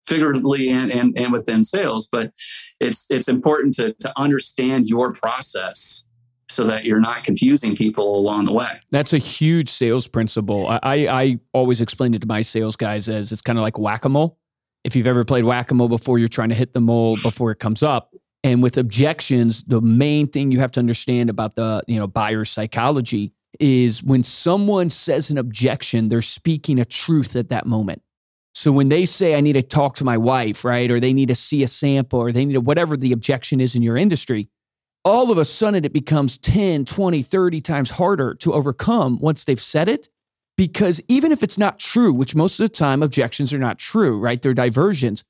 figuratively 0.05 0.69
and, 0.69 0.91
and, 0.91 1.17
and 1.17 1.31
within 1.31 1.63
sales. 1.63 2.07
But 2.11 2.31
it's 2.79 3.09
it's 3.09 3.27
important 3.27 3.73
to, 3.75 3.93
to 4.01 4.13
understand 4.17 4.87
your 4.87 5.13
process 5.13 6.05
so 6.49 6.65
that 6.65 6.83
you're 6.83 6.99
not 6.99 7.23
confusing 7.23 7.75
people 7.75 8.15
along 8.15 8.45
the 8.45 8.53
way. 8.53 8.67
That's 8.91 9.13
a 9.13 9.17
huge 9.17 9.69
sales 9.69 10.07
principle. 10.07 10.67
I, 10.67 11.07
I 11.07 11.39
always 11.53 11.81
explain 11.81 12.13
it 12.13 12.19
to 12.21 12.27
my 12.27 12.43
sales 12.43 12.75
guys 12.75 13.09
as 13.09 13.31
it's 13.31 13.41
kind 13.41 13.57
of 13.57 13.63
like 13.63 13.79
whack-a-mole. 13.79 14.37
If 14.83 14.95
you've 14.95 15.07
ever 15.07 15.23
played 15.23 15.45
whack-a-mole 15.45 15.87
before, 15.89 16.19
you're 16.19 16.27
trying 16.27 16.49
to 16.49 16.55
hit 16.55 16.73
the 16.73 16.81
mole 16.81 17.15
before 17.23 17.49
it 17.51 17.59
comes 17.59 17.81
up. 17.81 18.13
And 18.43 18.61
with 18.61 18.77
objections, 18.77 19.63
the 19.63 19.81
main 19.81 20.27
thing 20.27 20.51
you 20.51 20.59
have 20.59 20.71
to 20.71 20.79
understand 20.79 21.29
about 21.29 21.55
the 21.55 21.83
you 21.87 21.97
know 21.97 22.07
buyer 22.07 22.45
psychology 22.45 23.33
is 23.59 24.03
when 24.03 24.23
someone 24.23 24.89
says 24.89 25.29
an 25.29 25.37
objection, 25.37 26.09
they're 26.09 26.21
speaking 26.21 26.79
a 26.79 26.85
truth 26.85 27.35
at 27.35 27.49
that 27.49 27.65
moment. 27.65 28.01
So 28.55 28.71
when 28.71 28.89
they 28.89 29.05
say, 29.05 29.35
I 29.35 29.41
need 29.41 29.53
to 29.53 29.63
talk 29.63 29.95
to 29.95 30.03
my 30.03 30.17
wife, 30.17 30.63
right? 30.63 30.89
Or 30.91 30.99
they 30.99 31.13
need 31.13 31.29
to 31.29 31.35
see 31.35 31.63
a 31.63 31.67
sample 31.67 32.19
or 32.19 32.31
they 32.31 32.45
need 32.45 32.53
to, 32.53 32.61
whatever 32.61 32.95
the 32.95 33.11
objection 33.11 33.59
is 33.59 33.75
in 33.75 33.81
your 33.81 33.97
industry, 33.97 34.49
all 35.03 35.31
of 35.31 35.37
a 35.37 35.45
sudden 35.45 35.83
it 35.85 35.93
becomes 35.93 36.37
10, 36.37 36.85
20, 36.85 37.21
30 37.23 37.61
times 37.61 37.91
harder 37.91 38.35
to 38.35 38.53
overcome 38.53 39.19
once 39.19 39.43
they've 39.43 39.61
said 39.61 39.89
it. 39.89 40.07
Because 40.55 41.01
even 41.07 41.31
if 41.31 41.41
it's 41.41 41.57
not 41.57 41.79
true, 41.79 42.13
which 42.13 42.35
most 42.35 42.59
of 42.59 42.65
the 42.65 42.69
time 42.69 43.01
objections 43.01 43.53
are 43.53 43.59
not 43.59 43.79
true, 43.79 44.19
right? 44.19 44.39
They're 44.39 44.53
diversions. 44.53 45.23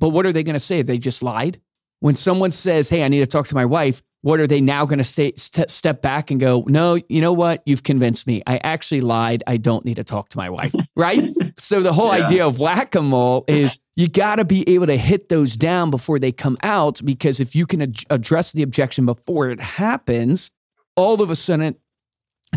But 0.00 0.08
what 0.08 0.26
are 0.26 0.32
they 0.32 0.42
going 0.42 0.54
to 0.54 0.60
say? 0.60 0.82
They 0.82 0.98
just 0.98 1.22
lied. 1.22 1.60
When 2.04 2.16
someone 2.16 2.50
says, 2.50 2.90
Hey, 2.90 3.02
I 3.02 3.08
need 3.08 3.20
to 3.20 3.26
talk 3.26 3.46
to 3.46 3.54
my 3.54 3.64
wife, 3.64 4.02
what 4.20 4.38
are 4.38 4.46
they 4.46 4.60
now 4.60 4.84
going 4.84 4.98
to 4.98 5.04
st- 5.04 5.70
step 5.70 6.02
back 6.02 6.30
and 6.30 6.38
go, 6.38 6.62
no, 6.66 7.00
you 7.08 7.22
know 7.22 7.32
what? 7.32 7.62
You've 7.64 7.82
convinced 7.82 8.26
me. 8.26 8.42
I 8.46 8.58
actually 8.58 9.00
lied. 9.00 9.42
I 9.46 9.56
don't 9.56 9.86
need 9.86 9.94
to 9.94 10.04
talk 10.04 10.28
to 10.28 10.36
my 10.36 10.50
wife. 10.50 10.74
right. 10.96 11.22
so 11.58 11.80
the 11.80 11.94
whole 11.94 12.14
yeah. 12.14 12.26
idea 12.26 12.46
of 12.46 12.60
whack 12.60 12.94
a 12.94 13.00
mole 13.00 13.46
is 13.48 13.78
you 13.96 14.06
got 14.06 14.36
to 14.36 14.44
be 14.44 14.68
able 14.68 14.84
to 14.88 14.98
hit 14.98 15.30
those 15.30 15.56
down 15.56 15.90
before 15.90 16.18
they 16.18 16.30
come 16.30 16.58
out 16.62 17.00
because 17.02 17.40
if 17.40 17.56
you 17.56 17.64
can 17.66 17.80
ad- 17.80 18.04
address 18.10 18.52
the 18.52 18.62
objection 18.62 19.06
before 19.06 19.48
it 19.48 19.60
happens, 19.60 20.50
all 20.96 21.22
of 21.22 21.30
a 21.30 21.36
sudden 21.36 21.74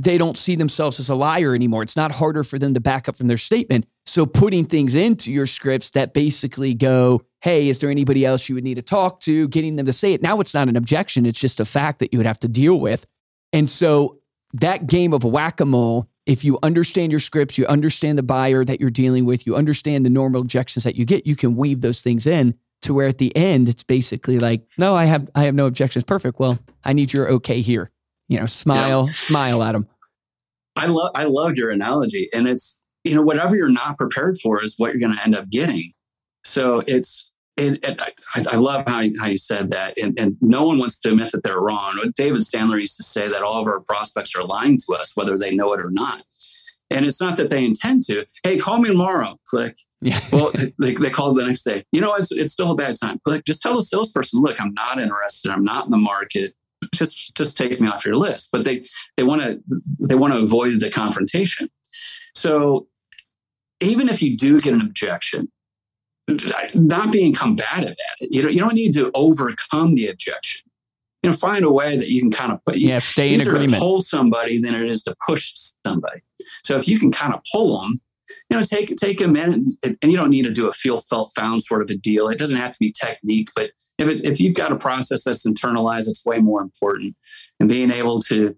they 0.01 0.17
don't 0.17 0.38
see 0.38 0.55
themselves 0.55 0.99
as 0.99 1.07
a 1.07 1.15
liar 1.15 1.55
anymore. 1.55 1.83
It's 1.83 1.95
not 1.95 2.12
harder 2.12 2.43
for 2.43 2.60
them 2.60 2.73
to 2.73 2.81
back 2.81 3.07
up 3.07 3.15
from 3.15 3.27
their 3.27 3.38
statement. 3.38 3.88
So 4.08 4.26
putting 4.26 4.65
things 4.65 4.96
into 4.96 5.32
your 5.32 5.46
scripts 5.46 5.91
that 5.91 6.13
basically 6.13 6.74
go, 6.74 7.24
hey, 7.41 7.67
is 7.67 7.80
there 7.80 7.89
anybody 7.89 8.26
else 8.26 8.48
you 8.48 8.56
would 8.56 8.63
need 8.63 8.76
to 8.76 8.82
talk 8.82 9.20
to? 9.22 9.48
Getting 9.50 9.76
them 9.76 9.86
to 9.86 9.93
say 9.93 10.13
it. 10.13 10.22
Now 10.22 10.39
it's 10.39 10.54
not 10.54 10.70
an 10.70 10.78
objection, 10.78 11.26
it's 11.26 11.39
just 11.39 11.60
a 11.60 11.65
fact 11.65 12.00
that 12.00 12.13
you 12.13 12.20
would 12.20 12.26
have 12.26 12.39
to 12.39 12.48
deal 12.48 12.80
with. 12.80 13.06
And 13.52 13.70
so 13.70 14.20
that 14.54 14.88
game 14.88 15.13
of 15.13 15.24
whack 15.24 15.60
a 15.60 15.65
mole, 15.65 16.08
if 16.26 16.43
you 16.43 16.58
understand 16.63 17.12
your 17.12 17.20
scripts, 17.20 17.58
you 17.58 17.65
understand 17.67 18.17
the 18.17 18.24
buyer 18.24 18.63
that 18.63 18.80
you're 18.80 18.89
dealing 18.89 19.26
with, 19.26 19.46
you 19.46 19.56
understand 19.56 20.06
the 20.06 20.10
normal 20.10 20.41
objections 20.41 20.84
that 20.86 20.96
you 20.96 21.06
get, 21.06 21.28
you 21.28 21.36
can 21.36 21.56
weave 21.56 21.82
those 21.82 22.02
things 22.02 22.26
in 22.26 22.56
to 22.84 22.93
where 22.93 23.08
at 23.08 23.17
the 23.17 23.36
end 23.36 23.67
it's 23.67 23.84
basically 23.84 24.39
like, 24.39 24.65
no, 24.78 24.96
I 24.96 25.06
have 25.06 25.30
I 25.36 25.43
have 25.43 25.56
no 25.56 25.65
objections. 25.65 26.06
Perfect. 26.06 26.39
Well, 26.39 26.60
I 26.84 26.93
need 26.93 27.12
your 27.12 27.30
okay 27.34 27.60
here. 27.62 27.91
You 28.30 28.39
know, 28.39 28.46
smile, 28.46 29.06
yeah. 29.06 29.13
smile 29.13 29.63
at 29.63 29.74
them. 29.74 29.88
I 30.76 30.86
love 30.86 31.12
I 31.13 31.26
loved 31.26 31.58
your 31.58 31.72
analogy. 31.72 32.30
And 32.34 32.48
it's, 32.48 32.77
you 33.08 33.15
know, 33.15 33.22
whatever 33.22 33.56
you're 33.56 33.70
not 33.70 33.98
prepared 33.98 34.38
for 34.41 34.63
is 34.63 34.76
what 34.78 34.91
you're 34.91 35.00
going 35.00 35.15
to 35.15 35.24
end 35.24 35.36
up 35.36 35.50
getting. 35.50 35.91
So 36.43 36.84
it's, 36.88 37.34
it, 37.58 37.84
it, 37.86 38.00
I, 38.00 38.46
I, 38.52 38.58
love 38.58 38.84
how 38.88 39.00
you, 39.00 39.15
how 39.20 39.28
you 39.28 39.38
said 39.38 39.72
that. 39.72 39.98
And, 39.98 40.17
and 40.20 40.38
no 40.41 40.65
one 40.65 40.78
wants 40.78 41.00
to 41.00 41.10
admit 41.10 41.32
that 41.32 41.43
they're 41.43 41.60
wrong. 41.60 42.00
David 42.15 42.41
Sandler 42.41 42.80
used 42.80 42.98
to 42.98 43.04
say 43.04 43.28
that 43.28 43.41
all 43.41 43.62
of 43.62 43.67
our 43.67 43.80
prospects 43.82 44.36
are 44.36 44.43
lying 44.43 44.78
to 44.78 44.96
us, 44.96 45.15
whether 45.15 45.38
they 45.38 45.56
know 45.56 45.74
it 45.74 45.80
or 45.80 45.89
not. 45.89 46.24
And 46.89 47.06
it's 47.06 47.20
not 47.20 47.38
that 47.38 47.50
they 47.50 47.65
intend 47.65 48.04
to. 48.04 48.26
Hey, 48.43 48.58
call 48.58 48.78
me 48.78 48.89
tomorrow. 48.89 49.38
Click. 49.48 49.76
Yeah. 50.02 50.20
well, 50.32 50.52
they, 50.80 50.93
they 50.93 51.10
called 51.10 51.38
the 51.38 51.46
next 51.46 51.63
day. 51.63 51.84
You 51.91 52.02
know, 52.02 52.13
it's, 52.13 52.32
it's 52.32 52.54
still 52.54 52.72
a 52.72 52.76
bad 52.76 52.96
time. 52.96 53.20
Click. 53.26 53.43
Just 53.46 53.62
tell 53.62 53.76
the 53.76 53.84
salesperson, 53.84 54.41
look, 54.41 54.60
I'm 54.62 54.74
not 54.74 55.02
interested. 55.02 55.52
I'm 55.52 55.63
not 55.63 55.86
in 55.86 55.91
the 55.91 55.98
market. 55.98 56.54
Just 56.93 57.36
just 57.36 57.58
take 57.58 57.82
me 57.82 57.89
off 57.89 58.06
your 58.06 58.15
list. 58.15 58.50
But 58.52 58.63
they 58.63 58.84
they 59.17 59.24
want 59.24 59.41
to 59.41 59.60
they 60.00 60.13
want 60.15 60.34
to 60.34 60.39
avoid 60.39 60.80
the 60.80 60.91
confrontation. 60.91 61.70
So 62.36 62.88
even 63.80 64.10
if 64.10 64.22
you 64.22 64.36
do 64.36 64.60
get 64.60 64.74
an 64.74 64.82
objection, 64.82 65.52
not 66.74 67.12
being 67.12 67.34
combative 67.34 67.92
at 67.92 68.16
it. 68.20 68.30
You 68.32 68.44
know, 68.44 68.50
you 68.50 68.60
don't 68.60 68.76
need 68.76 68.94
to 68.94 69.12
overcome 69.13 69.96
the 69.96 70.08
objection. 70.08 70.62
You 71.24 71.32
know, 71.32 71.36
find 71.36 71.63
a 71.63 71.72
way 71.72 71.98
that 71.98 72.10
you 72.10 72.22
can 72.22 72.32
kind 72.32 72.52
of 72.52 72.63
put. 72.66 72.78
Yeah, 72.78 73.00
stay 73.00 73.34
in 73.34 73.42
agreement. 73.42 73.74
To 73.74 73.80
pull 73.80 74.02
somebody 74.02 74.60
than 74.60 74.76
it 74.76 74.90
is 74.90 75.04
to 75.04 75.16
push 75.26 75.54
somebody. 75.86 76.22
So 76.63 76.78
if 76.78 76.88
you 76.88 77.00
can 77.00 77.12
kind 77.12 77.34
of 77.34 77.42
pull 77.52 77.82
them, 77.82 78.00
you 78.50 78.58
know, 78.58 78.63
take 78.63 78.96
take 78.98 79.22
a 79.22 79.28
minute, 79.28 79.56
and, 79.84 79.98
and 80.02 80.12
you 80.12 80.18
don't 80.18 80.30
need 80.30 80.44
to 80.44 80.52
do 80.52 80.68
a 80.68 80.74
feel 80.74 81.00
felt 81.00 81.32
found 81.36 81.63
sort 81.63 81.82
of 81.82 81.90
a 81.90 81.96
deal. 81.96 82.28
It 82.28 82.38
doesn't 82.38 82.58
have 82.58 82.72
to 82.74 82.80
be 82.80 82.92
technique, 82.92 83.50
but 83.56 83.72
if 83.98 84.08
it, 84.08 84.26
if 84.26 84.40
you've 84.40 84.56
got 84.56 84.72
a 84.72 84.78
process 84.78 85.24
that's 85.24 85.46
internalized, 85.46 86.08
it's 86.08 86.26
way 86.26 86.40
more 86.40 86.62
important. 86.62 87.16
And 87.60 87.70
being 87.70 87.90
able 87.90 88.20
to 88.24 88.56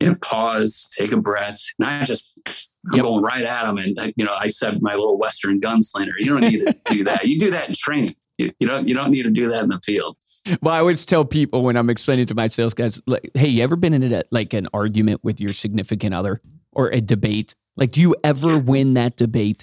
you 0.00 0.08
know, 0.08 0.16
pause, 0.16 0.88
take 0.96 1.12
a 1.12 1.16
breath, 1.16 1.60
not 1.78 2.06
just 2.06 2.68
I'm 2.90 2.96
yep. 2.96 3.04
going 3.04 3.22
right 3.22 3.42
at 3.42 3.64
them. 3.64 3.78
And 3.78 3.98
uh, 3.98 4.12
you 4.16 4.24
know, 4.24 4.34
I 4.38 4.48
said 4.48 4.82
my 4.82 4.94
little 4.94 5.18
Western 5.18 5.60
gunslinger. 5.60 6.12
You 6.18 6.26
don't 6.26 6.40
need 6.40 6.66
to 6.66 6.76
do 6.86 7.04
that. 7.04 7.24
You 7.24 7.38
do 7.38 7.50
that 7.50 7.68
in 7.68 7.74
training. 7.74 8.14
You, 8.38 8.50
you, 8.58 8.66
don't 8.66 8.88
you 8.88 8.94
don't 8.94 9.10
need 9.10 9.22
to 9.22 9.30
do 9.30 9.48
that 9.48 9.62
in 9.62 9.68
the 9.68 9.80
field. 9.84 10.16
Well, 10.60 10.74
I 10.74 10.78
always 10.78 11.06
tell 11.06 11.24
people 11.24 11.62
when 11.62 11.76
I'm 11.76 11.88
explaining 11.88 12.26
to 12.26 12.34
my 12.34 12.48
sales 12.48 12.74
guys, 12.74 13.00
like, 13.06 13.30
hey, 13.34 13.48
you 13.48 13.62
ever 13.62 13.76
been 13.76 13.94
in 13.94 14.12
a, 14.12 14.22
like 14.30 14.52
an 14.52 14.66
argument 14.74 15.22
with 15.22 15.40
your 15.40 15.52
significant 15.52 16.14
other 16.14 16.42
or 16.72 16.88
a 16.88 17.00
debate? 17.00 17.54
Like, 17.76 17.90
do 17.90 18.00
you 18.00 18.14
ever 18.22 18.58
win 18.58 18.94
that 18.94 19.16
debate? 19.16 19.62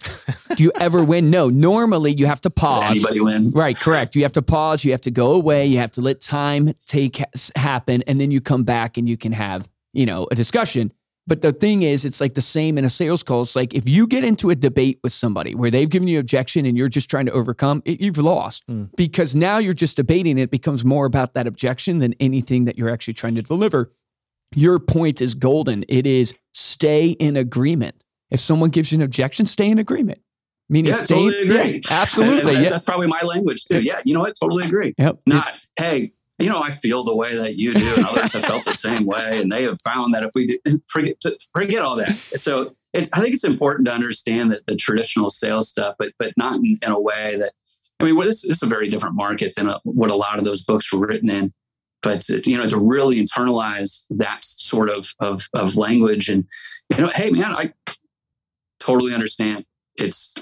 do 0.56 0.64
you 0.64 0.72
ever 0.80 1.04
win? 1.04 1.30
No. 1.30 1.50
Normally, 1.50 2.14
you 2.14 2.26
have 2.26 2.42
to 2.42 2.50
pause. 2.50 2.82
Does 2.82 2.92
anybody 2.92 3.22
win? 3.22 3.52
Right. 3.52 3.78
Correct. 3.78 4.16
You 4.16 4.24
have 4.24 4.34
to 4.34 4.42
pause. 4.42 4.84
You 4.84 4.92
have 4.92 5.02
to 5.02 5.12
go 5.12 5.34
away. 5.34 5.66
You 5.66 5.78
have 5.78 5.92
to 5.92 6.02
let 6.02 6.22
time 6.22 6.74
take 6.88 7.22
happen, 7.56 8.04
and 8.08 8.20
then 8.20 8.32
you 8.32 8.42
come 8.42 8.64
back 8.64 8.98
and 8.98 9.08
you 9.08 9.18
can 9.18 9.32
have 9.34 9.68
you 9.94 10.06
know 10.06 10.28
a 10.32 10.36
discussion. 10.36 10.92
But 11.32 11.40
the 11.40 11.54
thing 11.54 11.84
is, 11.84 12.04
it's 12.04 12.20
like 12.20 12.34
the 12.34 12.42
same 12.42 12.78
in 12.78 12.84
a 12.84 12.90
sales 12.90 13.24
call. 13.24 13.40
It's 13.40 13.56
like 13.56 13.74
if 13.74 13.88
you 13.88 14.06
get 14.06 14.26
into 14.26 14.50
a 14.50 14.56
debate 14.56 15.00
with 15.02 15.14
somebody 15.14 15.56
where 15.56 15.72
they've 15.72 15.90
given 15.90 16.10
you 16.10 16.20
objection 16.20 16.66
and 16.66 16.78
you're 16.78 16.90
just 16.90 17.10
trying 17.10 17.26
to 17.28 17.32
overcome, 17.32 17.82
it, 17.86 18.02
you've 18.02 18.18
lost 18.18 18.68
mm. 18.68 18.94
because 18.98 19.34
now 19.34 19.58
you're 19.58 19.74
just 19.74 19.96
debating. 19.96 20.38
It 20.38 20.52
becomes 20.52 20.84
more 20.84 21.06
about 21.06 21.34
that 21.36 21.48
objection 21.48 22.00
than 22.00 22.16
anything 22.20 22.66
that 22.66 22.78
you're 22.78 22.90
actually 22.90 23.14
trying 23.14 23.36
to 23.36 23.42
deliver. 23.42 23.94
Your 24.56 24.78
point 24.78 25.22
is 25.22 25.34
golden. 25.34 25.86
It 25.88 26.06
is 26.06 26.36
stay 26.54 27.12
in 27.12 27.38
agreement. 27.38 28.04
If 28.30 28.42
someone 28.42 28.70
gives 28.70 28.92
you 28.92 28.98
an 28.98 29.02
objection, 29.02 29.46
stay 29.46 29.70
in 29.70 29.80
agreement. 29.80 30.20
Meaning, 30.68 30.92
yeah, 30.92 31.00
stay, 31.00 31.16
totally 31.16 31.42
agree. 31.44 31.72
Yeah, 31.76 31.80
absolutely. 31.92 32.54
yeah. 32.56 32.68
That's 32.68 32.84
probably 32.84 33.08
my 33.08 33.22
language 33.22 33.64
too. 33.64 33.80
Yeah, 33.82 34.02
you 34.04 34.14
know 34.14 34.20
what? 34.20 34.34
Totally 34.38 34.66
agree. 34.66 34.96
Yep. 34.98 35.20
Not, 35.26 35.48
hey, 35.80 36.12
you 36.42 36.50
know, 36.50 36.62
I 36.62 36.72
feel 36.72 37.04
the 37.04 37.16
way 37.16 37.36
that 37.36 37.56
you 37.56 37.74
do, 37.74 37.96
and 37.96 38.06
others 38.06 38.34
have 38.34 38.46
felt 38.46 38.66
the 38.66 38.74
same 38.74 39.06
way, 39.06 39.42
and 39.42 39.52
they 39.52 39.64
have 39.64 39.80
found 39.82 40.14
that 40.14 40.24
if 40.24 40.32
we 40.36 40.60
do, 40.66 40.82
forget 40.88 41.16
forget 41.54 41.82
all 41.84 41.96
that. 41.98 42.16
So 42.36 42.76
it's, 42.94 43.10
I 43.14 43.22
think 43.22 43.34
it's 43.34 43.44
important 43.44 43.88
to 43.88 43.94
understand 43.94 44.52
that 44.52 44.66
the 44.68 44.76
traditional 44.76 45.30
sales 45.30 45.70
stuff, 45.70 45.96
but 45.98 46.14
but 46.20 46.34
not 46.38 46.56
in, 46.56 46.78
in 46.82 46.92
a 46.92 47.00
way 47.00 47.38
that 47.38 47.54
I 48.00 48.04
mean, 48.04 48.16
well, 48.16 48.28
this, 48.28 48.42
this, 48.42 48.58
is 48.58 48.64
a 48.64 48.68
very 48.68 48.90
different 48.90 49.16
market 49.16 49.54
than 49.56 49.70
a, 49.70 49.80
what 49.84 50.10
a 50.10 50.16
lot 50.16 50.40
of 50.40 50.44
those 50.44 50.64
books 50.64 50.92
were 50.92 51.06
written 51.06 51.30
in. 51.30 51.54
But 52.02 52.28
uh, 52.32 52.38
you 52.46 52.58
know, 52.58 52.68
to 52.68 52.80
really 52.80 53.24
internalize 53.24 54.06
that 54.10 54.44
sort 54.44 54.90
of 54.90 55.14
of, 55.20 55.48
of 55.54 55.78
language, 55.78 56.30
and 56.30 56.46
you 56.90 56.98
know, 56.98 57.12
hey 57.14 57.30
man, 57.30 57.52
I 57.52 57.74
totally 58.80 59.14
understand. 59.14 59.66
It's 59.96 60.34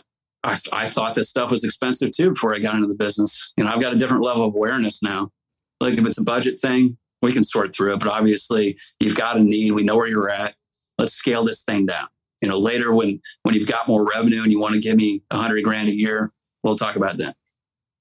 I, 0.44 0.58
I 0.72 0.88
thought 0.88 1.16
this 1.16 1.30
stuff 1.30 1.52
was 1.52 1.66
expensive 1.66 2.12
too 2.12 2.32
before 2.32 2.56
I 2.56 2.60
got 2.60 2.76
into 2.76 2.88
the 2.88 2.96
business. 2.96 3.52
You 3.58 3.66
know, 3.66 3.72
I've 3.72 3.82
got 3.82 3.94
a 3.94 3.98
different 3.98 4.24
level 4.24 4.46
of 4.46 4.56
awareness 4.56 5.04
now. 5.04 5.32
Like 5.80 5.98
if 5.98 6.06
it's 6.06 6.18
a 6.18 6.24
budget 6.24 6.60
thing, 6.60 6.98
we 7.22 7.34
can 7.34 7.44
sort 7.44 7.76
through 7.76 7.94
it. 7.94 8.00
But 8.00 8.10
obviously, 8.10 8.78
you've 9.00 9.16
got 9.16 9.38
a 9.38 9.44
need. 9.44 9.72
We 9.72 9.84
know 9.84 9.98
where 9.98 10.08
you're 10.08 10.30
at. 10.30 10.56
Let's 10.98 11.14
scale 11.14 11.46
this 11.46 11.64
thing 11.64 11.86
down. 11.86 12.08
You 12.42 12.48
know, 12.48 12.58
later 12.58 12.94
when 12.94 13.22
when 13.44 13.56
you've 13.56 13.68
got 13.68 13.88
more 13.88 14.08
revenue 14.08 14.44
and 14.44 14.52
you 14.52 14.60
want 14.60 14.74
to 14.74 14.80
give 14.80 14.96
me 14.96 15.22
a 15.32 15.38
hundred 15.38 15.64
grand 15.64 15.90
a 15.90 15.96
year, 15.96 16.32
we'll 16.64 16.76
talk 16.76 16.96
about 16.96 17.18
that. 17.18 17.36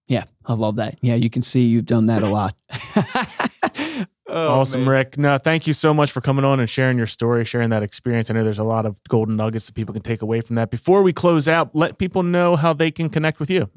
Yeah, 0.07 0.24
I 0.47 0.55
love 0.55 0.76
that. 0.76 0.99
Yeah, 1.03 1.16
you 1.16 1.29
can 1.29 1.43
see 1.43 1.66
you've 1.66 1.85
done 1.85 2.07
that 2.07 2.22
a 2.22 2.29
lot. 2.29 2.57
oh, 4.26 4.61
awesome, 4.61 4.81
man. 4.81 4.89
Rick. 4.89 5.18
No, 5.18 5.37
thank 5.37 5.66
you 5.66 5.74
so 5.74 5.93
much 5.93 6.11
for 6.11 6.22
coming 6.22 6.47
on 6.47 6.61
and 6.61 6.70
sharing 6.70 6.97
your 6.97 7.07
story, 7.07 7.45
sharing 7.45 7.68
that 7.70 7.83
experience. 7.83 8.31
I 8.31 8.35
know 8.35 8.43
there's 8.43 8.59
a 8.59 8.64
lot 8.64 8.87
of 8.87 8.99
golden 9.09 9.37
nuggets 9.37 9.66
that 9.66 9.74
people 9.74 9.93
can 9.93 10.03
take 10.03 10.22
away 10.22 10.41
from 10.41 10.57
that. 10.57 10.70
Before 10.70 11.03
we 11.03 11.12
close 11.12 11.47
out, 11.47 11.76
let 11.76 11.99
people 11.99 12.22
know 12.22 12.57
how 12.57 12.72
they 12.72 12.91
can 12.91 13.11
connect 13.11 13.39
with 13.39 13.51
you. 13.51 13.68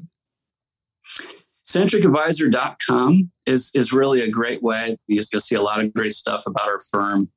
CentricAdvisor.com 1.72 3.30
is 3.46 3.70
is 3.74 3.92
really 3.92 4.22
a 4.22 4.30
great 4.30 4.62
way. 4.62 4.96
You'll 5.08 5.24
see 5.24 5.54
a 5.54 5.62
lot 5.62 5.82
of 5.82 5.92
great 5.94 6.14
stuff 6.14 6.44
about 6.46 6.68
our 6.68 6.80
firm 6.90 7.30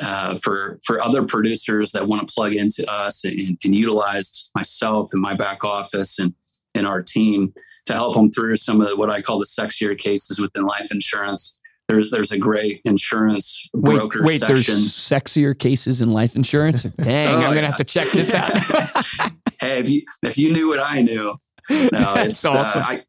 uh, 0.00 0.36
for 0.42 0.80
for 0.84 1.02
other 1.02 1.22
producers 1.22 1.92
that 1.92 2.06
want 2.06 2.26
to 2.26 2.34
plug 2.34 2.54
into 2.54 2.90
us 2.90 3.24
and, 3.24 3.58
and 3.64 3.74
utilize 3.74 4.50
myself 4.54 5.10
and 5.12 5.20
my 5.20 5.34
back 5.34 5.64
office 5.64 6.18
and 6.18 6.34
and 6.74 6.86
our 6.86 7.02
team 7.02 7.52
to 7.84 7.92
help 7.92 8.14
them 8.14 8.30
through 8.30 8.56
some 8.56 8.80
of 8.80 8.88
the, 8.88 8.96
what 8.96 9.10
I 9.10 9.20
call 9.20 9.38
the 9.38 9.44
sexier 9.44 9.98
cases 9.98 10.38
within 10.38 10.64
life 10.64 10.90
insurance. 10.90 11.60
There's 11.88 12.10
there's 12.10 12.32
a 12.32 12.38
great 12.38 12.80
insurance 12.84 13.68
broker 13.74 14.20
wait, 14.20 14.40
wait, 14.40 14.40
section. 14.40 14.74
There's 14.74 14.92
sexier 14.92 15.58
cases 15.58 16.00
in 16.00 16.10
life 16.10 16.36
insurance. 16.36 16.82
Dang, 17.00 17.28
oh, 17.28 17.34
I'm 17.34 17.42
gonna 17.42 17.56
yeah. 17.56 17.66
have 17.66 17.76
to 17.76 17.84
check 17.84 18.08
this 18.08 18.32
out. 18.32 18.52
hey, 19.60 19.78
if 19.80 19.90
you 19.90 20.02
if 20.22 20.38
you 20.38 20.52
knew 20.52 20.68
what 20.68 20.80
I 20.80 21.02
knew, 21.02 21.34
no, 21.70 21.88
it's 22.16 22.44
uh, 22.44 22.52
awesome. 22.52 22.82
Uh, 22.82 22.86
I, 22.86 23.04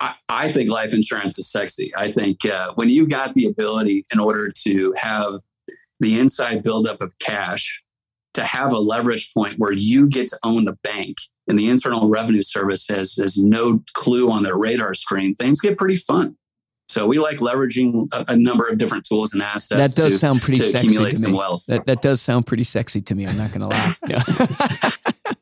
I, 0.00 0.14
I 0.28 0.52
think 0.52 0.70
life 0.70 0.94
insurance 0.94 1.38
is 1.38 1.50
sexy. 1.50 1.92
I 1.96 2.10
think 2.10 2.44
uh, 2.44 2.72
when 2.74 2.88
you've 2.88 3.08
got 3.08 3.34
the 3.34 3.46
ability 3.46 4.04
in 4.12 4.20
order 4.20 4.50
to 4.64 4.94
have 4.96 5.40
the 6.00 6.18
inside 6.18 6.62
buildup 6.62 7.00
of 7.00 7.18
cash 7.18 7.82
to 8.34 8.44
have 8.44 8.72
a 8.72 8.78
leverage 8.78 9.32
point 9.34 9.54
where 9.58 9.72
you 9.72 10.06
get 10.06 10.28
to 10.28 10.38
own 10.44 10.64
the 10.64 10.76
bank 10.84 11.16
and 11.48 11.58
the 11.58 11.68
Internal 11.68 12.08
Revenue 12.08 12.42
Service 12.42 12.86
has, 12.88 13.14
has 13.14 13.38
no 13.38 13.82
clue 13.94 14.30
on 14.30 14.42
their 14.42 14.56
radar 14.56 14.94
screen, 14.94 15.34
things 15.34 15.60
get 15.60 15.78
pretty 15.78 15.96
fun. 15.96 16.36
So 16.88 17.06
we 17.06 17.18
like 17.18 17.38
leveraging 17.38 18.08
a, 18.12 18.32
a 18.32 18.36
number 18.36 18.66
of 18.66 18.78
different 18.78 19.04
tools 19.04 19.34
and 19.34 19.42
assets. 19.42 19.94
That 19.94 20.00
does 20.00 20.14
to, 20.14 20.18
sound 20.18 20.40
pretty 20.40 20.60
to 20.60 20.66
sexy 20.66 20.86
accumulate 20.86 21.10
to 21.12 21.18
some 21.18 21.32
wealth. 21.32 21.66
That, 21.66 21.84
that 21.86 22.00
does 22.00 22.22
sound 22.22 22.46
pretty 22.46 22.64
sexy 22.64 23.02
to 23.02 23.14
me. 23.14 23.26
I'm 23.26 23.36
not 23.36 23.52
going 23.52 23.68
to 23.68 23.76
lie. 23.76 24.92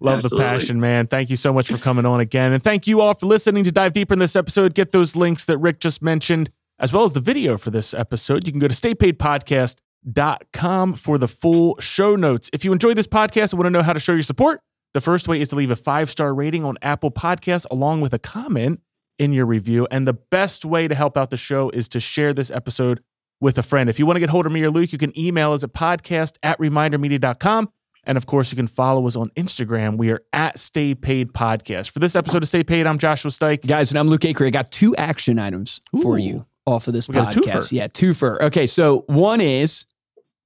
Love 0.00 0.16
Absolutely. 0.16 0.38
the 0.38 0.44
passion, 0.44 0.80
man. 0.80 1.06
Thank 1.06 1.30
you 1.30 1.36
so 1.36 1.52
much 1.52 1.70
for 1.70 1.78
coming 1.78 2.06
on 2.06 2.20
again. 2.20 2.52
And 2.52 2.62
thank 2.62 2.86
you 2.86 3.00
all 3.00 3.14
for 3.14 3.26
listening 3.26 3.64
to 3.64 3.72
dive 3.72 3.92
deeper 3.92 4.14
in 4.14 4.18
this 4.18 4.36
episode. 4.36 4.74
Get 4.74 4.92
those 4.92 5.16
links 5.16 5.44
that 5.46 5.58
Rick 5.58 5.80
just 5.80 6.02
mentioned, 6.02 6.50
as 6.78 6.92
well 6.92 7.04
as 7.04 7.12
the 7.12 7.20
video 7.20 7.56
for 7.56 7.70
this 7.70 7.94
episode. 7.94 8.46
You 8.46 8.52
can 8.52 8.60
go 8.60 8.68
to 8.68 8.74
staypaidpodcast.com 8.74 10.94
for 10.94 11.18
the 11.18 11.28
full 11.28 11.76
show 11.80 12.16
notes. 12.16 12.50
If 12.52 12.64
you 12.64 12.72
enjoy 12.72 12.94
this 12.94 13.06
podcast 13.06 13.52
and 13.52 13.58
want 13.58 13.66
to 13.66 13.70
know 13.70 13.82
how 13.82 13.92
to 13.92 14.00
show 14.00 14.12
your 14.12 14.22
support, 14.22 14.60
the 14.92 15.00
first 15.00 15.26
way 15.26 15.40
is 15.40 15.48
to 15.48 15.56
leave 15.56 15.70
a 15.70 15.76
five 15.76 16.10
star 16.10 16.34
rating 16.34 16.64
on 16.64 16.76
Apple 16.82 17.10
Podcasts 17.10 17.66
along 17.70 18.00
with 18.00 18.14
a 18.14 18.18
comment 18.18 18.80
in 19.18 19.32
your 19.32 19.46
review. 19.46 19.86
And 19.90 20.06
the 20.06 20.14
best 20.14 20.64
way 20.64 20.88
to 20.88 20.94
help 20.94 21.16
out 21.16 21.30
the 21.30 21.36
show 21.36 21.70
is 21.70 21.88
to 21.88 22.00
share 22.00 22.32
this 22.32 22.50
episode 22.50 23.02
with 23.40 23.58
a 23.58 23.62
friend. 23.62 23.90
If 23.90 23.98
you 23.98 24.06
want 24.06 24.16
to 24.16 24.20
get 24.20 24.30
hold 24.30 24.46
of 24.46 24.52
me 24.52 24.62
or 24.62 24.70
Luke, 24.70 24.92
you 24.92 24.98
can 24.98 25.16
email 25.18 25.52
us 25.52 25.64
at 25.64 25.72
podcast 25.72 26.36
at 26.42 26.58
remindermedia.com. 26.58 27.70
And 28.06 28.18
of 28.18 28.26
course, 28.26 28.52
you 28.52 28.56
can 28.56 28.66
follow 28.66 29.06
us 29.06 29.16
on 29.16 29.30
Instagram. 29.30 29.96
We 29.96 30.10
are 30.10 30.20
at 30.32 30.58
Stay 30.58 30.94
Paid 30.94 31.32
Podcast. 31.32 31.90
For 31.90 31.98
this 31.98 32.14
episode 32.16 32.42
of 32.42 32.48
Stay 32.48 32.64
Paid, 32.64 32.86
I'm 32.86 32.98
Joshua 32.98 33.30
Stike. 33.30 33.66
Guys, 33.66 33.90
and 33.90 33.98
I'm 33.98 34.08
Luke 34.08 34.22
Acree. 34.22 34.46
I 34.46 34.50
got 34.50 34.70
two 34.70 34.94
action 34.96 35.38
items 35.38 35.80
Ooh. 35.96 36.02
for 36.02 36.18
you 36.18 36.46
off 36.66 36.86
of 36.88 36.94
this 36.94 37.08
we 37.08 37.14
podcast. 37.14 37.72
Yeah, 37.72 37.88
two 37.88 38.14
for. 38.14 38.42
Okay, 38.42 38.66
so 38.66 39.04
one 39.06 39.40
is 39.40 39.86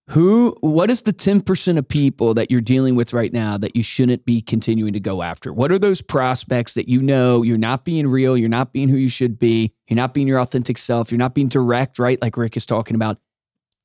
who, 0.09 0.57
what 0.61 0.91
is 0.91 1.03
the 1.03 1.13
10% 1.13 1.77
of 1.77 1.87
people 1.87 2.33
that 2.35 2.51
you're 2.51 2.63
dealing 2.63 2.95
with 2.95 3.13
right 3.13 3.31
now 3.31 3.59
that 3.59 3.77
you 3.77 3.83
shouldn't 3.83 4.25
be 4.25 4.41
continuing 4.41 4.95
to 4.95 5.01
go 5.01 5.23
after? 5.23 5.53
What 5.53 5.71
are 5.71 5.79
those 5.79 6.01
prospects 6.01 6.75
that 6.75 6.89
you 6.89 7.03
know 7.03 7.43
you're 7.43 7.59
not 7.59 7.85
being 7.85 8.07
real, 8.07 8.35
you're 8.37 8.49
not 8.49 8.73
being 8.73 8.89
who 8.89 8.97
you 8.97 9.11
should 9.11 9.39
be, 9.39 9.75
you're 9.87 9.97
not 9.97 10.15
being 10.15 10.27
your 10.27 10.41
authentic 10.41 10.79
self, 10.79 11.13
you're 11.13 11.19
not 11.19 11.35
being 11.35 11.49
direct, 11.49 11.99
right? 11.99 12.21
Like 12.23 12.37
Rick 12.39 12.57
is 12.57 12.65
talking 12.65 12.95
about. 12.95 13.19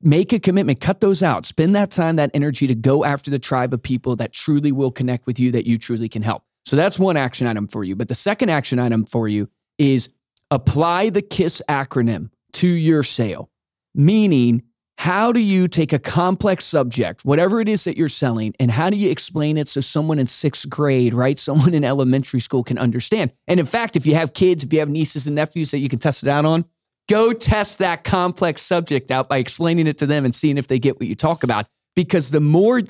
Make 0.05 0.33
a 0.33 0.39
commitment, 0.39 0.81
cut 0.81 0.99
those 0.99 1.23
out, 1.23 1.45
spend 1.45 1.75
that 1.75 1.89
time, 1.89 2.17
that 2.17 2.29
energy 2.33 2.67
to 2.67 2.75
go 2.75 3.05
after 3.05 3.31
the 3.31 3.39
tribe 3.39 3.73
of 3.73 3.81
people 3.81 4.17
that 4.17 4.33
truly 4.33 4.73
will 4.73 4.91
connect 4.91 5.25
with 5.25 5.39
you, 5.39 5.49
that 5.51 5.65
you 5.65 5.77
truly 5.77 6.09
can 6.09 6.21
help. 6.21 6.43
So 6.65 6.75
that's 6.75 6.99
one 6.99 7.15
action 7.15 7.47
item 7.47 7.67
for 7.69 7.85
you. 7.85 7.95
But 7.95 8.09
the 8.09 8.15
second 8.15 8.49
action 8.49 8.79
item 8.79 9.05
for 9.05 9.29
you 9.29 9.49
is 9.77 10.09
apply 10.51 11.09
the 11.09 11.21
KISS 11.21 11.61
acronym 11.69 12.31
to 12.53 12.67
your 12.67 13.03
sale, 13.03 13.49
meaning 13.95 14.63
how 14.97 15.31
do 15.31 15.39
you 15.39 15.67
take 15.67 15.91
a 15.91 15.99
complex 15.99 16.65
subject, 16.65 17.25
whatever 17.25 17.59
it 17.59 17.67
is 17.67 17.83
that 17.85 17.97
you're 17.97 18.09
selling, 18.09 18.53
and 18.59 18.71
how 18.71 18.89
do 18.89 18.97
you 18.97 19.09
explain 19.09 19.57
it 19.57 19.67
so 19.67 19.81
someone 19.81 20.19
in 20.19 20.27
sixth 20.27 20.69
grade, 20.69 21.13
right? 21.13 21.39
Someone 21.39 21.73
in 21.73 21.83
elementary 21.83 22.39
school 22.39 22.63
can 22.63 22.77
understand. 22.77 23.31
And 23.47 23.59
in 23.59 23.65
fact, 23.65 23.95
if 23.95 24.05
you 24.05 24.15
have 24.15 24.33
kids, 24.33 24.63
if 24.63 24.71
you 24.71 24.79
have 24.79 24.89
nieces 24.89 25.27
and 25.27 25.35
nephews 25.35 25.71
that 25.71 25.79
you 25.79 25.89
can 25.89 25.99
test 25.99 26.23
it 26.23 26.29
out 26.29 26.45
on, 26.45 26.65
go 27.09 27.33
test 27.33 27.79
that 27.79 28.03
complex 28.03 28.61
subject 28.61 29.11
out 29.11 29.29
by 29.29 29.37
explaining 29.37 29.87
it 29.87 29.97
to 29.99 30.05
them 30.05 30.25
and 30.25 30.33
seeing 30.33 30.57
if 30.57 30.67
they 30.67 30.79
get 30.79 30.99
what 30.99 31.07
you 31.07 31.15
talk 31.15 31.43
about. 31.43 31.65
Because 31.95 32.31
the 32.31 32.39
more, 32.39 32.81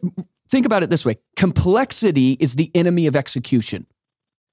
think 0.48 0.66
about 0.66 0.84
it 0.84 0.90
this 0.90 1.06
way 1.06 1.18
complexity 1.36 2.34
is 2.34 2.56
the 2.56 2.72
enemy 2.76 3.08
of 3.08 3.16
execution. 3.16 3.86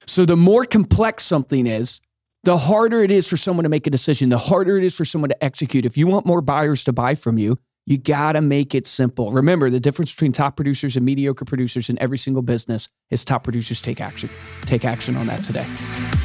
So 0.06 0.24
the 0.24 0.36
more 0.36 0.64
complex 0.64 1.24
something 1.24 1.66
is, 1.66 2.00
the 2.42 2.56
harder 2.56 3.02
it 3.02 3.11
is 3.11 3.28
for 3.28 3.36
someone 3.36 3.64
to 3.64 3.68
make 3.68 3.86
a 3.86 3.90
decision, 3.90 4.30
the 4.30 4.38
harder 4.38 4.78
it 4.78 4.84
is 4.84 4.96
for 4.96 5.04
someone 5.04 5.28
to 5.28 5.44
execute. 5.44 5.84
If 5.84 5.96
you 5.96 6.06
want 6.06 6.24
more 6.24 6.40
buyers 6.40 6.84
to 6.84 6.92
buy 6.92 7.14
from 7.14 7.38
you, 7.38 7.58
you 7.86 7.98
got 7.98 8.32
to 8.32 8.40
make 8.40 8.74
it 8.74 8.86
simple. 8.86 9.32
Remember, 9.32 9.68
the 9.68 9.80
difference 9.80 10.12
between 10.12 10.32
top 10.32 10.56
producers 10.56 10.96
and 10.96 11.04
mediocre 11.04 11.44
producers 11.44 11.90
in 11.90 11.98
every 12.00 12.18
single 12.18 12.42
business 12.42 12.88
is 13.11 13.24
top 13.24 13.44
producers 13.44 13.82
take 13.82 14.00
action. 14.00 14.30
Take 14.62 14.84
action 14.84 15.16
on 15.16 15.26
that 15.26 15.42
today. 15.42 16.20